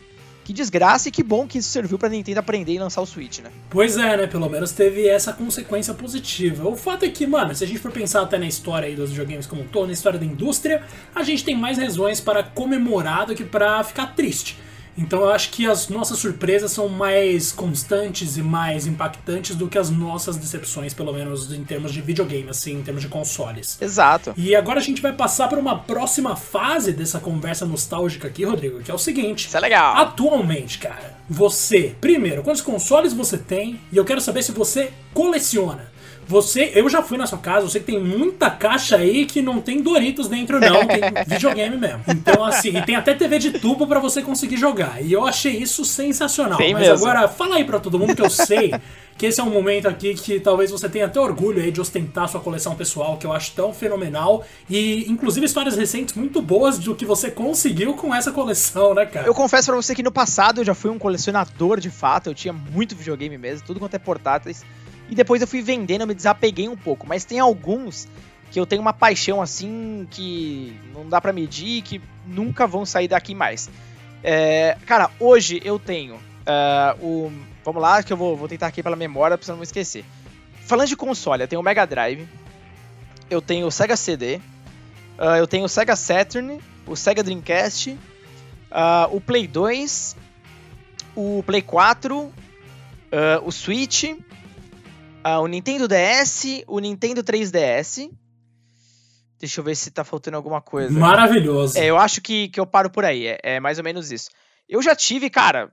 que 0.44 0.52
desgraça 0.52 1.08
e 1.08 1.12
que 1.12 1.22
bom 1.22 1.46
que 1.46 1.58
isso 1.58 1.70
serviu 1.70 1.98
pra 1.98 2.08
Nintendo 2.08 2.40
aprender 2.40 2.74
e 2.74 2.78
lançar 2.78 3.00
o 3.00 3.06
Switch, 3.06 3.40
né? 3.40 3.50
Pois 3.70 3.96
é, 3.96 4.16
né? 4.16 4.26
Pelo 4.26 4.48
menos 4.48 4.72
teve 4.72 5.08
essa 5.08 5.32
consequência 5.32 5.94
positiva. 5.94 6.68
O 6.68 6.76
fato 6.76 7.04
é 7.04 7.08
que, 7.08 7.26
mano, 7.26 7.54
se 7.54 7.64
a 7.64 7.66
gente 7.66 7.80
for 7.80 7.90
pensar 7.90 8.22
até 8.22 8.38
na 8.38 8.46
história 8.46 8.86
aí 8.86 8.94
dos 8.94 9.10
videogames 9.10 9.46
como 9.46 9.62
um 9.62 9.66
todo, 9.66 9.86
na 9.86 9.94
história 9.94 10.18
da 10.18 10.26
indústria, 10.26 10.82
a 11.14 11.22
gente 11.22 11.44
tem 11.44 11.56
mais 11.56 11.78
razões 11.78 12.20
para 12.20 12.42
comemorar 12.42 13.26
do 13.26 13.34
que 13.34 13.44
para 13.44 13.82
ficar 13.82 14.14
triste. 14.14 14.58
Então 14.96 15.20
eu 15.20 15.30
acho 15.30 15.50
que 15.50 15.66
as 15.66 15.88
nossas 15.88 16.18
surpresas 16.18 16.70
são 16.72 16.88
mais 16.88 17.52
constantes 17.52 18.36
e 18.36 18.42
mais 18.42 18.86
impactantes 18.86 19.56
do 19.56 19.68
que 19.68 19.78
as 19.78 19.90
nossas 19.90 20.36
decepções, 20.36 20.94
pelo 20.94 21.12
menos 21.12 21.52
em 21.52 21.64
termos 21.64 21.92
de 21.92 22.00
videogame, 22.00 22.50
assim, 22.50 22.74
em 22.74 22.82
termos 22.82 23.02
de 23.02 23.08
consoles. 23.08 23.80
Exato. 23.80 24.32
E 24.36 24.54
agora 24.54 24.78
a 24.78 24.82
gente 24.82 25.02
vai 25.02 25.12
passar 25.12 25.48
para 25.48 25.58
uma 25.58 25.78
próxima 25.78 26.36
fase 26.36 26.92
dessa 26.92 27.18
conversa 27.18 27.66
nostálgica 27.66 28.28
aqui, 28.28 28.44
Rodrigo, 28.44 28.80
que 28.80 28.90
é 28.90 28.94
o 28.94 28.98
seguinte. 28.98 29.46
Isso 29.46 29.56
é 29.56 29.60
legal. 29.60 29.96
Atualmente, 29.96 30.78
cara, 30.78 31.16
você, 31.28 31.94
primeiro, 32.00 32.42
quantos 32.42 32.62
consoles 32.62 33.12
você 33.12 33.38
tem? 33.38 33.80
E 33.92 33.96
eu 33.96 34.04
quero 34.04 34.20
saber 34.20 34.42
se 34.42 34.52
você 34.52 34.92
coleciona. 35.12 35.93
Você, 36.26 36.72
eu 36.74 36.88
já 36.88 37.02
fui 37.02 37.18
na 37.18 37.26
sua 37.26 37.38
casa, 37.38 37.66
eu 37.66 37.70
sei 37.70 37.80
que 37.80 37.92
tem 37.92 38.00
muita 38.00 38.50
caixa 38.50 38.96
aí 38.96 39.26
que 39.26 39.42
não 39.42 39.60
tem 39.60 39.82
Doritos 39.82 40.28
dentro, 40.28 40.58
não, 40.58 40.86
tem 40.86 41.00
videogame 41.26 41.76
mesmo. 41.76 42.02
Então, 42.08 42.44
assim, 42.44 42.76
e 42.76 42.82
tem 42.82 42.96
até 42.96 43.14
TV 43.14 43.38
de 43.38 43.58
tubo 43.58 43.86
para 43.86 44.00
você 44.00 44.22
conseguir 44.22 44.56
jogar. 44.56 45.02
E 45.02 45.12
eu 45.12 45.26
achei 45.26 45.56
isso 45.56 45.84
sensacional. 45.84 46.58
Tem 46.58 46.72
Mas 46.72 46.88
mesmo. 46.88 47.06
agora, 47.06 47.28
fala 47.28 47.56
aí 47.56 47.64
pra 47.64 47.78
todo 47.78 47.98
mundo 47.98 48.14
que 48.14 48.22
eu 48.22 48.30
sei 48.30 48.72
que 49.16 49.26
esse 49.26 49.40
é 49.40 49.44
um 49.44 49.50
momento 49.50 49.86
aqui 49.86 50.14
que 50.14 50.40
talvez 50.40 50.70
você 50.70 50.88
tenha 50.88 51.06
até 51.06 51.20
orgulho 51.20 51.62
aí 51.62 51.70
de 51.70 51.80
ostentar 51.80 52.28
sua 52.28 52.40
coleção 52.40 52.74
pessoal, 52.74 53.16
que 53.16 53.26
eu 53.26 53.32
acho 53.32 53.52
tão 53.52 53.72
fenomenal. 53.72 54.44
E, 54.68 55.10
inclusive, 55.10 55.46
histórias 55.46 55.76
recentes 55.76 56.14
muito 56.14 56.42
boas 56.42 56.78
do 56.78 56.94
que 56.94 57.06
você 57.06 57.30
conseguiu 57.30 57.94
com 57.94 58.14
essa 58.14 58.32
coleção, 58.32 58.94
né, 58.94 59.06
cara? 59.06 59.26
Eu 59.26 59.34
confesso 59.34 59.66
pra 59.66 59.76
você 59.76 59.94
que 59.94 60.02
no 60.02 60.10
passado 60.10 60.60
eu 60.60 60.64
já 60.64 60.74
fui 60.74 60.90
um 60.90 60.98
colecionador 60.98 61.78
de 61.78 61.90
fato, 61.90 62.30
eu 62.30 62.34
tinha 62.34 62.52
muito 62.52 62.96
videogame 62.96 63.38
mesmo, 63.38 63.66
tudo 63.66 63.78
quanto 63.78 63.94
é 63.94 63.98
portáteis. 63.98 64.64
E 65.08 65.14
depois 65.14 65.40
eu 65.40 65.48
fui 65.48 65.62
vendendo, 65.62 66.02
eu 66.02 66.06
me 66.06 66.14
desapeguei 66.14 66.68
um 66.68 66.76
pouco. 66.76 67.06
Mas 67.06 67.24
tem 67.24 67.38
alguns 67.38 68.08
que 68.50 68.58
eu 68.58 68.66
tenho 68.66 68.80
uma 68.80 68.92
paixão 68.92 69.42
assim 69.42 70.06
que 70.10 70.78
não 70.92 71.08
dá 71.08 71.20
pra 71.20 71.32
medir, 71.32 71.82
que 71.82 72.00
nunca 72.26 72.66
vão 72.66 72.86
sair 72.86 73.08
daqui 73.08 73.34
mais. 73.34 73.68
É, 74.22 74.76
cara, 74.86 75.10
hoje 75.20 75.60
eu 75.64 75.78
tenho 75.78 76.18
é, 76.46 76.96
o. 77.00 77.30
Vamos 77.64 77.80
lá, 77.80 78.02
que 78.02 78.12
eu 78.12 78.16
vou, 78.16 78.36
vou 78.36 78.48
tentar 78.48 78.66
aqui 78.66 78.82
pela 78.82 78.96
memória 78.96 79.38
pra 79.38 79.48
não 79.48 79.58
me 79.58 79.64
esquecer. 79.64 80.04
Falando 80.64 80.88
de 80.88 80.96
console, 80.96 81.42
eu 81.42 81.48
tenho 81.48 81.60
o 81.60 81.64
Mega 81.64 81.86
Drive, 81.86 82.26
eu 83.30 83.40
tenho 83.40 83.66
o 83.66 83.70
Sega 83.70 83.96
CD, 83.96 84.40
ah, 85.18 85.38
eu 85.38 85.46
tenho 85.46 85.64
o 85.64 85.68
Sega 85.68 85.94
Saturn, 85.94 86.58
o 86.86 86.96
Sega 86.96 87.22
Dreamcast, 87.22 87.96
ah, 88.70 89.08
o 89.10 89.20
Play 89.20 89.46
2, 89.46 90.16
o 91.14 91.42
Play 91.44 91.62
4, 91.62 92.32
ah, 93.12 93.40
o 93.44 93.52
Switch, 93.52 94.04
ah, 95.24 95.40
o 95.40 95.46
Nintendo 95.46 95.88
DS, 95.88 96.64
o 96.66 96.78
Nintendo 96.78 97.24
3DS. 97.24 98.10
Deixa 99.40 99.60
eu 99.60 99.64
ver 99.64 99.74
se 99.74 99.90
tá 99.90 100.04
faltando 100.04 100.36
alguma 100.36 100.60
coisa. 100.60 100.98
Maravilhoso. 100.98 101.78
É, 101.78 101.86
eu 101.86 101.96
acho 101.96 102.20
que, 102.20 102.48
que 102.48 102.60
eu 102.60 102.66
paro 102.66 102.90
por 102.90 103.06
aí. 103.06 103.26
É, 103.26 103.38
é 103.42 103.60
mais 103.60 103.78
ou 103.78 103.84
menos 103.84 104.12
isso. 104.12 104.30
Eu 104.68 104.82
já 104.82 104.94
tive, 104.94 105.30
cara. 105.30 105.72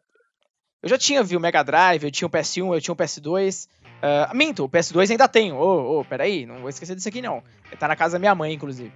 Eu 0.82 0.90
já 0.90 0.98
tinha 0.98 1.22
viu 1.22 1.38
o 1.38 1.42
Mega 1.42 1.62
Drive, 1.64 2.04
eu 2.04 2.12
tinha 2.12 2.28
o 2.28 2.32
PS1, 2.32 2.74
eu 2.74 2.82
tinha 2.82 2.94
o 2.94 2.98
PS2. 2.98 3.68
Ah, 4.02 4.32
minto, 4.34 4.64
o 4.64 4.70
PS2 4.70 5.12
ainda 5.12 5.28
tenho. 5.28 5.56
Ô, 5.56 6.00
ô, 6.00 6.06
peraí, 6.06 6.46
não 6.46 6.60
vou 6.60 6.70
esquecer 6.70 6.96
disso 6.96 7.10
aqui 7.10 7.22
não. 7.22 7.44
Tá 7.78 7.88
na 7.88 7.96
casa 7.96 8.14
da 8.14 8.20
minha 8.20 8.34
mãe, 8.34 8.54
inclusive. 8.54 8.92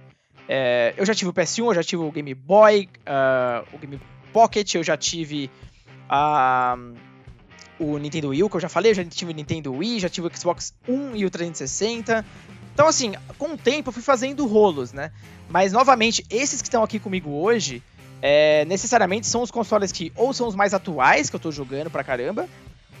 É, 0.48 0.94
eu 0.96 1.04
já 1.04 1.14
tive 1.14 1.30
o 1.30 1.34
PS1, 1.34 1.66
eu 1.66 1.74
já 1.74 1.82
tive 1.82 2.02
o 2.02 2.10
Game 2.10 2.34
Boy, 2.34 2.88
ah, 3.04 3.62
o 3.72 3.78
Game 3.78 4.00
Pocket, 4.32 4.74
eu 4.74 4.82
já 4.82 4.96
tive 4.96 5.50
ah, 6.08 6.76
o 7.78 7.98
Nintendo 7.98 8.28
Wii, 8.28 8.42
U, 8.44 8.50
que 8.50 8.56
eu 8.56 8.60
já 8.60 8.68
falei, 8.68 8.92
eu 8.92 8.94
já 8.94 9.04
tive 9.04 9.32
o 9.32 9.34
Nintendo 9.34 9.72
Wii, 9.72 10.00
já 10.00 10.08
tive 10.08 10.26
o 10.26 10.36
Xbox 10.36 10.74
One 10.88 11.18
e 11.18 11.24
o 11.24 11.30
360. 11.30 12.24
Então, 12.72 12.86
assim, 12.86 13.14
com 13.38 13.54
o 13.54 13.56
tempo 13.56 13.88
eu 13.88 13.92
fui 13.92 14.02
fazendo 14.02 14.46
rolos, 14.46 14.92
né? 14.92 15.10
Mas, 15.48 15.72
novamente, 15.72 16.24
esses 16.28 16.60
que 16.60 16.68
estão 16.68 16.82
aqui 16.82 16.98
comigo 16.98 17.30
hoje, 17.30 17.82
é, 18.20 18.64
necessariamente 18.64 19.26
são 19.26 19.42
os 19.42 19.50
consoles 19.50 19.92
que 19.92 20.12
ou 20.16 20.32
são 20.32 20.48
os 20.48 20.54
mais 20.54 20.74
atuais, 20.74 21.30
que 21.30 21.36
eu 21.36 21.40
tô 21.40 21.50
jogando 21.50 21.90
pra 21.90 22.04
caramba, 22.04 22.48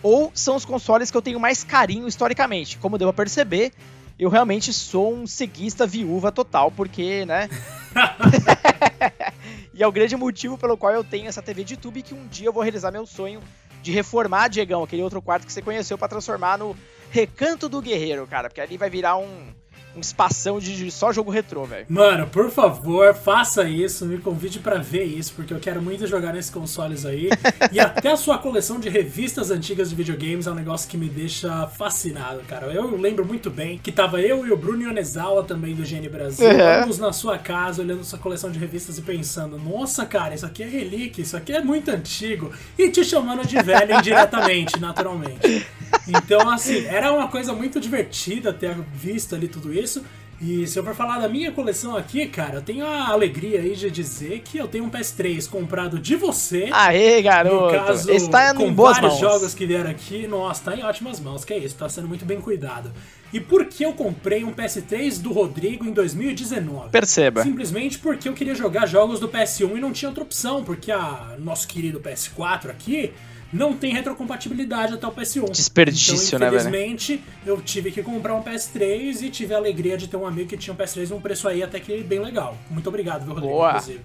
ou 0.02 0.30
são 0.34 0.56
os 0.56 0.64
consoles 0.64 1.10
que 1.10 1.16
eu 1.16 1.22
tenho 1.22 1.40
mais 1.40 1.64
carinho 1.64 2.06
historicamente. 2.06 2.78
Como 2.78 2.98
deu 2.98 3.08
a 3.08 3.12
perceber, 3.12 3.72
eu 4.18 4.30
realmente 4.30 4.72
sou 4.72 5.14
um 5.14 5.26
ceguista 5.26 5.86
viúva 5.86 6.30
total, 6.30 6.70
porque, 6.70 7.24
né? 7.26 7.48
e 9.74 9.82
é 9.82 9.86
o 9.86 9.92
grande 9.92 10.16
motivo 10.16 10.56
pelo 10.56 10.76
qual 10.76 10.92
eu 10.92 11.04
tenho 11.04 11.28
essa 11.28 11.42
TV 11.42 11.64
de 11.64 11.76
tubo 11.76 11.98
e 11.98 12.02
que 12.02 12.14
um 12.14 12.26
dia 12.26 12.46
eu 12.46 12.52
vou 12.52 12.62
realizar 12.62 12.90
meu 12.90 13.06
sonho 13.06 13.40
de 13.86 13.92
reformar, 13.92 14.48
Diegão, 14.48 14.82
aquele 14.82 15.02
outro 15.02 15.22
quarto 15.22 15.46
que 15.46 15.52
você 15.52 15.62
conheceu, 15.62 15.96
pra 15.96 16.08
transformar 16.08 16.58
no 16.58 16.76
Recanto 17.08 17.68
do 17.68 17.80
Guerreiro, 17.80 18.26
cara, 18.26 18.48
porque 18.48 18.60
ali 18.60 18.76
vai 18.76 18.90
virar 18.90 19.16
um, 19.16 19.54
um 19.96 20.00
espação 20.00 20.58
de, 20.58 20.90
só 20.90 21.12
jogo 21.12 21.30
retrô, 21.30 21.64
velho. 21.64 21.86
Mano, 21.88 22.26
por 22.26 22.50
favor, 22.50 23.14
faça 23.14 23.64
isso, 23.64 24.04
me 24.04 24.18
convide 24.18 24.58
pra 24.58 24.78
ver 24.78 25.04
isso, 25.04 25.32
porque 25.34 25.52
eu 25.54 25.58
quero 25.58 25.80
muito 25.80 26.06
jogar 26.06 26.32
nesses 26.34 26.50
consoles 26.50 27.06
aí. 27.06 27.28
e 27.72 27.80
até 27.80 28.10
a 28.12 28.16
sua 28.16 28.38
coleção 28.38 28.78
de 28.78 28.88
revistas 28.88 29.50
antigas 29.50 29.88
de 29.90 29.96
videogames 29.96 30.46
é 30.46 30.50
um 30.50 30.54
negócio 30.54 30.88
que 30.88 30.96
me 30.96 31.08
deixa 31.08 31.66
fascinado, 31.68 32.40
cara. 32.48 32.66
Eu 32.72 32.96
lembro 32.96 33.24
muito 33.24 33.50
bem 33.50 33.78
que 33.78 33.90
tava 33.90 34.20
eu 34.20 34.46
e 34.46 34.52
o 34.52 34.56
Bruno 34.56 34.82
Yonezawa 34.82 35.42
também 35.44 35.74
do 35.74 35.82
GN 35.82 36.08
Brasil, 36.08 36.46
Uhum. 36.46 36.82
ambos 36.82 36.98
na 36.98 37.12
sua 37.12 37.38
casa, 37.38 37.82
olhando 37.82 38.04
sua 38.04 38.18
coleção 38.18 38.50
de 38.50 38.58
revistas 38.58 38.98
e 38.98 39.02
pensando, 39.02 39.58
nossa, 39.58 40.04
cara, 40.04 40.34
isso 40.34 40.44
aqui 40.46 40.62
é 40.62 40.66
relíquia, 40.68 41.22
isso 41.22 41.36
aqui 41.36 41.52
é 41.52 41.60
muito 41.62 41.90
antigo. 41.90 42.52
E 42.78 42.90
te 42.90 43.04
chamando 43.04 43.46
de 43.46 43.60
velho 43.62 43.98
indiretamente, 43.98 44.78
naturalmente. 44.80 45.66
Então, 46.08 46.48
assim, 46.50 46.84
era 46.86 47.12
uma 47.12 47.28
coisa 47.28 47.52
muito 47.52 47.80
divertida 47.80 48.52
ter 48.52 48.76
visto 48.94 49.34
ali 49.34 49.48
tudo 49.48 49.72
isso. 49.72 50.04
E 50.38 50.66
se 50.66 50.78
eu 50.78 50.84
for 50.84 50.94
falar 50.94 51.18
da 51.18 51.28
minha 51.30 51.50
coleção 51.50 51.96
aqui, 51.96 52.26
cara, 52.26 52.56
eu 52.56 52.62
tenho 52.62 52.84
a 52.84 53.08
alegria 53.08 53.58
aí 53.58 53.74
de 53.74 53.90
dizer 53.90 54.40
que 54.40 54.58
eu 54.58 54.68
tenho 54.68 54.84
um 54.84 54.90
PS3 54.90 55.48
comprado 55.48 55.98
de 55.98 56.14
você. 56.14 56.68
Aê, 56.70 57.16
no 57.16 57.22
garoto! 57.22 57.74
caso, 57.74 58.10
Está 58.12 58.54
com 58.54 58.64
em 58.66 58.72
boas 58.72 58.98
vários 58.98 59.18
mãos. 59.18 59.20
jogos 59.20 59.54
que 59.54 59.64
vieram 59.64 59.90
aqui, 59.90 60.26
nossa, 60.26 60.62
tá 60.64 60.76
em 60.76 60.82
ótimas 60.84 61.20
mãos, 61.20 61.42
que 61.42 61.54
é 61.54 61.58
isso, 61.58 61.74
tá 61.76 61.88
sendo 61.88 62.06
muito 62.06 62.26
bem 62.26 62.38
cuidado. 62.38 62.92
E 63.32 63.40
por 63.40 63.64
que 63.64 63.82
eu 63.82 63.94
comprei 63.94 64.44
um 64.44 64.52
PS3 64.52 65.22
do 65.22 65.32
Rodrigo 65.32 65.86
em 65.86 65.92
2019? 65.92 66.90
Perceba. 66.90 67.42
Simplesmente 67.42 67.98
porque 67.98 68.28
eu 68.28 68.34
queria 68.34 68.54
jogar 68.54 68.84
jogos 68.84 69.18
do 69.18 69.28
PS1 69.28 69.78
e 69.78 69.80
não 69.80 69.90
tinha 69.90 70.10
outra 70.10 70.22
opção, 70.22 70.62
porque 70.62 70.92
a 70.92 71.34
nosso 71.38 71.66
querido 71.66 71.98
PS4 71.98 72.68
aqui 72.68 73.14
não 73.56 73.74
tem 73.74 73.92
retrocompatibilidade 73.92 74.94
até 74.94 75.06
o 75.06 75.12
PS1. 75.12 75.50
Desperdício, 75.50 76.26
então, 76.26 76.38
né, 76.38 76.50
velho? 76.50 76.68
infelizmente, 76.68 77.24
eu 77.44 77.60
tive 77.60 77.90
que 77.90 78.02
comprar 78.02 78.34
um 78.34 78.42
PS3 78.42 79.22
e 79.22 79.30
tive 79.30 79.54
a 79.54 79.56
alegria 79.56 79.96
de 79.96 80.06
ter 80.06 80.16
um 80.16 80.26
amigo 80.26 80.48
que 80.48 80.56
tinha 80.56 80.74
um 80.74 80.76
PS3 80.76 81.10
num 81.10 81.20
preço 81.20 81.48
aí 81.48 81.62
até 81.62 81.80
que 81.80 82.02
bem 82.02 82.20
legal. 82.20 82.56
Muito 82.70 82.88
obrigado, 82.88 83.24
viu, 83.24 83.34
Rodrigo, 83.34 83.54
Boa. 83.54 83.70
inclusive. 83.70 84.00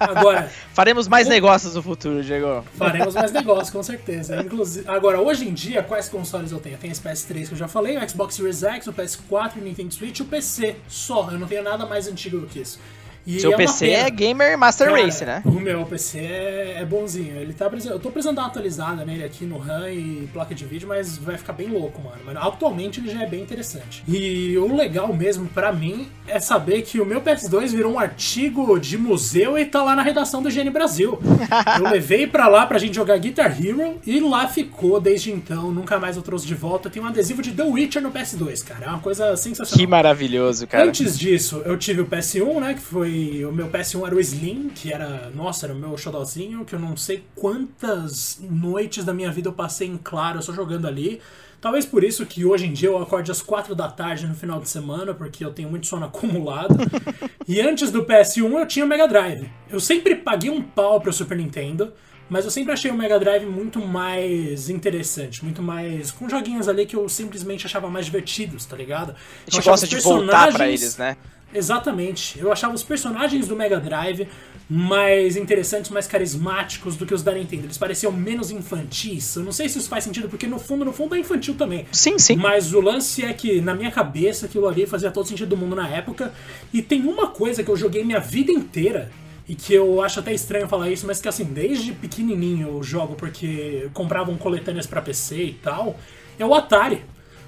Agora, 0.00 0.50
Faremos 0.72 1.08
mais 1.08 1.28
negócios 1.28 1.74
no 1.74 1.82
futuro, 1.82 2.22
Diego. 2.22 2.64
Faremos 2.76 3.14
mais 3.14 3.32
negócios, 3.32 3.70
com 3.70 3.82
certeza. 3.82 4.40
Inclusive, 4.40 4.88
agora, 4.88 5.20
hoje 5.20 5.46
em 5.46 5.52
dia, 5.52 5.82
quais 5.82 6.08
consoles 6.08 6.52
eu 6.52 6.58
tenho? 6.58 6.74
Eu 6.76 6.78
tenho 6.78 6.92
esse 6.92 7.02
PS3 7.02 7.48
que 7.48 7.52
eu 7.52 7.58
já 7.58 7.68
falei, 7.68 7.98
o 7.98 8.08
Xbox 8.08 8.34
Series 8.34 8.62
X, 8.62 8.86
o 8.86 8.92
PS4, 8.92 9.56
o 9.56 9.60
Nintendo 9.60 9.92
Switch 9.92 10.18
e 10.18 10.22
o 10.22 10.26
PC. 10.26 10.76
Só, 10.88 11.30
eu 11.30 11.38
não 11.38 11.46
tenho 11.46 11.62
nada 11.62 11.84
mais 11.86 12.08
antigo 12.08 12.38
do 12.38 12.46
que 12.46 12.60
isso. 12.60 12.78
E 13.26 13.40
Seu 13.40 13.52
é 13.52 13.56
PC 13.56 13.90
é 13.90 14.08
Gamer 14.08 14.56
Master 14.56 14.88
Cara, 14.88 15.02
Race, 15.02 15.24
né? 15.24 15.42
O 15.44 15.58
meu 15.58 15.84
PC 15.84 16.18
é, 16.20 16.76
é 16.78 16.84
bonzinho. 16.84 17.36
Ele 17.36 17.52
tá 17.52 17.68
eu 17.86 17.98
tô 17.98 18.10
precisando 18.10 18.36
dar 18.36 18.42
uma 18.42 18.48
atualizada 18.48 19.04
nele 19.04 19.24
aqui 19.24 19.44
no 19.44 19.58
RAM 19.58 19.90
e 19.90 20.28
placa 20.32 20.54
de 20.54 20.64
vídeo, 20.64 20.86
mas 20.86 21.18
vai 21.18 21.36
ficar 21.36 21.52
bem 21.52 21.68
louco, 21.68 22.00
mano. 22.00 22.18
Mas 22.24 22.36
atualmente 22.36 23.00
ele 23.00 23.10
já 23.10 23.22
é 23.22 23.26
bem 23.26 23.42
interessante. 23.42 24.04
E 24.06 24.56
o 24.56 24.74
legal 24.74 25.12
mesmo 25.12 25.46
pra 25.48 25.72
mim 25.72 26.08
é 26.28 26.38
saber 26.38 26.82
que 26.82 27.00
o 27.00 27.04
meu 27.04 27.20
PS2 27.20 27.70
virou 27.70 27.94
um 27.94 27.98
artigo 27.98 28.78
de 28.78 28.96
museu 28.96 29.58
e 29.58 29.66
tá 29.66 29.82
lá 29.82 29.96
na 29.96 30.02
redação 30.02 30.40
do 30.40 30.48
GN 30.48 30.70
Brasil. 30.70 31.18
eu 31.80 31.90
levei 31.90 32.28
pra 32.28 32.46
lá 32.46 32.64
pra 32.64 32.78
gente 32.78 32.94
jogar 32.94 33.18
Guitar 33.18 33.50
Hero 33.60 33.96
e 34.06 34.20
lá 34.20 34.46
ficou 34.46 35.00
desde 35.00 35.32
então. 35.32 35.72
Nunca 35.72 35.98
mais 35.98 36.16
eu 36.16 36.22
trouxe 36.22 36.46
de 36.46 36.54
volta. 36.54 36.88
Tem 36.88 37.02
um 37.02 37.06
adesivo 37.06 37.42
de 37.42 37.50
The 37.50 37.64
Witcher 37.64 38.02
no 38.02 38.12
PS2, 38.12 38.64
cara. 38.64 38.86
É 38.86 38.88
uma 38.88 39.00
coisa 39.00 39.36
sensacional. 39.36 39.78
Que 39.78 39.86
maravilhoso, 39.86 40.66
cara. 40.68 40.84
Antes 40.84 41.18
disso, 41.18 41.62
eu 41.64 41.76
tive 41.76 42.02
o 42.02 42.06
PS1, 42.06 42.60
né? 42.60 42.74
Que 42.74 42.80
foi 42.80 43.15
foi. 43.16 43.44
O 43.44 43.52
meu 43.52 43.68
PS1 43.68 44.06
era 44.06 44.14
o 44.14 44.20
Slim, 44.20 44.68
que 44.74 44.92
era. 44.92 45.30
Nossa, 45.34 45.66
era 45.66 45.74
o 45.74 45.78
meu 45.78 45.96
xodózinho, 45.96 46.64
que 46.64 46.74
eu 46.74 46.78
não 46.78 46.96
sei 46.96 47.24
quantas 47.34 48.38
noites 48.40 49.04
da 49.04 49.14
minha 49.14 49.30
vida 49.30 49.48
eu 49.48 49.52
passei 49.52 49.88
em 49.88 49.96
claro 49.96 50.42
só 50.42 50.52
jogando 50.52 50.86
ali. 50.86 51.20
Talvez 51.60 51.86
por 51.86 52.04
isso 52.04 52.24
que 52.26 52.44
hoje 52.44 52.66
em 52.66 52.72
dia 52.72 52.90
eu 52.90 52.98
acorde 52.98 53.30
às 53.30 53.40
4 53.40 53.74
da 53.74 53.88
tarde 53.88 54.26
no 54.26 54.34
final 54.34 54.60
de 54.60 54.68
semana, 54.68 55.14
porque 55.14 55.44
eu 55.44 55.52
tenho 55.52 55.70
muito 55.70 55.86
sono 55.86 56.04
acumulado. 56.06 56.76
e 57.48 57.60
antes 57.60 57.90
do 57.90 58.04
PS1 58.04 58.52
eu 58.52 58.66
tinha 58.66 58.84
o 58.84 58.88
Mega 58.88 59.08
Drive. 59.08 59.50
Eu 59.70 59.80
sempre 59.80 60.14
paguei 60.14 60.50
um 60.50 60.62
pau 60.62 61.00
pro 61.00 61.12
Super 61.12 61.36
Nintendo. 61.36 61.92
Mas 62.28 62.44
eu 62.44 62.50
sempre 62.50 62.72
achei 62.72 62.90
o 62.90 62.94
Mega 62.94 63.20
Drive 63.20 63.46
muito 63.46 63.80
mais 63.80 64.68
interessante, 64.68 65.44
muito 65.44 65.62
mais. 65.62 66.10
com 66.10 66.28
joguinhos 66.28 66.68
ali 66.68 66.84
que 66.84 66.96
eu 66.96 67.08
simplesmente 67.08 67.66
achava 67.66 67.88
mais 67.88 68.06
divertidos, 68.06 68.66
tá 68.66 68.76
ligado? 68.76 69.14
A 69.46 69.50
gente 69.50 69.64
gosta 69.64 69.86
de 69.86 69.96
voltar 70.00 70.52
pra 70.52 70.66
eles, 70.66 70.96
né? 70.96 71.16
Exatamente. 71.54 72.38
Eu 72.38 72.52
achava 72.52 72.74
os 72.74 72.82
personagens 72.82 73.48
do 73.48 73.56
Mega 73.56 73.78
Drive 73.78 74.28
mais 74.68 75.36
interessantes, 75.36 75.90
mais 75.90 76.06
carismáticos 76.06 76.96
do 76.96 77.06
que 77.06 77.14
os 77.14 77.22
da 77.22 77.32
Nintendo. 77.32 77.64
Eles 77.64 77.78
pareciam 77.78 78.12
menos 78.12 78.50
infantis. 78.50 79.36
Eu 79.36 79.44
não 79.44 79.52
sei 79.52 79.68
se 79.68 79.78
isso 79.78 79.88
faz 79.88 80.04
sentido, 80.04 80.28
porque 80.28 80.46
no 80.46 80.58
fundo, 80.58 80.84
no 80.84 80.92
fundo 80.92 81.14
é 81.14 81.18
infantil 81.18 81.54
também. 81.54 81.86
Sim, 81.92 82.18
sim. 82.18 82.36
Mas 82.36 82.74
o 82.74 82.80
lance 82.80 83.24
é 83.24 83.32
que, 83.32 83.60
na 83.60 83.74
minha 83.74 83.90
cabeça, 83.90 84.46
aquilo 84.46 84.66
ali 84.66 84.86
fazia 84.86 85.10
todo 85.10 85.26
sentido 85.26 85.50
do 85.50 85.56
mundo 85.56 85.76
na 85.76 85.88
época. 85.88 86.32
E 86.72 86.82
tem 86.82 87.02
uma 87.02 87.28
coisa 87.28 87.62
que 87.62 87.70
eu 87.70 87.76
joguei 87.76 88.04
minha 88.04 88.20
vida 88.20 88.50
inteira 88.50 89.10
e 89.48 89.54
que 89.54 89.72
eu 89.72 90.02
acho 90.02 90.18
até 90.18 90.34
estranho 90.34 90.66
falar 90.66 90.90
isso, 90.90 91.06
mas 91.06 91.20
que 91.20 91.28
assim, 91.28 91.44
desde 91.44 91.92
pequenininho 91.92 92.68
eu 92.68 92.82
jogo 92.82 93.14
porque 93.14 93.88
compravam 93.94 94.36
coletâneas 94.36 94.86
para 94.86 95.00
PC 95.00 95.36
e 95.36 95.52
tal, 95.52 95.98
é 96.38 96.44
o 96.44 96.52
Atari. 96.52 97.04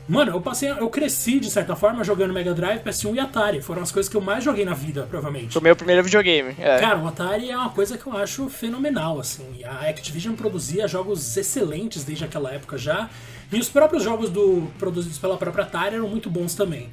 Mano, 0.09 0.33
eu 0.33 0.41
passei, 0.41 0.71
eu 0.71 0.89
cresci 0.89 1.39
de 1.39 1.51
certa 1.51 1.77
forma 1.77 2.03
jogando 2.03 2.33
Mega 2.33 2.55
Drive, 2.55 2.81
PS1 2.81 3.15
e 3.17 3.21
Atari. 3.21 3.61
Foram 3.61 3.83
as 3.83 3.93
coisas 3.93 4.09
que 4.09 4.17
eu 4.17 4.23
mais 4.23 4.43
joguei 4.43 4.65
na 4.65 4.73
vida, 4.73 5.03
provavelmente. 5.03 5.53
Foi 5.53 5.61
o 5.61 5.63
meu 5.63 5.77
primeiro 5.77 6.03
videogame. 6.03 6.55
É. 6.59 6.79
Cara, 6.81 6.99
o 6.99 7.07
Atari 7.07 7.51
é 7.51 7.57
uma 7.57 7.69
coisa 7.69 7.99
que 7.99 8.07
eu 8.07 8.17
acho 8.17 8.49
fenomenal, 8.49 9.21
assim. 9.21 9.63
A 9.65 9.87
Activision 9.87 10.35
produzia 10.35 10.89
jogos 10.89 11.37
excelentes 11.37 12.05
desde 12.05 12.25
aquela 12.25 12.51
época 12.51 12.79
já. 12.79 13.11
E 13.53 13.59
os 13.59 13.69
próprios 13.69 14.03
jogos 14.03 14.31
do 14.31 14.67
produzidos 14.79 15.19
pela 15.19 15.37
própria 15.37 15.65
Atari 15.65 15.97
eram 15.97 16.09
muito 16.09 16.31
bons 16.31 16.55
também. 16.55 16.89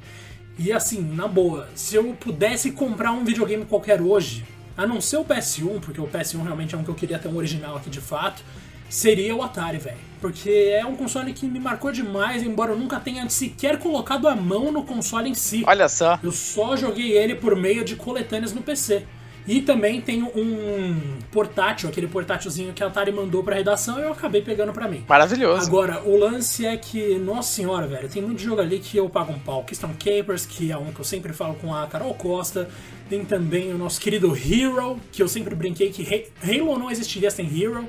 E 0.58 0.70
assim, 0.70 1.00
na 1.00 1.26
boa, 1.26 1.68
se 1.74 1.96
eu 1.96 2.14
pudesse 2.20 2.72
comprar 2.72 3.12
um 3.12 3.24
videogame 3.24 3.64
qualquer 3.64 4.02
hoje, 4.02 4.44
a 4.76 4.86
não 4.86 5.00
ser 5.00 5.16
o 5.16 5.24
PS1, 5.24 5.80
porque 5.80 6.00
o 6.00 6.06
PS1 6.06 6.42
realmente 6.42 6.74
é 6.74 6.78
um 6.78 6.84
que 6.84 6.90
eu 6.90 6.94
queria 6.94 7.18
ter 7.18 7.28
um 7.28 7.36
original 7.36 7.76
aqui 7.76 7.88
de 7.88 8.00
fato, 8.00 8.42
seria 8.88 9.34
o 9.34 9.42
Atari, 9.42 9.78
velho. 9.78 9.96
Porque 10.20 10.50
é 10.50 10.84
um 10.84 10.96
console 10.96 11.32
que 11.32 11.46
me 11.46 11.60
marcou 11.60 11.92
demais, 11.92 12.42
embora 12.42 12.72
eu 12.72 12.78
nunca 12.78 12.98
tenha 12.98 13.28
sequer 13.28 13.78
colocado 13.78 14.26
a 14.26 14.34
mão 14.34 14.72
no 14.72 14.82
console 14.82 15.28
em 15.28 15.34
si. 15.34 15.62
Olha 15.66 15.88
só. 15.88 16.18
Eu 16.22 16.32
só 16.32 16.76
joguei 16.76 17.12
ele 17.16 17.34
por 17.34 17.54
meio 17.54 17.84
de 17.84 17.96
coletâneas 17.96 18.52
no 18.52 18.62
PC. 18.62 19.04
E 19.48 19.60
também 19.60 20.00
tenho 20.00 20.26
um 20.34 21.18
portátil, 21.30 21.88
aquele 21.88 22.08
portátilzinho 22.08 22.72
que 22.72 22.82
a 22.82 22.88
Atari 22.88 23.12
mandou 23.12 23.44
pra 23.44 23.54
redação 23.54 24.00
e 24.00 24.02
eu 24.02 24.10
acabei 24.10 24.42
pegando 24.42 24.72
pra 24.72 24.88
mim. 24.88 25.04
Maravilhoso. 25.08 25.68
Agora, 25.68 26.02
o 26.04 26.18
lance 26.18 26.66
é 26.66 26.76
que, 26.76 27.16
nossa 27.16 27.54
senhora, 27.54 27.86
velho, 27.86 28.08
tem 28.08 28.20
muito 28.20 28.42
jogo 28.42 28.60
ali 28.60 28.80
que 28.80 28.96
eu 28.96 29.08
pago 29.08 29.32
um 29.32 29.38
pau. 29.38 29.62
Keystone 29.62 29.94
Capers, 29.94 30.44
que 30.44 30.72
é 30.72 30.76
um 30.76 30.92
que 30.92 30.98
eu 30.98 31.04
sempre 31.04 31.32
falo 31.32 31.54
com 31.54 31.72
a 31.72 31.86
Carol 31.86 32.12
Costa. 32.14 32.68
Tem 33.08 33.24
também 33.24 33.72
o 33.72 33.78
nosso 33.78 34.00
querido 34.00 34.36
Hero, 34.36 34.98
que 35.12 35.22
eu 35.22 35.28
sempre 35.28 35.54
brinquei 35.54 35.90
que 35.90 36.26
Halo 36.42 36.76
não 36.76 36.90
existiria 36.90 37.30
sem 37.30 37.46
Hero. 37.46 37.88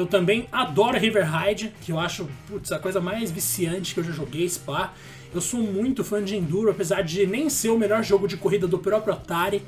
Eu 0.00 0.06
também 0.06 0.48
adoro 0.50 0.98
River 0.98 1.28
Ride, 1.30 1.74
que 1.82 1.92
eu 1.92 1.98
acho 1.98 2.26
putz, 2.48 2.72
a 2.72 2.78
coisa 2.78 3.02
mais 3.02 3.30
viciante 3.30 3.92
que 3.92 4.00
eu 4.00 4.04
já 4.04 4.12
joguei, 4.12 4.48
Spa. 4.48 4.94
Eu 5.34 5.42
sou 5.42 5.60
muito 5.60 6.02
fã 6.02 6.24
de 6.24 6.34
Enduro, 6.34 6.70
apesar 6.70 7.02
de 7.02 7.26
nem 7.26 7.50
ser 7.50 7.68
o 7.68 7.78
melhor 7.78 8.02
jogo 8.02 8.26
de 8.26 8.38
corrida 8.38 8.66
do 8.66 8.78
próprio 8.78 9.12
Atari. 9.12 9.62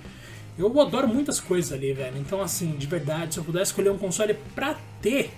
Eu 0.58 0.80
adoro 0.80 1.06
muitas 1.06 1.38
coisas 1.38 1.70
ali, 1.70 1.92
velho. 1.92 2.16
Então, 2.16 2.40
assim, 2.40 2.72
de 2.78 2.86
verdade, 2.86 3.34
se 3.34 3.40
eu 3.40 3.44
pudesse 3.44 3.72
escolher 3.72 3.90
um 3.90 3.98
console 3.98 4.34
pra 4.54 4.74
ter, 5.02 5.32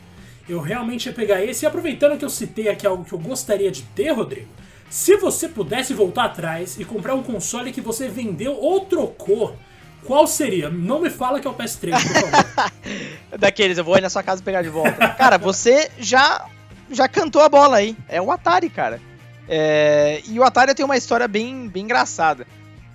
eu 0.49 0.61
realmente 0.61 1.07
ia 1.07 1.13
pegar 1.13 1.45
esse. 1.45 1.65
E 1.65 1.67
aproveitando 1.67 2.17
que 2.17 2.25
eu 2.25 2.31
citei 2.31 2.69
aqui 2.69 2.87
algo 2.87 3.05
que 3.05 3.13
eu 3.13 3.19
gostaria 3.19 3.73
de 3.73 3.83
ter, 3.83 4.13
Rodrigo, 4.13 4.49
se 4.89 5.17
você 5.17 5.49
pudesse 5.49 5.93
voltar 5.93 6.27
atrás 6.27 6.79
e 6.79 6.85
comprar 6.85 7.17
um 7.17 7.23
console 7.23 7.73
que 7.73 7.81
você 7.81 8.09
vendeu 8.09 8.55
ou 8.55 8.83
trocou, 8.83 9.57
qual 10.05 10.27
seria? 10.27 10.71
Não 10.71 11.01
me 11.01 11.11
fala 11.11 11.41
que 11.41 11.47
é 11.47 11.51
o 11.51 11.55
PS3, 11.55 11.93
por 11.93 12.21
favor. 12.21 13.39
Daqueles, 13.39 13.79
eu 13.79 13.85
vou 13.85 13.95
aí 13.95 14.01
na 14.01 14.11
sua 14.11 14.23
casa 14.23 14.43
pegar 14.43 14.63
de 14.63 14.69
volta. 14.69 15.09
cara, 15.15 15.39
você 15.39 15.91
já 15.99 16.47
já 16.91 17.09
cantou 17.09 17.43
a 17.43 17.49
bola 17.49 17.79
aí. 17.79 17.97
É 18.09 18.21
o 18.21 18.31
Atari, 18.31 18.71
cara. 18.71 19.01
É... 19.49 20.23
E 20.27 20.39
o 20.39 20.45
Atari 20.45 20.75
tem 20.75 20.85
uma 20.85 20.97
história 20.97 21.27
bem, 21.27 21.69
bem 21.69 21.85
engraçada. 21.85 22.47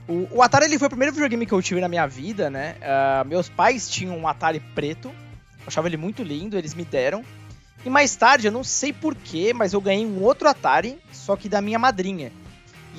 O, 0.07 0.27
o, 0.37 0.41
Atari 0.41 0.65
ele 0.65 0.79
foi 0.79 0.87
o 0.87 0.89
primeiro 0.89 1.13
videogame 1.13 1.45
que 1.45 1.53
eu 1.53 1.61
tive 1.61 1.81
na 1.81 1.87
minha 1.87 2.07
vida, 2.07 2.49
né? 2.49 2.75
Uh, 2.81 3.27
meus 3.27 3.47
pais 3.47 3.87
tinham 3.87 4.17
um 4.17 4.27
Atari 4.27 4.59
preto, 4.73 5.11
achava 5.67 5.87
ele 5.87 5.97
muito 5.97 6.23
lindo, 6.23 6.57
eles 6.57 6.73
me 6.73 6.83
deram. 6.83 7.23
E 7.85 7.89
mais 7.89 8.15
tarde, 8.15 8.47
eu 8.47 8.51
não 8.51 8.63
sei 8.63 8.91
porquê, 8.91 9.53
mas 9.53 9.71
eu 9.71 9.79
ganhei 9.79 10.05
um 10.05 10.23
outro 10.23 10.49
Atari, 10.49 10.99
só 11.11 11.35
que 11.35 11.47
da 11.47 11.61
minha 11.61 11.77
madrinha. 11.77 12.31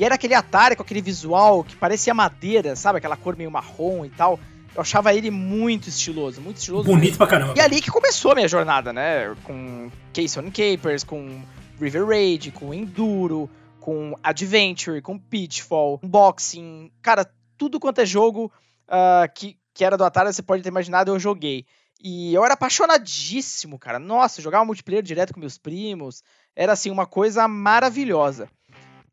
E 0.00 0.04
era 0.04 0.14
aquele 0.14 0.32
Atari 0.32 0.74
com 0.74 0.82
aquele 0.82 1.02
visual 1.02 1.62
que 1.62 1.76
parecia 1.76 2.14
madeira, 2.14 2.74
sabe? 2.74 2.96
Aquela 2.96 3.18
cor 3.18 3.36
meio 3.36 3.50
marrom 3.50 4.02
e 4.06 4.08
tal. 4.08 4.40
Eu 4.74 4.80
achava 4.80 5.12
ele 5.12 5.30
muito 5.30 5.90
estiloso, 5.90 6.40
muito 6.40 6.56
estiloso. 6.56 6.86
Bonito 6.86 7.02
mesmo. 7.02 7.18
pra 7.18 7.26
caramba. 7.26 7.54
E 7.54 7.60
ali 7.60 7.82
que 7.82 7.90
começou 7.90 8.32
a 8.32 8.34
minha 8.34 8.48
jornada, 8.48 8.94
né? 8.94 9.36
Com 9.44 9.90
Case 10.10 10.40
on 10.40 10.50
Capers, 10.50 11.04
com 11.04 11.42
River 11.78 12.06
Raid, 12.06 12.50
com 12.50 12.72
Enduro, 12.72 13.50
com 13.78 14.16
Adventure, 14.22 15.02
com 15.02 15.18
Pitfall, 15.18 16.00
Unboxing, 16.02 16.90
cara, 17.02 17.30
tudo 17.58 17.78
quanto 17.78 18.00
é 18.00 18.06
jogo 18.06 18.50
uh, 18.88 19.30
que, 19.34 19.58
que 19.74 19.84
era 19.84 19.98
do 19.98 20.04
Atari, 20.04 20.32
você 20.32 20.42
pode 20.42 20.62
ter 20.62 20.70
imaginado, 20.70 21.10
eu 21.10 21.18
joguei. 21.18 21.66
E 22.02 22.32
eu 22.32 22.42
era 22.42 22.54
apaixonadíssimo, 22.54 23.78
cara. 23.78 23.98
Nossa, 23.98 24.40
jogava 24.40 24.64
multiplayer 24.64 25.02
direto 25.02 25.34
com 25.34 25.40
meus 25.40 25.58
primos. 25.58 26.22
Era 26.56 26.72
assim, 26.72 26.90
uma 26.90 27.04
coisa 27.04 27.46
maravilhosa. 27.46 28.48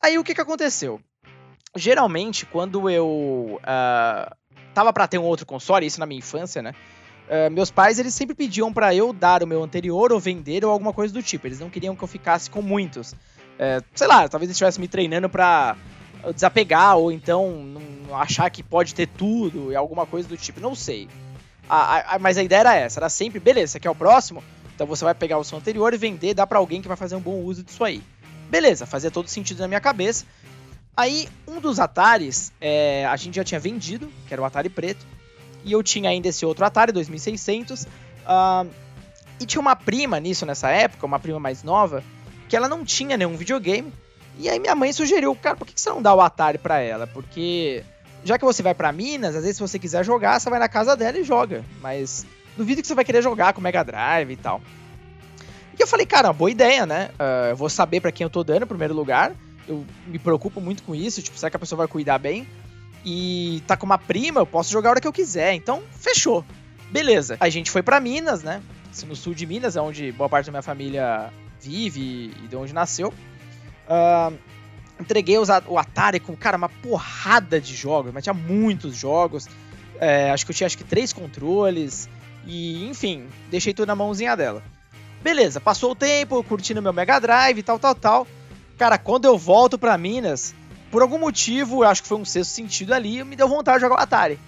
Aí 0.02 0.18
o 0.18 0.24
que 0.24 0.34
que 0.34 0.42
aconteceu? 0.42 1.00
Geralmente, 1.76 2.46
quando 2.46 2.90
eu 2.90 3.60
uh, 3.62 4.36
tava 4.74 4.94
para 4.94 5.08
ter 5.08 5.18
um 5.18 5.24
outro 5.24 5.46
console, 5.46 5.86
isso 5.86 6.00
na 6.00 6.06
minha 6.06 6.20
infância, 6.20 6.62
né? 6.62 6.74
Uh, 7.28 7.52
meus 7.52 7.70
pais, 7.70 8.00
eles 8.00 8.14
sempre 8.14 8.36
pediam 8.36 8.72
para 8.72 8.96
eu 8.96 9.12
dar 9.12 9.44
o 9.44 9.48
meu 9.48 9.62
anterior 9.62 10.14
ou 10.14 10.20
vender 10.20 10.64
ou 10.64 10.72
alguma 10.72 10.94
coisa 10.94 11.14
do 11.14 11.22
tipo. 11.22 11.48
Eles 11.48 11.60
não 11.60 11.70
queriam 11.70 11.96
que 11.96 12.04
eu 12.04 12.08
ficasse 12.08 12.50
com 12.50 12.62
muitos. 12.62 13.14
É, 13.60 13.82
sei 13.96 14.08
lá, 14.08 14.30
talvez 14.30 14.50
eu 14.50 14.54
estivesse 14.54 14.80
me 14.80 14.88
treinando 14.88 15.28
pra 15.28 15.76
desapegar 16.34 16.98
ou 16.98 17.12
então 17.12 17.52
não 17.52 18.16
achar 18.16 18.50
que 18.50 18.64
pode 18.64 18.94
ter 18.94 19.08
tudo 19.08 19.72
e 19.72 19.76
alguma 19.76 20.06
coisa 20.06 20.28
do 20.28 20.38
tipo. 20.38 20.60
Não 20.60 20.76
sei. 20.76 21.08
A, 21.70 22.16
a, 22.16 22.20
mas 22.20 22.38
a 22.38 22.44
ideia 22.44 22.60
era 22.60 22.76
essa, 22.76 23.00
era 23.00 23.10
sempre, 23.10 23.40
beleza, 23.40 23.72
esse 23.72 23.78
aqui 23.78 23.88
é 23.88 23.92
o 23.92 23.96
próximo, 23.96 24.42
então 24.74 24.88
você 24.88 25.04
vai 25.04 25.14
pegar 25.14 25.38
o 25.38 25.44
seu 25.44 25.58
anterior 25.58 25.94
e 25.94 25.98
vender, 25.98 26.34
dá 26.34 26.48
para 26.48 26.60
alguém 26.60 26.82
que 26.82 26.88
vai 26.88 26.96
fazer 26.96 27.16
um 27.16 27.20
bom 27.20 27.42
uso 27.42 27.62
disso 27.64 27.84
aí. 27.84 28.02
Beleza, 28.50 28.86
fazia 28.86 29.12
todo 29.12 29.28
sentido 29.28 29.60
na 29.60 29.68
minha 29.68 29.82
cabeça. 29.82 30.26
Aí, 30.96 31.30
um 31.48 31.60
dos 31.60 31.80
Ataris, 31.80 32.52
é, 32.60 33.06
a 33.06 33.16
gente 33.16 33.36
já 33.36 33.44
tinha 33.44 33.60
vendido, 33.60 34.12
que 34.28 34.34
era 34.34 34.42
o 34.42 34.46
Atari 34.46 34.70
preto, 34.70 35.06
e 35.64 35.72
eu 35.72 35.84
tinha 35.84 36.10
ainda 36.10 36.28
esse 36.28 36.46
outro 36.46 36.66
Atari, 36.66 36.92
2600, 36.92 37.84
uh, 37.84 38.68
e 39.40 39.46
tinha 39.46 39.62
uma 39.62 39.76
prima 39.76 40.20
nisso 40.20 40.46
nessa 40.46 40.70
época, 40.70 41.06
uma 41.06 41.20
prima 41.20 41.40
mais 41.40 41.62
nova, 41.62 42.04
que 42.50 42.56
ela 42.56 42.68
não 42.68 42.84
tinha 42.84 43.16
nenhum 43.16 43.38
videogame. 43.38 43.94
E 44.40 44.50
aí 44.50 44.60
minha 44.60 44.76
mãe 44.76 44.92
sugeriu, 44.94 45.36
cara, 45.36 45.56
por 45.56 45.68
que 45.68 45.80
você 45.80 45.90
não 45.90 46.02
dá 46.02 46.14
o 46.14 46.22
Atari 46.22 46.58
pra 46.58 46.80
ela? 46.80 47.06
Porque 47.06 47.84
já 48.24 48.38
que 48.38 48.46
você 48.46 48.64
vai 48.64 48.74
para 48.74 48.92
Minas, 48.92 49.36
às 49.36 49.42
vezes 49.44 49.58
se 49.58 49.62
você 49.62 49.78
quiser 49.78 50.04
jogar, 50.04 50.40
você 50.40 50.50
vai 50.50 50.60
na 50.60 50.70
casa 50.70 50.96
dela 50.96 51.18
e 51.18 51.24
joga. 51.24 51.64
Mas 51.82 52.26
duvido 52.56 52.82
que 52.82 52.88
você 52.88 52.96
vai 52.96 53.06
querer 53.06 53.22
jogar 53.22 53.54
com 53.54 53.62
Mega 53.62 53.84
Drive 53.84 54.32
e 54.32 54.36
tal. 54.36 54.62
E 55.78 55.82
eu 55.82 55.88
falei, 55.88 56.06
cara, 56.06 56.34
boa 56.34 56.50
ideia, 56.50 56.86
né? 56.86 57.10
Uh, 57.20 57.50
eu 57.50 57.56
vou 57.56 57.70
saber 57.70 58.02
para 58.02 58.12
quem 58.12 58.24
eu 58.26 58.30
tô 58.30 58.44
dando 58.44 58.64
em 58.64 58.68
primeiro 58.68 58.94
lugar. 58.94 59.34
Eu 59.68 59.86
me 60.08 60.18
preocupo 60.18 60.60
muito 60.60 60.82
com 60.84 60.96
isso, 60.96 61.22
tipo, 61.22 61.38
será 61.38 61.50
que 61.50 61.56
a 61.56 61.60
pessoa 61.60 61.78
vai 61.78 61.88
cuidar 61.88 62.18
bem? 62.18 62.48
E 63.06 63.62
tá 63.68 63.78
com 63.78 63.86
uma 63.86 63.98
prima, 63.98 64.42
eu 64.42 64.46
posso 64.46 64.72
jogar 64.72 64.90
a 64.90 64.92
hora 64.92 65.02
que 65.02 65.08
eu 65.08 65.14
quiser. 65.14 65.54
Então, 65.54 65.84
fechou. 65.92 66.44
Beleza. 66.90 67.38
A 67.40 67.50
gente 67.50 67.70
foi 67.70 67.84
para 67.84 68.00
Minas, 68.00 68.44
né? 68.44 68.62
No 69.06 69.16
sul 69.16 69.34
de 69.34 69.46
Minas, 69.46 69.76
é 69.76 69.82
onde 69.82 70.12
boa 70.12 70.28
parte 70.28 70.48
da 70.48 70.52
minha 70.52 70.62
família 70.64 71.32
vive 71.62 72.34
e 72.44 72.48
de 72.48 72.56
onde 72.56 72.74
nasceu. 72.74 73.14
Uh, 73.88 74.36
entreguei 75.00 75.38
o 75.38 75.78
Atari 75.78 76.20
com, 76.20 76.36
cara, 76.36 76.58
uma 76.58 76.70
porrada 76.70 77.62
de 77.62 77.76
jogos, 77.76 78.12
mas 78.12 78.24
tinha 78.24 78.34
muitos 78.34 78.96
jogos. 78.96 79.48
É, 80.00 80.32
acho 80.32 80.46
que 80.46 80.52
eu 80.52 80.56
tinha 80.56 80.66
acho 80.66 80.78
que 80.78 80.84
três 80.84 81.14
controles. 81.14 82.10
E, 82.46 82.88
enfim, 82.90 83.28
deixei 83.52 83.74
tudo 83.74 83.88
na 83.88 83.96
mãozinha 83.96 84.36
dela. 84.36 84.64
Beleza, 85.28 85.60
passou 85.60 85.92
o 85.92 85.96
tempo, 85.96 86.42
curtindo 86.42 86.82
meu 86.82 86.94
Mega 86.94 87.20
Drive 87.20 87.58
e 87.58 87.62
tal, 87.62 87.78
tal, 87.78 87.94
tal. 87.94 88.28
Cara, 88.78 88.98
quando 88.98 89.26
eu 89.26 89.38
volto 89.38 89.78
pra 89.78 89.98
Minas, 89.98 90.56
por 90.90 91.02
algum 91.02 91.20
motivo, 91.20 91.84
eu 91.84 91.90
acho 91.90 92.02
que 92.02 92.08
foi 92.08 92.18
um 92.18 92.24
sexto 92.24 92.52
sentido 92.52 92.94
ali, 92.94 93.22
me 93.26 93.36
deu 93.36 93.46
vontade 93.46 93.80
de 93.80 93.82
jogar 93.82 93.96
o 93.96 94.02
Atari. 94.02 94.40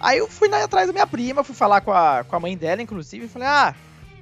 Aí 0.00 0.16
eu 0.16 0.26
fui 0.26 0.48
lá 0.48 0.64
atrás 0.64 0.86
da 0.86 0.92
minha 0.94 1.06
prima, 1.06 1.44
fui 1.44 1.54
falar 1.54 1.82
com 1.82 1.92
a, 1.92 2.24
com 2.24 2.34
a 2.34 2.40
mãe 2.40 2.56
dela, 2.56 2.80
inclusive, 2.80 3.26
e 3.26 3.28
falei, 3.28 3.46
ah, 3.46 3.74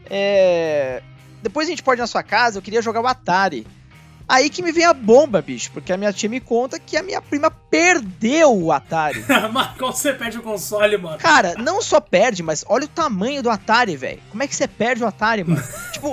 é, 0.07 1.01
depois 1.45 1.69
a 1.69 1.71
gente 1.71 1.85
pode 1.85 2.01
ir 2.01 2.03
na 2.03 2.09
sua 2.09 2.25
casa, 2.25 2.59
eu 2.59 2.63
queria 2.63 2.83
jogar 2.83 3.03
o 3.03 3.07
Atari. 3.07 3.65
Aí 4.31 4.49
que 4.49 4.63
me 4.63 4.71
vem 4.71 4.85
a 4.85 4.95
bomba, 4.95 5.43
bicho, 5.43 5.73
porque 5.73 5.93
a 5.93 5.97
minha 5.97 6.13
tia 6.13 6.29
me 6.29 6.39
conta 6.39 6.79
que 6.79 6.97
a 6.97 7.03
minha 7.03 7.21
prima 7.21 7.51
perdeu 7.51 8.57
o 8.57 8.71
Atari. 8.71 9.25
mas 9.53 9.77
como 9.77 9.93
você 9.93 10.13
perde 10.13 10.39
o 10.39 10.43
console, 10.43 10.97
mano? 10.99 11.19
Cara, 11.19 11.55
não 11.59 11.83
só 11.83 12.01
perde, 12.01 12.41
mas 12.41 12.65
olha 12.69 12.85
o 12.85 12.89
tamanho 12.89 13.43
do 13.43 13.51
Atari, 13.51 13.97
velho. 13.97 14.23
Como 14.31 14.41
é 14.41 14.47
que 14.47 14.55
você 14.55 14.69
perde 14.69 15.03
o 15.03 15.07
Atari, 15.09 15.43
mano? 15.43 15.61
tipo, 15.91 16.13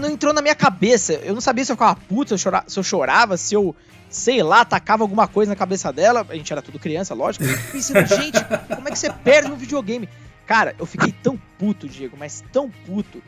não 0.00 0.08
entrou 0.08 0.32
na 0.32 0.40
minha 0.40 0.54
cabeça. 0.54 1.12
Eu 1.12 1.34
não 1.34 1.42
sabia 1.42 1.62
se 1.62 1.70
eu 1.70 1.76
ficava 1.76 1.94
puto, 2.08 2.28
se 2.28 2.34
eu, 2.34 2.38
chorava, 2.38 2.64
se 2.70 2.78
eu 2.78 2.82
chorava, 2.82 3.36
se 3.36 3.54
eu, 3.54 3.76
sei 4.08 4.42
lá, 4.42 4.64
tacava 4.64 5.04
alguma 5.04 5.28
coisa 5.28 5.50
na 5.50 5.56
cabeça 5.56 5.92
dela. 5.92 6.26
A 6.26 6.34
gente 6.34 6.50
era 6.50 6.62
tudo 6.62 6.78
criança, 6.78 7.12
lógico. 7.12 7.44
Pensando, 7.70 8.06
gente, 8.06 8.42
como 8.74 8.88
é 8.88 8.92
que 8.92 8.98
você 8.98 9.12
perde 9.12 9.52
um 9.52 9.56
videogame? 9.56 10.08
Cara, 10.46 10.74
eu 10.78 10.86
fiquei 10.86 11.12
tão 11.12 11.38
puto, 11.58 11.86
Diego, 11.86 12.16
mas 12.18 12.42
tão 12.50 12.70
puto 12.70 13.22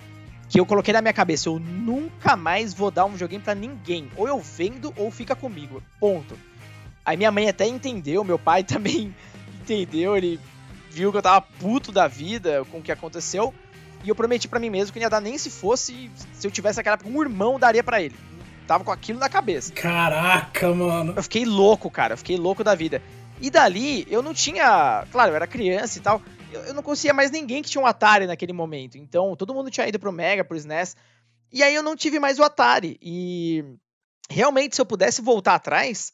que 0.53 0.61
eu 0.61 0.67
coloquei 0.67 0.93
na 0.93 1.01
minha 1.01 1.15
cabeça, 1.15 1.49
eu 1.49 1.59
nunca 1.59 2.37
mais 2.37 2.75
vou 2.75 2.91
dar 2.91 3.07
um 3.07 3.13
videogame 3.13 3.43
para 3.43 3.55
ninguém. 3.55 4.11
Ou 4.15 4.29
eu 4.29 4.39
vendo 4.39 4.93
ou 4.99 5.11
fica 5.11 5.35
comigo. 5.35 5.83
Ponto. 5.99 6.39
Aí 7.03 7.17
minha 7.17 7.33
mãe 7.33 7.49
até 7.49 7.67
entendeu, 7.67 8.23
meu 8.23 8.39
pai 8.39 8.63
também 8.63 9.17
entendeu, 9.63 10.15
ele 10.15 10.39
viu 10.91 11.11
que 11.11 11.17
eu 11.17 11.23
tava 11.23 11.41
puto 11.41 11.91
da 11.91 12.07
vida 12.07 12.67
com 12.71 12.81
o 12.81 12.83
que 12.83 12.93
aconteceu. 12.93 13.55
E 14.05 14.11
eu 14.11 14.15
prometi 14.15 14.47
para 14.47 14.61
mim 14.61 14.69
mesmo 14.69 14.93
que 14.93 14.99
não 14.99 15.07
ia 15.07 15.11
dar 15.11 15.23
nem 15.23 15.39
se 15.39 15.49
fosse, 15.49 16.11
se 16.35 16.47
eu 16.47 16.51
tivesse 16.51 16.79
aquela 16.79 16.99
um 17.03 17.23
irmão, 17.23 17.59
daria 17.59 17.83
para 17.83 18.03
ele. 18.03 18.15
Tava 18.67 18.85
com 18.85 18.93
aquilo 18.93 19.19
na 19.19 19.31
cabeça. 19.31 19.73
Caraca, 19.73 20.69
mano. 20.75 21.15
Eu 21.17 21.23
fiquei 21.23 21.47
louco, 21.47 21.91
cara, 21.91 22.13
eu 22.13 22.19
fiquei 22.19 22.37
louco 22.37 22.63
da 22.63 22.75
vida. 22.75 23.01
E 23.41 23.49
dali, 23.49 24.07
eu 24.11 24.23
não 24.23 24.35
tinha. 24.35 25.05
Claro, 25.11 25.31
eu 25.31 25.37
era 25.37 25.47
criança 25.47 25.99
e 25.99 26.03
tal 26.03 26.21
eu 26.53 26.75
não 26.75 26.83
conhecia 26.83 27.13
mais 27.13 27.31
ninguém 27.31 27.63
que 27.63 27.71
tinha 27.71 27.83
um 27.83 27.87
Atari 27.87 28.27
naquele 28.27 28.53
momento. 28.53 28.97
Então, 28.97 29.35
todo 29.37 29.55
mundo 29.55 29.71
tinha 29.71 29.89
ido 29.89 29.99
pro 29.99 30.13
Mega, 30.13 30.45
pro 30.45 30.57
SNES. 30.57 30.97
E 31.53 31.63
aí 31.63 31.75
eu 31.75 31.83
não 31.83 31.97
tive 31.97 32.19
mais 32.19 32.39
o 32.39 32.45
Atari. 32.45 32.99
E 33.03 33.65
realmente, 34.31 34.75
se 34.75 34.81
eu 34.81 34.87
pudesse 34.87 35.21
voltar 35.21 35.55
atrás, 35.55 36.13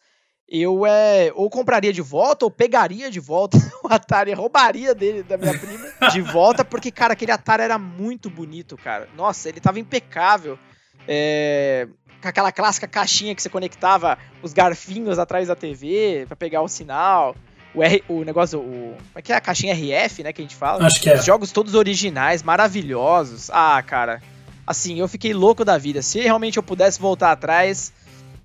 eu 0.49 0.86
é, 0.86 1.30
ou 1.34 1.51
compraria 1.51 1.93
de 1.93 2.01
volta, 2.01 2.45
ou 2.45 2.51
pegaria 2.51 3.11
de 3.11 3.20
volta 3.20 3.57
o 3.84 3.93
Atari, 3.93 4.32
roubaria 4.32 4.95
dele, 4.95 5.22
da 5.22 5.36
minha 5.36 5.57
prima, 5.59 5.89
de 6.11 6.20
volta, 6.20 6.64
porque, 6.64 6.91
cara, 6.91 7.12
aquele 7.12 7.32
Atari 7.32 7.62
era 7.62 7.78
muito 7.78 8.30
bonito, 8.30 8.76
cara. 8.76 9.09
Nossa, 9.16 9.49
ele 9.49 9.61
tava 9.61 9.78
impecável. 9.78 10.59
É, 11.07 11.89
com 12.20 12.28
aquela 12.28 12.51
clássica 12.51 12.89
caixinha 12.89 13.34
que 13.34 13.41
você 13.41 13.49
conectava 13.49 14.18
os 14.43 14.53
garfinhos 14.53 15.18
atrás 15.18 15.49
da 15.49 15.55
TV 15.55 16.24
para 16.26 16.36
pegar 16.36 16.62
o 16.62 16.68
sinal 16.68 17.34
o, 17.74 17.82
R, 17.82 18.02
o 18.08 18.24
negócio, 18.24 18.58
o, 18.58 18.96
como 18.96 19.16
é 19.16 19.22
que 19.22 19.32
é 19.32 19.36
a 19.36 19.40
caixinha 19.40 19.74
RF, 19.74 20.22
né, 20.22 20.32
que 20.32 20.40
a 20.40 20.44
gente 20.44 20.56
fala? 20.56 20.86
Acho 20.86 21.00
que 21.00 21.10
é. 21.10 21.16
Os 21.16 21.24
jogos 21.24 21.52
todos 21.52 21.74
originais, 21.74 22.42
maravilhosos. 22.42 23.50
Ah, 23.50 23.82
cara, 23.82 24.22
assim, 24.66 24.98
eu 24.98 25.08
fiquei 25.08 25.32
louco 25.32 25.64
da 25.64 25.78
vida. 25.78 26.02
Se 26.02 26.20
realmente 26.20 26.56
eu 26.56 26.62
pudesse 26.62 27.00
voltar 27.00 27.32
atrás, 27.32 27.92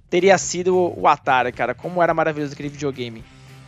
teria 0.09 0.37
sido 0.37 0.93
o 0.97 1.07
Atari, 1.07 1.51
cara. 1.51 1.73
Como 1.73 2.01
era 2.01 2.13
maravilhoso 2.13 2.53
aquele 2.53 2.69
videogame. 2.69 3.23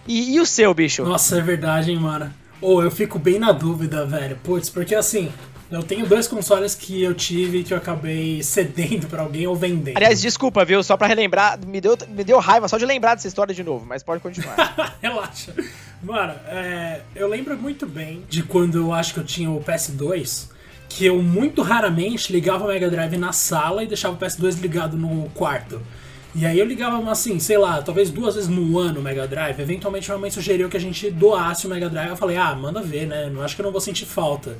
E, 0.07 0.35
e 0.35 0.39
o 0.39 0.45
seu, 0.45 0.73
bicho? 0.73 1.03
Nossa, 1.03 1.39
é 1.39 1.41
verdade, 1.41 1.91
hein, 1.91 1.99
mano. 1.99 2.31
Ou 2.61 2.77
oh, 2.77 2.83
eu 2.83 2.91
fico 2.91 3.19
bem 3.19 3.39
na 3.39 3.51
dúvida, 3.51 4.05
velho. 4.05 4.37
Putz, 4.43 4.69
porque 4.69 4.95
assim, 4.95 5.31
eu 5.71 5.81
tenho 5.81 6.05
dois 6.05 6.27
consoles 6.27 6.75
que 6.75 7.01
eu 7.01 7.13
tive 7.13 7.63
que 7.63 7.73
eu 7.73 7.77
acabei 7.77 8.41
cedendo 8.43 9.07
para 9.07 9.23
alguém 9.23 9.47
ou 9.47 9.55
vendendo. 9.55 9.97
Aliás, 9.97 10.21
desculpa, 10.21 10.63
viu? 10.63 10.83
Só 10.83 10.95
para 10.95 11.07
relembrar, 11.07 11.59
me 11.65 11.81
deu, 11.81 11.97
me 12.09 12.23
deu 12.23 12.39
raiva 12.39 12.67
só 12.67 12.77
de 12.77 12.85
lembrar 12.85 13.15
dessa 13.15 13.27
história 13.27 13.53
de 13.53 13.63
novo, 13.63 13.85
mas 13.85 14.03
pode 14.03 14.21
continuar. 14.21 14.95
Relaxa. 15.01 15.53
Mano, 16.03 16.33
é, 16.47 17.01
eu 17.15 17.27
lembro 17.27 17.57
muito 17.57 17.85
bem 17.85 18.23
de 18.29 18.43
quando 18.43 18.77
eu 18.77 18.93
acho 18.93 19.13
que 19.13 19.19
eu 19.19 19.23
tinha 19.23 19.49
o 19.49 19.61
PS2, 19.61 20.49
que 20.87 21.05
eu 21.05 21.21
muito 21.21 21.61
raramente 21.61 22.31
ligava 22.31 22.63
o 22.63 22.67
Mega 22.67 22.89
Drive 22.89 23.17
na 23.17 23.33
sala 23.33 23.83
e 23.83 23.87
deixava 23.87 24.15
o 24.15 24.17
PS2 24.17 24.61
ligado 24.61 24.95
no 24.95 25.29
quarto. 25.31 25.81
E 26.35 26.45
aí 26.45 26.59
eu 26.59 26.65
ligava, 26.65 27.09
assim, 27.09 27.39
sei 27.39 27.57
lá, 27.57 27.81
talvez 27.81 28.11
duas 28.11 28.35
vezes 28.35 28.49
no 28.49 28.77
ano 28.77 28.99
o 28.99 29.03
Mega 29.03 29.25
Drive. 29.25 29.57
Eventualmente, 29.57 30.09
minha 30.09 30.19
mãe 30.19 30.29
sugeriu 30.29 30.67
que 30.67 30.75
a 30.75 30.79
gente 30.79 31.09
doasse 31.09 31.65
o 31.65 31.69
Mega 31.69 31.89
Drive. 31.89 32.09
Eu 32.09 32.17
falei, 32.17 32.35
ah, 32.35 32.53
manda 32.53 32.81
ver, 32.81 33.07
né? 33.07 33.29
Não 33.29 33.41
acho 33.41 33.55
que 33.55 33.61
eu 33.61 33.63
não 33.63 33.71
vou 33.71 33.79
sentir 33.79 34.05
falta. 34.05 34.57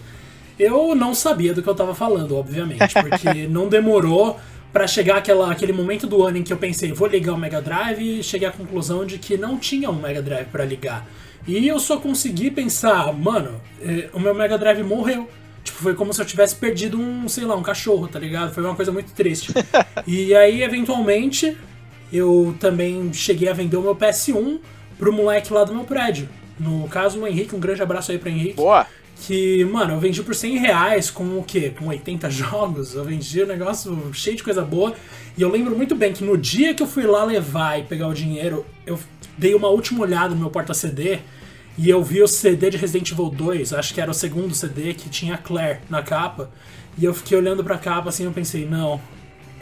Eu 0.57 0.95
não 0.95 1.13
sabia 1.13 1.53
do 1.53 1.61
que 1.61 1.69
eu 1.69 1.75
tava 1.75 1.93
falando, 1.93 2.35
obviamente, 2.35 2.93
porque 2.93 3.47
não 3.49 3.67
demorou 3.67 4.39
para 4.71 4.87
chegar 4.87 5.17
aquela, 5.17 5.51
aquele 5.51 5.71
momento 5.71 6.05
do 6.05 6.21
ano 6.23 6.37
em 6.37 6.43
que 6.43 6.51
eu 6.51 6.57
pensei, 6.57 6.91
vou 6.91 7.07
ligar 7.07 7.33
o 7.33 7.37
Mega 7.37 7.61
Drive 7.61 8.19
e 8.19 8.21
cheguei 8.21 8.47
à 8.47 8.51
conclusão 8.51 9.05
de 9.05 9.17
que 9.17 9.37
não 9.37 9.57
tinha 9.57 9.89
um 9.89 9.95
Mega 9.95 10.21
Drive 10.21 10.47
para 10.47 10.65
ligar. 10.65 11.07
E 11.47 11.65
eu 11.67 11.79
só 11.79 11.97
consegui 11.97 12.51
pensar, 12.51 13.13
mano, 13.13 13.61
eh, 13.81 14.09
o 14.11 14.19
meu 14.19 14.33
Mega 14.33 14.57
Drive 14.57 14.83
morreu. 14.83 15.29
Tipo, 15.63 15.77
foi 15.79 15.93
como 15.93 16.13
se 16.13 16.21
eu 16.21 16.25
tivesse 16.25 16.55
perdido 16.55 16.99
um, 16.99 17.27
sei 17.29 17.45
lá, 17.45 17.55
um 17.55 17.63
cachorro, 17.63 18.07
tá 18.07 18.19
ligado? 18.19 18.53
Foi 18.53 18.63
uma 18.63 18.75
coisa 18.75 18.91
muito 18.91 19.13
triste. 19.13 19.53
e 20.05 20.35
aí, 20.35 20.61
eventualmente, 20.61 21.55
eu 22.11 22.55
também 22.59 23.13
cheguei 23.13 23.47
a 23.47 23.53
vender 23.53 23.77
o 23.77 23.81
meu 23.81 23.95
PS1 23.95 24.59
pro 24.97 25.13
moleque 25.13 25.53
lá 25.53 25.63
do 25.63 25.73
meu 25.73 25.85
prédio. 25.85 26.27
No 26.59 26.87
caso, 26.87 27.19
o 27.19 27.27
Henrique, 27.27 27.55
um 27.55 27.59
grande 27.59 27.81
abraço 27.81 28.11
aí 28.11 28.17
pro 28.17 28.29
Henrique. 28.29 28.55
Boa! 28.55 28.85
Que, 29.16 29.63
mano, 29.66 29.93
eu 29.93 29.99
vendi 29.99 30.22
por 30.22 30.36
100 30.36 30.57
reais 30.57 31.09
com 31.09 31.39
o 31.39 31.43
quê? 31.43 31.74
Com 31.78 31.88
80 31.88 32.30
jogos. 32.30 32.93
Eu 32.93 33.03
vendi 33.03 33.43
um 33.43 33.47
negócio 33.47 34.13
cheio 34.13 34.36
de 34.36 34.43
coisa 34.43 34.61
boa. 34.61 34.93
E 35.38 35.41
eu 35.41 35.49
lembro 35.49 35.76
muito 35.76 35.95
bem 35.95 36.13
que 36.13 36.24
no 36.24 36.38
dia 36.38 36.74
que 36.74 36.84
eu 36.84 36.88
fui 36.88 37.03
lá 37.03 37.24
levar 37.24 37.80
e 37.80 37.84
pegar 37.84 38.07
o 38.07 38.13
dinheiro, 38.13 38.66
eu 38.86 38.99
dei 39.38 39.53
uma 39.55 39.68
última 39.68 40.01
olhada 40.01 40.34
no 40.34 40.41
meu 40.41 40.49
porta-CD 40.49 41.20
e 41.78 41.89
eu 41.89 42.03
vi 42.03 42.22
o 42.22 42.28
CD 42.28 42.70
de 42.70 42.78
Resident 42.78 43.11
Evil 43.11 43.30
2, 43.30 43.74
acho 43.74 43.93
que 43.93 43.99
era 43.99 44.09
o 44.09 44.13
segundo 44.13 44.53
CD, 44.53 44.93
que 44.93 45.09
tinha 45.09 45.38
Claire 45.38 45.80
na 45.89 46.01
capa. 46.01 46.49
E 46.97 47.03
eu 47.03 47.13
fiquei 47.13 47.38
olhando 47.38 47.63
pra 47.63 47.78
capa 47.78 48.09
assim 48.09 48.24
eu 48.24 48.32
pensei, 48.32 48.66
não, 48.66 49.01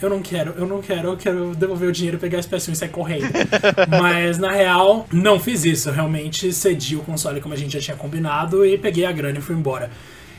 eu 0.06 0.10
não 0.10 0.22
quero, 0.22 0.54
eu 0.58 0.68
não 0.68 0.82
quero, 0.82 1.10
eu 1.10 1.18
quero 1.18 1.56
devolver 1.56 1.90
o 1.90 1.92
dinheiro, 1.92 2.18
pegar 2.18 2.40
a 2.40 2.42
PS1 2.42 2.72
e 2.72 2.76
sair 2.76 2.90
correndo. 2.90 3.26
Mas 4.02 4.38
na 4.38 4.52
real, 4.52 5.08
não 5.12 5.40
fiz 5.40 5.64
isso. 5.66 5.90
Eu 5.90 5.94
realmente 5.94 6.52
cedi 6.54 6.96
o 6.96 7.00
console 7.00 7.42
como 7.42 7.54
a 7.54 7.58
gente 7.58 7.74
já 7.74 7.80
tinha 7.80 7.98
combinado 7.98 8.66
e 8.66 8.78
peguei 8.78 9.06
a 9.06 9.12
grana 9.12 9.40
e 9.40 9.42
fui 9.42 9.56
embora. 9.56 9.90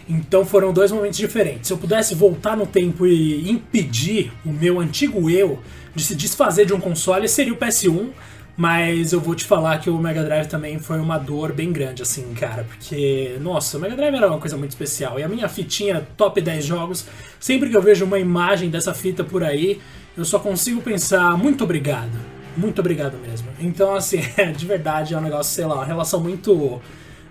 Então 0.08 0.44
foram 0.44 0.72
dois 0.72 0.92
momentos 0.92 1.16
diferentes. 1.16 1.68
Se 1.68 1.72
eu 1.72 1.78
pudesse 1.78 2.14
voltar 2.14 2.56
no 2.56 2.66
tempo 2.66 3.06
e 3.06 3.50
impedir 3.50 4.32
o 4.44 4.50
meu 4.50 4.80
antigo 4.80 5.30
eu 5.30 5.58
de 5.94 6.04
se 6.04 6.14
desfazer 6.14 6.66
de 6.66 6.74
um 6.74 6.80
console, 6.80 7.28
seria 7.28 7.52
o 7.52 7.56
PS1 7.56 8.10
mas 8.56 9.12
eu 9.12 9.20
vou 9.20 9.34
te 9.34 9.44
falar 9.44 9.78
que 9.78 9.90
o 9.90 9.98
Mega 9.98 10.22
Drive 10.22 10.46
também 10.46 10.78
foi 10.78 11.00
uma 11.00 11.18
dor 11.18 11.52
bem 11.52 11.72
grande, 11.72 12.02
assim, 12.02 12.32
cara. 12.34 12.64
Porque, 12.64 13.36
nossa, 13.40 13.76
o 13.76 13.80
Mega 13.80 13.96
Drive 13.96 14.14
era 14.14 14.28
uma 14.28 14.38
coisa 14.38 14.56
muito 14.56 14.70
especial. 14.70 15.18
E 15.18 15.22
a 15.22 15.28
minha 15.28 15.48
fitinha 15.48 16.06
top 16.16 16.40
10 16.40 16.64
jogos, 16.64 17.06
sempre 17.40 17.68
que 17.68 17.76
eu 17.76 17.82
vejo 17.82 18.04
uma 18.04 18.18
imagem 18.18 18.70
dessa 18.70 18.94
fita 18.94 19.24
por 19.24 19.42
aí, 19.42 19.80
eu 20.16 20.24
só 20.24 20.38
consigo 20.38 20.80
pensar, 20.80 21.36
muito 21.36 21.64
obrigado. 21.64 22.16
Muito 22.56 22.78
obrigado 22.78 23.16
mesmo. 23.18 23.48
Então, 23.58 23.94
assim, 23.94 24.20
de 24.56 24.66
verdade 24.66 25.14
é 25.14 25.18
um 25.18 25.20
negócio, 25.20 25.52
sei 25.52 25.66
lá, 25.66 25.74
uma 25.74 25.84
relação 25.84 26.20
muito 26.20 26.80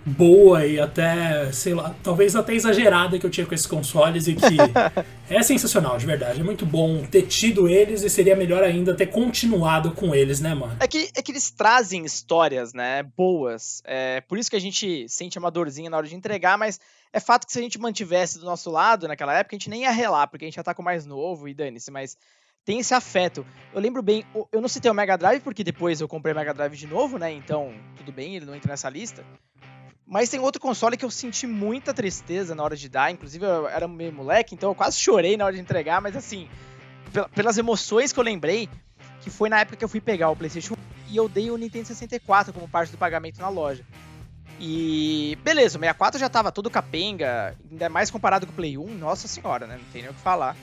boa 0.06 0.66
e 0.66 0.80
até, 0.80 1.52
sei 1.52 1.74
lá, 1.74 1.96
talvez 2.04 2.36
até 2.36 2.54
exagerada 2.54 3.18
que 3.18 3.26
eu 3.26 3.30
tinha 3.30 3.46
com 3.46 3.54
esses 3.54 3.68
consoles 3.68 4.28
e 4.28 4.36
que 4.36 4.58
é 5.30 5.42
sensacional, 5.42 5.98
de 5.98 6.06
verdade. 6.06 6.42
É 6.42 6.44
muito 6.44 6.66
bom 6.66 7.06
ter 7.06 7.24
tido 7.24 7.68
eles 7.68 8.04
e 8.04 8.10
seria 8.10 8.36
melhor 8.36 8.64
ainda 8.64 8.94
ter 8.94 9.08
continuado 9.08 9.92
com 9.92 10.14
eles, 10.14 10.40
né, 10.40 10.54
mano? 10.54 10.76
É 10.80 10.88
que, 10.88 11.10
é 11.16 11.22
que 11.22 11.32
eles 11.32 11.52
trazem 11.52 12.06
histórias, 12.06 12.74
né, 12.74 13.04
boas. 13.04 13.82
É 13.86 14.22
por 14.22 14.38
isso 14.38 14.50
que 14.50 14.56
a 14.56 14.62
gente 14.62 15.08
sente 15.08 15.40
uma 15.40 15.52
dorzinha 15.52 15.90
na 15.90 15.98
hora 15.98 16.08
de 16.08 16.16
entregar, 16.16 16.58
mas 16.58 16.80
é 17.12 17.20
fato 17.20 17.46
que 17.46 17.54
se 17.54 17.60
a 17.60 17.62
gente 17.62 17.80
mantivesse 17.80 18.40
do 18.40 18.46
nosso 18.46 18.70
lado 18.70 19.08
naquela 19.08 19.34
época, 19.34 19.56
a 19.56 19.60
gente 19.60 19.70
nem 19.70 19.84
ia 19.84 19.92
relar, 19.92 20.28
porque 20.28 20.46
a 20.46 20.48
gente 20.48 20.56
já 20.56 20.64
tá 20.64 20.74
com 20.74 20.84
mais 20.84 21.06
novo 21.06 21.48
e 21.48 21.54
dane-se, 21.54 21.92
mas 21.92 22.18
tem 22.66 22.80
esse 22.80 22.94
afeto. 22.94 23.46
Eu 23.74 23.82
lembro 23.82 24.02
bem, 24.02 24.26
eu 24.52 24.62
não 24.62 24.68
citei 24.68 24.90
o 24.90 24.94
Mega 24.94 25.18
Drive 25.18 25.42
porque 25.42 25.64
depois 25.64 26.00
eu 26.02 26.08
comprei 26.08 26.34
o 26.34 26.36
Mega 26.36 26.54
Drive 26.54 26.76
de 26.76 26.88
novo, 26.88 27.18
né? 27.18 27.32
Então, 27.32 27.74
tudo 27.98 28.12
bem, 28.12 28.36
ele 28.36 28.46
não 28.46 28.56
entra 28.56 28.72
nessa 28.72 28.90
lista. 28.90 29.24
Mas 30.06 30.30
tem 30.30 30.40
outro 30.40 30.62
console 30.62 30.98
que 30.98 31.06
eu 31.06 31.12
senti 31.12 31.48
muita 31.48 31.94
tristeza 31.94 32.54
na 32.54 32.64
hora 32.64 32.76
de 32.76 32.90
dar. 32.90 33.12
Inclusive, 33.12 33.46
eu 33.46 33.68
era 33.68 33.88
meio 33.88 34.12
moleque, 34.12 34.54
então 34.54 34.70
eu 34.70 34.76
quase 34.76 35.00
chorei 35.00 35.38
na 35.38 35.46
hora 35.46 35.56
de 35.56 35.62
entregar. 35.62 36.02
Mas 36.02 36.16
assim, 36.16 36.50
pelas 37.34 37.58
emoções 37.58 38.12
que 38.12 38.20
eu 38.20 38.24
lembrei, 38.24 38.70
que 39.22 39.30
foi 39.30 39.50
na 39.50 39.60
época 39.60 39.78
que 39.78 39.84
eu 39.84 39.90
fui 39.90 40.02
pegar 40.02 40.30
o 40.30 40.36
PlayStation 40.36 40.76
e 41.10 41.16
eu 41.16 41.30
dei 41.30 41.50
o 41.50 41.58
Nintendo 41.58 41.88
64 41.88 42.52
como 42.52 42.68
parte 42.68 42.92
do 42.92 42.98
pagamento 42.98 43.40
na 43.40 43.50
loja. 43.50 43.84
E 44.60 45.38
beleza, 45.44 45.78
o 45.78 45.82
64 45.82 46.20
já 46.20 46.30
tava 46.30 46.52
todo 46.52 46.70
capenga, 46.70 47.56
ainda 47.72 47.90
mais 47.90 48.12
comparado 48.12 48.46
com 48.46 48.52
o 48.52 48.56
Play 48.56 48.78
1, 48.78 48.86
nossa 48.96 49.28
senhora, 49.28 49.66
né? 49.66 49.78
Não 49.78 49.92
tem 49.92 50.02
nem 50.02 50.12
o 50.12 50.14
que 50.14 50.22
falar. 50.22 50.56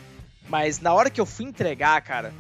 Mas 0.48 0.80
na 0.80 0.92
hora 0.92 1.10
que 1.10 1.20
eu 1.20 1.26
fui 1.26 1.44
entregar, 1.44 2.00
cara, 2.02 2.32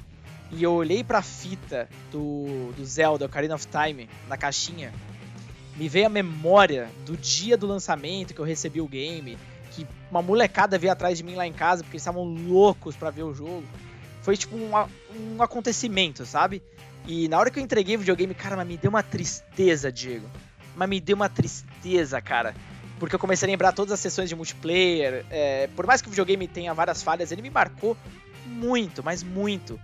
e 0.50 0.62
eu 0.62 0.72
olhei 0.72 1.04
pra 1.04 1.22
fita 1.22 1.88
do, 2.10 2.72
do 2.76 2.84
Zelda 2.84 3.26
Ocarina 3.26 3.54
of 3.54 3.66
Time 3.66 4.08
na 4.28 4.36
caixinha, 4.36 4.92
me 5.76 5.88
veio 5.88 6.06
a 6.06 6.10
memória 6.10 6.88
do 7.06 7.16
dia 7.16 7.56
do 7.56 7.66
lançamento 7.66 8.34
que 8.34 8.40
eu 8.40 8.44
recebi 8.44 8.80
o 8.80 8.88
game, 8.88 9.38
que 9.70 9.86
uma 10.10 10.20
molecada 10.20 10.78
veio 10.78 10.92
atrás 10.92 11.18
de 11.18 11.24
mim 11.24 11.34
lá 11.34 11.46
em 11.46 11.52
casa 11.52 11.82
porque 11.82 11.96
eles 11.96 12.02
estavam 12.02 12.24
loucos 12.24 12.96
para 12.96 13.10
ver 13.10 13.22
o 13.22 13.34
jogo. 13.34 13.64
Foi 14.22 14.36
tipo 14.36 14.56
um, 14.56 14.70
um 14.74 15.42
acontecimento, 15.42 16.26
sabe? 16.26 16.62
E 17.06 17.28
na 17.28 17.38
hora 17.38 17.50
que 17.50 17.58
eu 17.58 17.62
entreguei 17.62 17.96
o 17.96 17.98
videogame, 17.98 18.34
cara, 18.34 18.56
mas 18.56 18.66
me 18.66 18.76
deu 18.76 18.90
uma 18.90 19.02
tristeza, 19.02 19.90
Diego. 19.90 20.28
Mas 20.76 20.88
me 20.88 21.00
deu 21.00 21.16
uma 21.16 21.28
tristeza, 21.28 22.20
cara. 22.20 22.54
Porque 22.98 23.14
eu 23.14 23.18
comecei 23.18 23.48
a 23.48 23.50
lembrar 23.50 23.72
todas 23.72 23.92
as 23.92 24.00
sessões 24.00 24.28
de 24.28 24.36
multiplayer. 24.36 25.24
É, 25.30 25.68
por 25.74 25.86
mais 25.86 26.02
que 26.02 26.08
o 26.08 26.10
videogame 26.10 26.46
tenha 26.46 26.74
várias 26.74 27.02
falhas, 27.02 27.32
ele 27.32 27.40
me 27.40 27.50
marcou 27.50 27.96
muito, 28.46 29.02
mas 29.02 29.22
muito. 29.22 29.80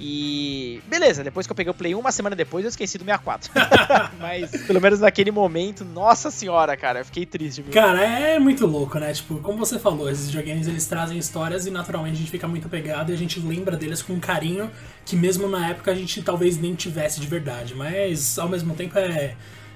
E 0.00 0.80
beleza, 0.88 1.22
depois 1.22 1.46
que 1.46 1.52
eu 1.52 1.56
peguei 1.56 1.70
o 1.70 1.74
Play 1.74 1.94
1, 1.94 1.98
uma 1.98 2.10
semana 2.10 2.34
depois 2.34 2.64
eu 2.64 2.70
esqueci 2.70 2.96
do 2.96 3.04
64. 3.04 3.52
Mas 4.18 4.50
pelo 4.66 4.80
menos 4.80 5.00
naquele 5.00 5.30
momento, 5.30 5.84
nossa 5.84 6.30
senhora, 6.30 6.74
cara, 6.76 7.00
eu 7.00 7.04
fiquei 7.04 7.26
triste. 7.26 7.60
Viu? 7.60 7.72
Cara, 7.72 8.02
é 8.02 8.38
muito 8.38 8.66
louco, 8.66 8.98
né? 8.98 9.12
Tipo, 9.12 9.36
como 9.40 9.58
você 9.58 9.78
falou, 9.78 10.10
esses 10.10 10.26
videogames 10.30 10.66
eles 10.66 10.86
trazem 10.86 11.18
histórias 11.18 11.66
e 11.66 11.70
naturalmente 11.70 12.14
a 12.14 12.18
gente 12.18 12.30
fica 12.30 12.48
muito 12.48 12.66
apegado 12.66 13.10
e 13.10 13.14
a 13.14 13.18
gente 13.18 13.38
lembra 13.40 13.76
deles 13.76 14.00
com 14.00 14.18
carinho 14.18 14.70
que 15.04 15.14
mesmo 15.14 15.48
na 15.48 15.68
época 15.68 15.90
a 15.90 15.94
gente 15.94 16.22
talvez 16.22 16.56
nem 16.56 16.74
tivesse 16.74 17.20
de 17.20 17.26
verdade. 17.26 17.74
Mas 17.74 18.38
ao 18.38 18.48
mesmo 18.48 18.74
tempo 18.74 18.98
é 18.98 19.34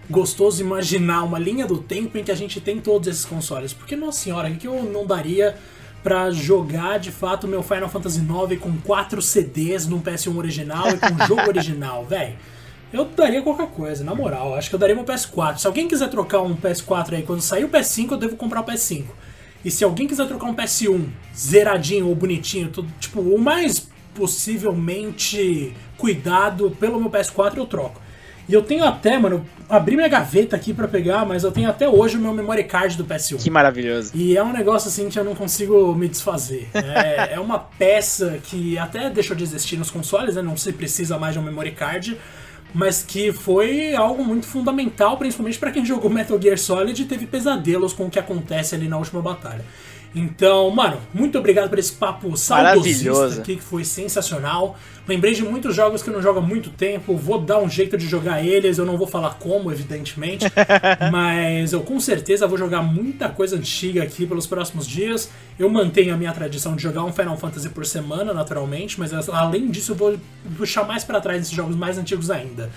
gostoso 0.08 0.62
imaginar 0.62 1.22
uma 1.22 1.38
linha 1.38 1.66
do 1.66 1.78
tempo 1.78 2.18
em 2.18 2.24
que 2.24 2.30
a 2.30 2.34
gente 2.34 2.60
tem 2.60 2.80
todos 2.80 3.08
esses 3.08 3.24
consoles. 3.24 3.72
Porque, 3.72 3.96
nossa 3.96 4.20
senhora, 4.20 4.48
o 4.48 4.56
que 4.56 4.66
eu 4.66 4.82
não 4.84 5.06
daria 5.06 5.56
para 6.04 6.30
jogar 6.30 6.98
de 6.98 7.10
fato 7.10 7.48
meu 7.48 7.62
Final 7.62 7.88
Fantasy 7.88 8.20
IX 8.20 8.60
com 8.60 8.76
quatro 8.76 9.22
CDs 9.22 9.86
num 9.86 10.02
PS1 10.02 10.36
original 10.36 10.90
e 10.90 10.98
com 10.98 11.26
jogo 11.26 11.48
original, 11.48 12.04
velho. 12.06 12.36
Eu 12.92 13.06
daria 13.06 13.42
qualquer 13.42 13.68
coisa, 13.68 14.04
na 14.04 14.14
moral. 14.14 14.54
Acho 14.54 14.68
que 14.68 14.74
eu 14.76 14.78
daria 14.78 14.94
meu 14.94 15.04
PS4. 15.04 15.56
Se 15.56 15.66
alguém 15.66 15.88
quiser 15.88 16.08
trocar 16.10 16.42
um 16.42 16.54
PS4 16.54 17.14
aí, 17.14 17.22
quando 17.22 17.40
sair 17.40 17.64
o 17.64 17.68
PS5, 17.68 18.12
eu 18.12 18.18
devo 18.18 18.36
comprar 18.36 18.60
o 18.60 18.64
PS5. 18.64 19.06
E 19.64 19.70
se 19.70 19.82
alguém 19.82 20.06
quiser 20.06 20.28
trocar 20.28 20.46
um 20.46 20.54
PS1 20.54 21.06
zeradinho 21.34 22.06
ou 22.06 22.14
bonitinho, 22.14 22.68
tudo, 22.68 22.92
tipo, 23.00 23.20
o 23.20 23.38
mais 23.38 23.88
possivelmente 24.14 25.74
cuidado 25.96 26.70
pelo 26.78 27.00
meu 27.00 27.10
PS4, 27.10 27.56
eu 27.56 27.66
troco. 27.66 28.03
E 28.48 28.52
eu 28.52 28.62
tenho 28.62 28.84
até, 28.84 29.18
mano, 29.18 29.44
abri 29.68 29.96
minha 29.96 30.08
gaveta 30.08 30.54
aqui 30.54 30.72
para 30.72 30.86
pegar, 30.86 31.24
mas 31.24 31.44
eu 31.44 31.52
tenho 31.52 31.68
até 31.68 31.88
hoje 31.88 32.16
o 32.16 32.20
meu 32.20 32.32
memory 32.32 32.64
card 32.64 32.96
do 32.96 33.04
PS1. 33.04 33.42
Que 33.42 33.50
maravilhoso. 33.50 34.12
E 34.14 34.36
é 34.36 34.42
um 34.42 34.52
negócio 34.52 34.88
assim 34.88 35.08
que 35.08 35.18
eu 35.18 35.24
não 35.24 35.34
consigo 35.34 35.94
me 35.94 36.08
desfazer. 36.08 36.68
É, 36.74 37.34
é 37.34 37.40
uma 37.40 37.58
peça 37.58 38.38
que 38.44 38.76
até 38.78 39.08
deixou 39.08 39.34
de 39.34 39.42
existir 39.42 39.76
nos 39.76 39.90
consoles, 39.90 40.36
né? 40.36 40.42
Não 40.42 40.56
se 40.56 40.72
precisa 40.72 41.18
mais 41.18 41.34
de 41.34 41.38
um 41.38 41.42
memory 41.42 41.72
card, 41.72 42.18
mas 42.74 43.02
que 43.02 43.32
foi 43.32 43.94
algo 43.94 44.24
muito 44.24 44.46
fundamental, 44.46 45.16
principalmente 45.16 45.58
para 45.58 45.70
quem 45.70 45.84
jogou 45.84 46.10
Metal 46.10 46.40
Gear 46.40 46.58
Solid 46.58 47.00
e 47.00 47.04
teve 47.04 47.26
pesadelos 47.26 47.92
com 47.92 48.06
o 48.06 48.10
que 48.10 48.18
acontece 48.18 48.74
ali 48.74 48.88
na 48.88 48.98
última 48.98 49.22
batalha. 49.22 49.64
Então, 50.14 50.70
mano, 50.70 51.00
muito 51.12 51.36
obrigado 51.38 51.68
por 51.68 51.78
esse 51.78 51.92
papo 51.92 52.36
saudosista 52.36 53.40
aqui, 53.40 53.56
que 53.56 53.62
foi 53.62 53.84
sensacional. 53.84 54.78
Lembrei 55.08 55.34
de 55.34 55.42
muitos 55.42 55.74
jogos 55.74 56.02
que 56.02 56.08
eu 56.08 56.14
não 56.14 56.22
jogo 56.22 56.38
há 56.38 56.42
muito 56.42 56.70
tempo, 56.70 57.16
vou 57.16 57.40
dar 57.40 57.58
um 57.58 57.68
jeito 57.68 57.98
de 57.98 58.06
jogar 58.06 58.42
eles, 58.42 58.78
eu 58.78 58.86
não 58.86 58.96
vou 58.96 59.06
falar 59.06 59.34
como, 59.34 59.70
evidentemente, 59.72 60.46
mas 61.10 61.72
eu 61.72 61.80
com 61.80 61.98
certeza 61.98 62.46
vou 62.46 62.56
jogar 62.56 62.80
muita 62.80 63.28
coisa 63.28 63.56
antiga 63.56 64.02
aqui 64.02 64.24
pelos 64.24 64.46
próximos 64.46 64.86
dias. 64.86 65.30
Eu 65.58 65.68
mantenho 65.68 66.14
a 66.14 66.16
minha 66.16 66.32
tradição 66.32 66.76
de 66.76 66.82
jogar 66.82 67.04
um 67.04 67.12
Final 67.12 67.36
Fantasy 67.36 67.68
por 67.68 67.84
semana, 67.84 68.32
naturalmente, 68.32 68.98
mas 68.98 69.12
além 69.28 69.68
disso 69.70 69.92
eu 69.92 69.96
vou 69.96 70.16
puxar 70.56 70.84
mais 70.84 71.02
para 71.02 71.20
trás 71.20 71.42
esses 71.42 71.52
jogos 71.52 71.74
mais 71.74 71.98
antigos 71.98 72.30
ainda. 72.30 72.70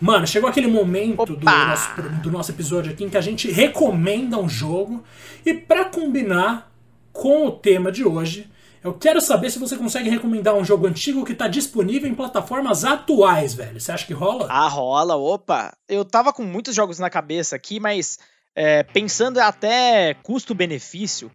Mano, 0.00 0.26
chegou 0.26 0.48
aquele 0.48 0.66
momento 0.66 1.24
do 1.24 1.44
nosso, 1.44 2.02
do 2.22 2.30
nosso 2.30 2.50
episódio 2.50 2.92
aqui 2.92 3.04
em 3.04 3.08
que 3.08 3.16
a 3.16 3.20
gente 3.20 3.50
recomenda 3.50 4.38
um 4.38 4.48
jogo 4.48 5.02
e 5.44 5.54
para 5.54 5.84
combinar 5.84 6.73
com 7.14 7.46
o 7.46 7.52
tema 7.52 7.90
de 7.90 8.04
hoje. 8.04 8.50
Eu 8.82 8.92
quero 8.92 9.18
saber 9.18 9.48
se 9.48 9.58
você 9.58 9.78
consegue 9.78 10.10
recomendar 10.10 10.54
um 10.54 10.64
jogo 10.64 10.86
antigo 10.86 11.24
que 11.24 11.32
está 11.32 11.48
disponível 11.48 12.06
em 12.10 12.14
plataformas 12.14 12.84
atuais, 12.84 13.54
velho. 13.54 13.80
Você 13.80 13.90
acha 13.90 14.04
que 14.04 14.12
rola? 14.12 14.46
Ah, 14.50 14.68
rola, 14.68 15.16
opa. 15.16 15.74
Eu 15.88 16.04
tava 16.04 16.34
com 16.34 16.42
muitos 16.42 16.74
jogos 16.74 16.98
na 16.98 17.08
cabeça 17.08 17.56
aqui, 17.56 17.80
mas 17.80 18.18
é, 18.54 18.82
pensando 18.82 19.38
até 19.38 20.12
custo-benefício, 20.22 21.30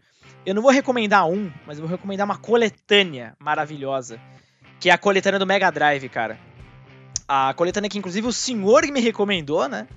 eu 0.45 0.53
não 0.53 0.61
vou 0.61 0.69
recomendar 0.69 1.27
um, 1.27 1.51
mas 1.65 1.79
eu 1.79 1.87
vou 1.87 1.89
recomendar 1.89 2.25
uma 2.25 2.37
coletânea 2.37 3.35
maravilhosa, 3.39 4.19
que 4.79 4.91
é 4.91 4.93
a 4.93 4.97
coletânea 4.97 5.39
do 5.39 5.47
Mega 5.47 5.71
Drive, 5.71 6.07
cara. 6.09 6.37
A 7.27 7.53
coletânea 7.55 7.89
que 7.89 7.97
inclusive 7.97 8.27
o 8.27 8.33
senhor 8.33 8.83
me 8.91 8.99
recomendou, 8.99 9.67
né? 9.67 9.87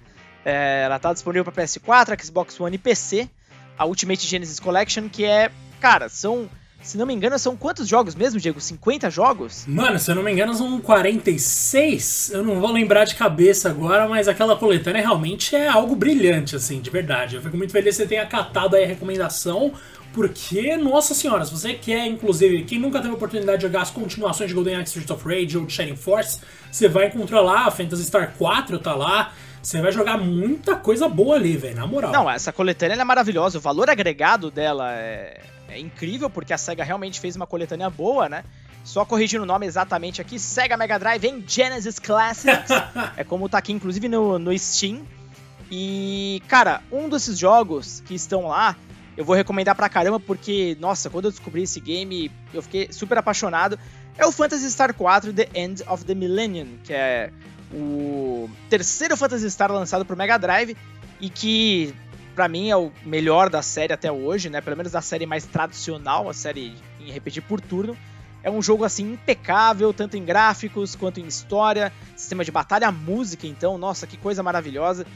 É, 0.42 0.84
ela 0.84 0.98
tá 0.98 1.12
disponível 1.12 1.44
para 1.44 1.62
PS4, 1.62 2.24
Xbox 2.24 2.58
One 2.58 2.76
e 2.76 2.78
PC. 2.78 3.28
A 3.76 3.84
Ultimate 3.84 4.26
Genesis 4.26 4.60
Collection, 4.60 5.08
que 5.08 5.24
é 5.24 5.50
cara, 5.82 6.08
são. 6.08 6.48
Se 6.80 6.98
não 6.98 7.06
me 7.06 7.14
engano, 7.14 7.38
são 7.38 7.56
quantos 7.56 7.86
jogos 7.86 8.12
mesmo, 8.16 8.40
Diego? 8.40 8.60
50 8.60 9.08
jogos? 9.08 9.64
Mano, 9.68 10.00
se 10.00 10.10
eu 10.10 10.16
não 10.16 10.22
me 10.22 10.32
engano, 10.32 10.52
são 10.52 10.80
46. 10.80 12.32
Eu 12.32 12.42
não 12.42 12.58
vou 12.60 12.72
lembrar 12.72 13.04
de 13.04 13.14
cabeça 13.14 13.68
agora, 13.68 14.08
mas 14.08 14.26
aquela 14.26 14.56
coletânea 14.56 15.00
realmente 15.00 15.54
é 15.54 15.68
algo 15.68 15.94
brilhante, 15.94 16.56
assim, 16.56 16.80
de 16.80 16.90
verdade. 16.90 17.36
Eu 17.36 17.42
fico 17.42 17.56
muito 17.56 17.70
feliz 17.70 17.96
que 17.96 18.02
você 18.02 18.08
tenha 18.08 18.22
acatado 18.22 18.74
aí 18.74 18.82
a 18.82 18.86
recomendação. 18.86 19.72
Porque, 20.12 20.76
nossa 20.76 21.14
senhora, 21.14 21.44
se 21.44 21.52
você 21.52 21.72
quer, 21.72 22.04
inclusive, 22.06 22.64
quem 22.64 22.80
nunca 22.80 22.98
teve 22.98 23.12
a 23.12 23.16
oportunidade 23.16 23.58
de 23.58 23.62
jogar 23.62 23.82
as 23.82 23.90
continuações 23.90 24.48
de 24.48 24.54
GoldenEye 24.54 24.82
Streets 24.82 25.10
of 25.10 25.24
Rage 25.24 25.56
ou 25.56 25.64
de 25.64 25.72
Shining 25.72 25.96
Force, 25.96 26.40
você 26.70 26.88
vai 26.88 27.06
encontrar 27.06 27.40
lá, 27.40 27.66
a 27.66 27.70
Phantasy 27.70 28.04
Star 28.04 28.34
4 28.36 28.78
tá 28.80 28.94
lá, 28.94 29.32
você 29.62 29.80
vai 29.80 29.92
jogar 29.92 30.18
muita 30.18 30.74
coisa 30.74 31.08
boa 31.08 31.36
ali, 31.36 31.56
velho, 31.56 31.76
na 31.76 31.86
moral. 31.86 32.12
Não, 32.12 32.28
essa 32.28 32.52
coletânea 32.52 33.00
é 33.00 33.04
maravilhosa, 33.04 33.56
o 33.58 33.60
valor 33.60 33.88
agregado 33.88 34.50
dela 34.50 34.92
é, 34.92 35.40
é 35.72 35.78
incrível, 35.78 36.28
porque 36.28 36.52
a 36.52 36.58
SEGA 36.58 36.84
realmente 36.84 37.18
fez 37.18 37.34
uma 37.34 37.46
coletânea 37.46 37.88
boa, 37.88 38.28
né? 38.28 38.44
Só 38.84 39.04
corrigindo 39.04 39.44
o 39.44 39.46
nome 39.46 39.66
exatamente 39.66 40.20
aqui, 40.20 40.38
Sega 40.38 40.76
Mega 40.76 40.98
Drive 40.98 41.24
em 41.24 41.42
Genesis 41.46 41.98
Classics. 41.98 42.70
é 43.16 43.24
como 43.24 43.48
tá 43.48 43.58
aqui, 43.58 43.72
inclusive, 43.72 44.08
no, 44.08 44.38
no 44.38 44.56
Steam. 44.58 45.02
E, 45.70 46.42
cara, 46.48 46.82
um 46.90 47.08
desses 47.08 47.38
jogos 47.38 48.02
que 48.04 48.14
estão 48.14 48.48
lá, 48.48 48.76
eu 49.16 49.24
vou 49.24 49.34
recomendar 49.34 49.74
pra 49.74 49.88
caramba, 49.88 50.20
porque, 50.20 50.76
nossa, 50.80 51.08
quando 51.08 51.26
eu 51.26 51.30
descobri 51.30 51.62
esse 51.62 51.80
game, 51.80 52.30
eu 52.52 52.62
fiquei 52.62 52.88
super 52.92 53.16
apaixonado. 53.16 53.78
É 54.18 54.26
o 54.26 54.32
Phantasy 54.32 54.70
Star 54.70 54.92
4 54.92 55.32
The 55.32 55.48
End 55.54 55.82
of 55.88 56.04
the 56.04 56.14
Millennium, 56.14 56.78
que 56.84 56.92
é 56.92 57.30
o 57.72 58.50
terceiro 58.68 59.16
Phantasy 59.16 59.50
Star 59.50 59.72
lançado 59.72 60.04
pro 60.04 60.16
Mega 60.16 60.36
Drive 60.36 60.76
e 61.20 61.30
que 61.30 61.94
para 62.34 62.48
mim 62.48 62.70
é 62.70 62.76
o 62.76 62.90
melhor 63.04 63.48
da 63.48 63.62
série 63.62 63.92
até 63.92 64.10
hoje, 64.10 64.48
né? 64.48 64.60
Pelo 64.60 64.76
menos 64.76 64.92
da 64.92 65.00
série 65.00 65.26
mais 65.26 65.44
tradicional, 65.44 66.28
a 66.28 66.34
série 66.34 66.74
em 67.00 67.10
repetir 67.10 67.42
por 67.42 67.60
turno. 67.60 67.96
É 68.42 68.50
um 68.50 68.60
jogo 68.60 68.84
assim 68.84 69.12
impecável, 69.12 69.92
tanto 69.92 70.16
em 70.16 70.24
gráficos 70.24 70.96
quanto 70.96 71.20
em 71.20 71.26
história, 71.26 71.92
sistema 72.16 72.44
de 72.44 72.50
batalha, 72.50 72.90
música, 72.90 73.46
então, 73.46 73.78
nossa, 73.78 74.06
que 74.06 74.16
coisa 74.16 74.42
maravilhosa. 74.42 75.06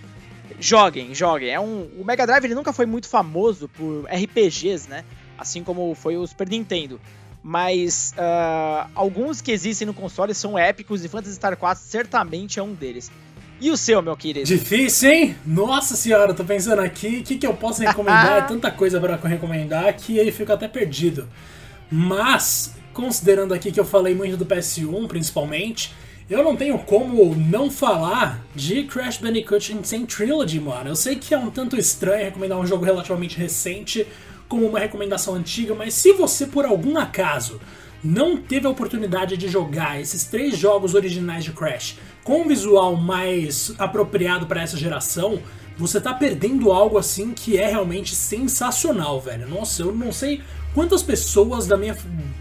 Joguem, 0.61 1.14
joguem. 1.14 1.51
É 1.51 1.59
um, 1.59 1.91
o 1.99 2.05
Mega 2.05 2.27
Drive 2.27 2.45
ele 2.45 2.55
nunca 2.55 2.73
foi 2.73 2.87
muito 2.87 3.09
famoso 3.09 3.69
por 3.69 4.07
RPGs, 4.07 4.89
né? 4.89 5.05
Assim 5.37 5.64
como 5.64 5.95
foi 5.95 6.17
o 6.17 6.27
Super 6.27 6.49
Nintendo. 6.49 7.01
Mas 7.43 8.14
uh, 8.17 8.91
alguns 8.95 9.41
que 9.41 9.53
existem 9.53 9.87
no 9.87 9.95
console 9.95 10.35
são 10.35 10.59
épicos 10.59 11.05
e 11.05 11.09
Phantasy 11.09 11.35
Star 11.35 11.57
4 11.57 11.83
certamente 11.85 12.59
é 12.59 12.62
um 12.62 12.75
deles. 12.75 13.11
E 13.59 13.71
o 13.71 13.77
seu, 13.77 14.03
meu 14.03 14.17
querido? 14.17 14.47
Difícil, 14.47 15.11
hein? 15.11 15.37
Nossa 15.47 15.97
senhora, 15.97 16.35
tô 16.35 16.45
pensando 16.45 16.81
aqui, 16.81 17.21
o 17.21 17.23
que, 17.23 17.39
que 17.39 17.47
eu 17.47 17.55
posso 17.55 17.81
recomendar? 17.81 18.37
é 18.39 18.43
tanta 18.43 18.71
coisa 18.71 19.01
para 19.01 19.17
recomendar 19.17 19.95
que 19.95 20.21
aí 20.21 20.31
fico 20.31 20.53
até 20.53 20.69
perdido. 20.69 21.27
Mas, 21.91 22.75
considerando 22.93 23.55
aqui 23.55 23.73
que 23.73 23.81
eu 23.81 23.85
falei 23.85 24.15
muito 24.15 24.37
do 24.37 24.45
PS1, 24.45 25.07
principalmente, 25.09 25.95
eu 26.29 26.45
não 26.45 26.55
tenho 26.55 26.79
como 26.81 27.35
não 27.35 27.71
falar 27.71 28.45
de 28.55 28.83
Crash 28.83 29.19
Bandicoot 29.19 29.73
Insane 29.73 30.05
Trilogy, 30.05 30.61
mano. 30.61 30.91
Eu 30.91 30.97
sei 30.97 31.17
que 31.17 31.33
é 31.33 31.39
um 31.39 31.51
tanto 31.51 31.79
estranho 31.79 32.25
recomendar 32.25 32.59
um 32.59 32.67
jogo 32.67 32.85
relativamente 32.85 33.39
recente 33.39 34.07
como 34.49 34.67
uma 34.67 34.79
recomendação 34.79 35.35
antiga, 35.35 35.75
mas 35.75 35.95
se 35.95 36.13
você 36.13 36.47
por 36.47 36.67
algum 36.67 36.99
acaso 36.99 37.59
não 38.05 38.37
teve 38.37 38.67
a 38.67 38.71
oportunidade 38.71 39.37
de 39.37 39.49
jogar 39.49 40.01
esses 40.01 40.25
três 40.25 40.57
jogos 40.57 40.95
originais 40.95 41.43
de 41.43 41.53
Crash 41.53 41.97
com 42.27 42.41
um 42.41 42.49
visual 42.49 42.97
mais 42.97 43.72
apropriado 43.79 44.47
para 44.47 44.61
essa 44.61 44.77
geração, 44.77 45.39
você 45.79 46.01
tá 46.01 46.12
perdendo 46.12 46.72
algo 46.72 46.99
assim 46.99 47.33
que 47.33 47.57
é 47.57 47.68
realmente 47.68 48.16
sensacional, 48.16 49.20
velho. 49.20 49.49
Nossa, 49.49 49.83
eu 49.83 49.95
não 49.95 50.11
sei 50.11 50.43
quantas 50.74 51.05
pessoas 51.05 51.68
da 51.68 51.77
minha 51.77 51.97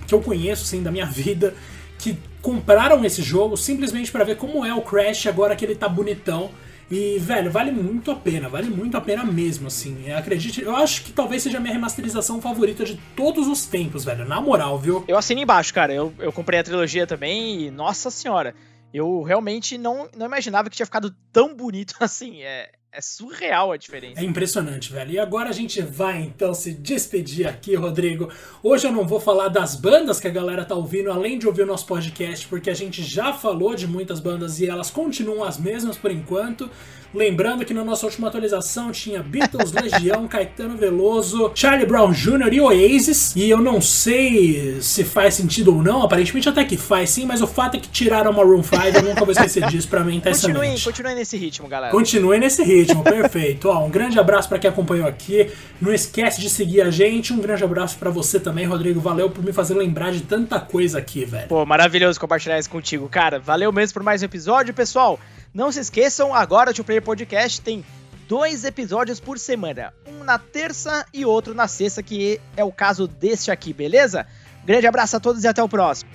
que 0.07 0.15
eu 0.15 0.21
conheço 0.21 0.63
assim 0.63 0.81
da 0.81 0.89
minha 0.89 1.05
vida 1.07 1.53
que 1.99 2.17
compraram 2.41 3.05
esse 3.05 3.21
jogo 3.21 3.55
simplesmente 3.55 4.11
para 4.11 4.23
ver 4.23 4.37
como 4.37 4.65
é 4.65 4.73
o 4.73 4.81
Crash 4.81 5.27
agora 5.27 5.55
que 5.55 5.63
ele 5.63 5.75
tá 5.75 5.87
bonitão 5.87 6.49
e, 6.89 7.19
velho, 7.19 7.51
vale 7.51 7.71
muito 7.71 8.09
a 8.09 8.15
pena, 8.15 8.49
vale 8.49 8.69
muito 8.69 8.95
a 8.95 9.01
pena 9.01 9.23
mesmo, 9.23 9.67
assim. 9.67 10.11
Acredite, 10.11 10.61
eu 10.61 10.75
acho 10.75 11.03
que 11.03 11.11
talvez 11.11 11.41
seja 11.43 11.57
a 11.57 11.59
minha 11.59 11.73
remasterização 11.73 12.39
favorita 12.39 12.83
de 12.85 12.99
todos 13.15 13.47
os 13.47 13.65
tempos, 13.65 14.03
velho. 14.03 14.23
Na 14.25 14.39
moral, 14.39 14.77
viu? 14.77 15.03
Eu 15.07 15.17
assino 15.17 15.41
embaixo, 15.41 15.73
cara. 15.73 15.93
Eu, 15.93 16.13
eu 16.19 16.31
comprei 16.31 16.59
a 16.59 16.63
trilogia 16.63 17.07
também 17.07 17.65
e, 17.65 17.71
nossa 17.71 18.11
senhora, 18.11 18.53
eu 18.97 19.21
realmente 19.23 19.77
não, 19.77 20.09
não 20.15 20.25
imaginava 20.25 20.69
que 20.69 20.75
tinha 20.75 20.85
ficado 20.85 21.13
tão 21.31 21.55
bonito 21.55 21.95
assim. 22.01 22.41
É, 22.43 22.71
É 22.91 23.01
surreal 23.01 23.73
a 23.73 23.77
diferença. 23.77 24.21
É 24.21 24.23
impressionante, 24.23 24.91
velho. 24.91 25.11
E 25.11 25.19
agora 25.19 25.49
a 25.49 25.53
gente 25.53 25.81
vai 25.81 26.21
então 26.21 26.53
se 26.53 26.73
despedir 26.73 27.45
aqui, 27.45 27.75
Rodrigo. 27.75 28.31
Hoje 28.63 28.87
eu 28.87 28.91
não 28.93 29.05
vou 29.05 29.19
falar 29.19 29.49
das 29.49 29.75
bandas 29.75 30.19
que 30.19 30.27
a 30.27 30.31
galera 30.31 30.63
tá 30.63 30.75
ouvindo, 30.75 31.11
além 31.11 31.37
de 31.37 31.45
ouvir 31.45 31.63
o 31.63 31.65
nosso 31.65 31.85
podcast, 31.85 32.47
porque 32.47 32.69
a 32.69 32.73
gente 32.73 33.03
já 33.03 33.33
falou 33.33 33.75
de 33.75 33.85
muitas 33.85 34.21
bandas 34.21 34.61
e 34.61 34.65
elas 34.67 34.89
continuam 34.89 35.43
as 35.43 35.57
mesmas 35.57 35.97
por 35.97 36.09
enquanto. 36.09 36.69
Lembrando 37.13 37.65
que 37.65 37.73
na 37.73 37.83
nossa 37.83 38.05
última 38.05 38.27
atualização 38.27 38.91
tinha 38.91 39.21
Beatles, 39.21 39.71
Legião, 39.71 40.27
Caetano 40.29 40.77
Veloso, 40.77 41.51
Charlie 41.55 41.85
Brown 41.85 42.11
Jr. 42.11 42.53
e 42.53 42.61
Oasis. 42.61 43.35
E 43.35 43.49
eu 43.49 43.59
não 43.59 43.79
sei 43.79 44.81
se 44.81 45.03
faz 45.03 45.35
sentido 45.35 45.75
ou 45.75 45.81
não, 45.81 46.03
aparentemente 46.03 46.49
até 46.49 46.63
que 46.63 46.77
faz 46.77 47.09
sim, 47.09 47.25
mas 47.25 47.41
o 47.41 47.47
fato 47.47 47.77
é 47.77 47.79
que 47.79 47.87
tiraram 47.87 48.31
uma 48.31 48.43
Room 48.43 48.63
5, 48.63 48.75
eu 48.95 49.03
nunca 49.03 49.23
vou 49.23 49.31
esquecer 49.31 49.65
disso 49.69 49.87
pra 49.87 50.03
mim, 50.03 50.19
tá 50.19 50.31
Continuem, 50.31 50.79
continuem 50.79 51.15
nesse 51.15 51.37
ritmo, 51.37 51.67
galera. 51.67 51.91
Continuem 51.91 52.39
nesse 52.39 52.63
ritmo, 52.63 53.03
perfeito. 53.03 53.69
Ó, 53.69 53.85
um 53.85 53.89
grande 53.89 54.19
abraço 54.19 54.49
para 54.49 54.59
quem 54.59 54.69
acompanhou 54.69 55.07
aqui. 55.07 55.51
Não 55.81 55.93
esquece 55.93 56.41
de 56.41 56.49
seguir 56.49 56.81
a 56.81 56.91
gente. 56.91 57.33
Um 57.33 57.39
grande 57.39 57.63
abraço 57.63 57.97
para 57.97 58.09
você 58.09 58.39
também, 58.39 58.65
Rodrigo. 58.65 58.99
Valeu 58.99 59.29
por 59.29 59.43
me 59.43 59.51
fazer 59.53 59.73
lembrar 59.73 60.11
de 60.11 60.21
tanta 60.21 60.59
coisa 60.59 60.99
aqui, 60.99 61.25
velho. 61.25 61.47
Pô, 61.47 61.65
maravilhoso 61.65 62.19
compartilhar 62.19 62.59
isso 62.59 62.69
contigo, 62.69 63.07
cara. 63.09 63.39
Valeu 63.39 63.71
mesmo 63.71 63.93
por 63.93 64.03
mais 64.03 64.21
um 64.21 64.25
episódio, 64.25 64.73
pessoal. 64.73 65.19
Não 65.55 65.71
se 65.71 65.79
esqueçam, 65.79 66.35
agora 66.35 66.71
o 66.71 66.73
Two 66.73 66.83
Player 66.83 67.01
Podcast 67.01 67.61
tem 67.61 67.81
dois 68.27 68.65
episódios 68.65 69.21
por 69.21 69.39
semana. 69.39 69.93
Um 70.05 70.21
na 70.21 70.37
terça 70.37 71.05
e 71.13 71.23
outro 71.23 71.53
na 71.53 71.65
sexta, 71.65 72.03
que 72.03 72.41
é 72.57 72.63
o 72.65 72.73
caso 72.73 73.07
deste 73.07 73.49
aqui, 73.49 73.71
beleza? 73.71 74.27
Grande 74.65 74.85
abraço 74.85 75.15
a 75.15 75.19
todos 75.21 75.45
e 75.45 75.47
até 75.47 75.63
o 75.63 75.69
próximo. 75.69 76.11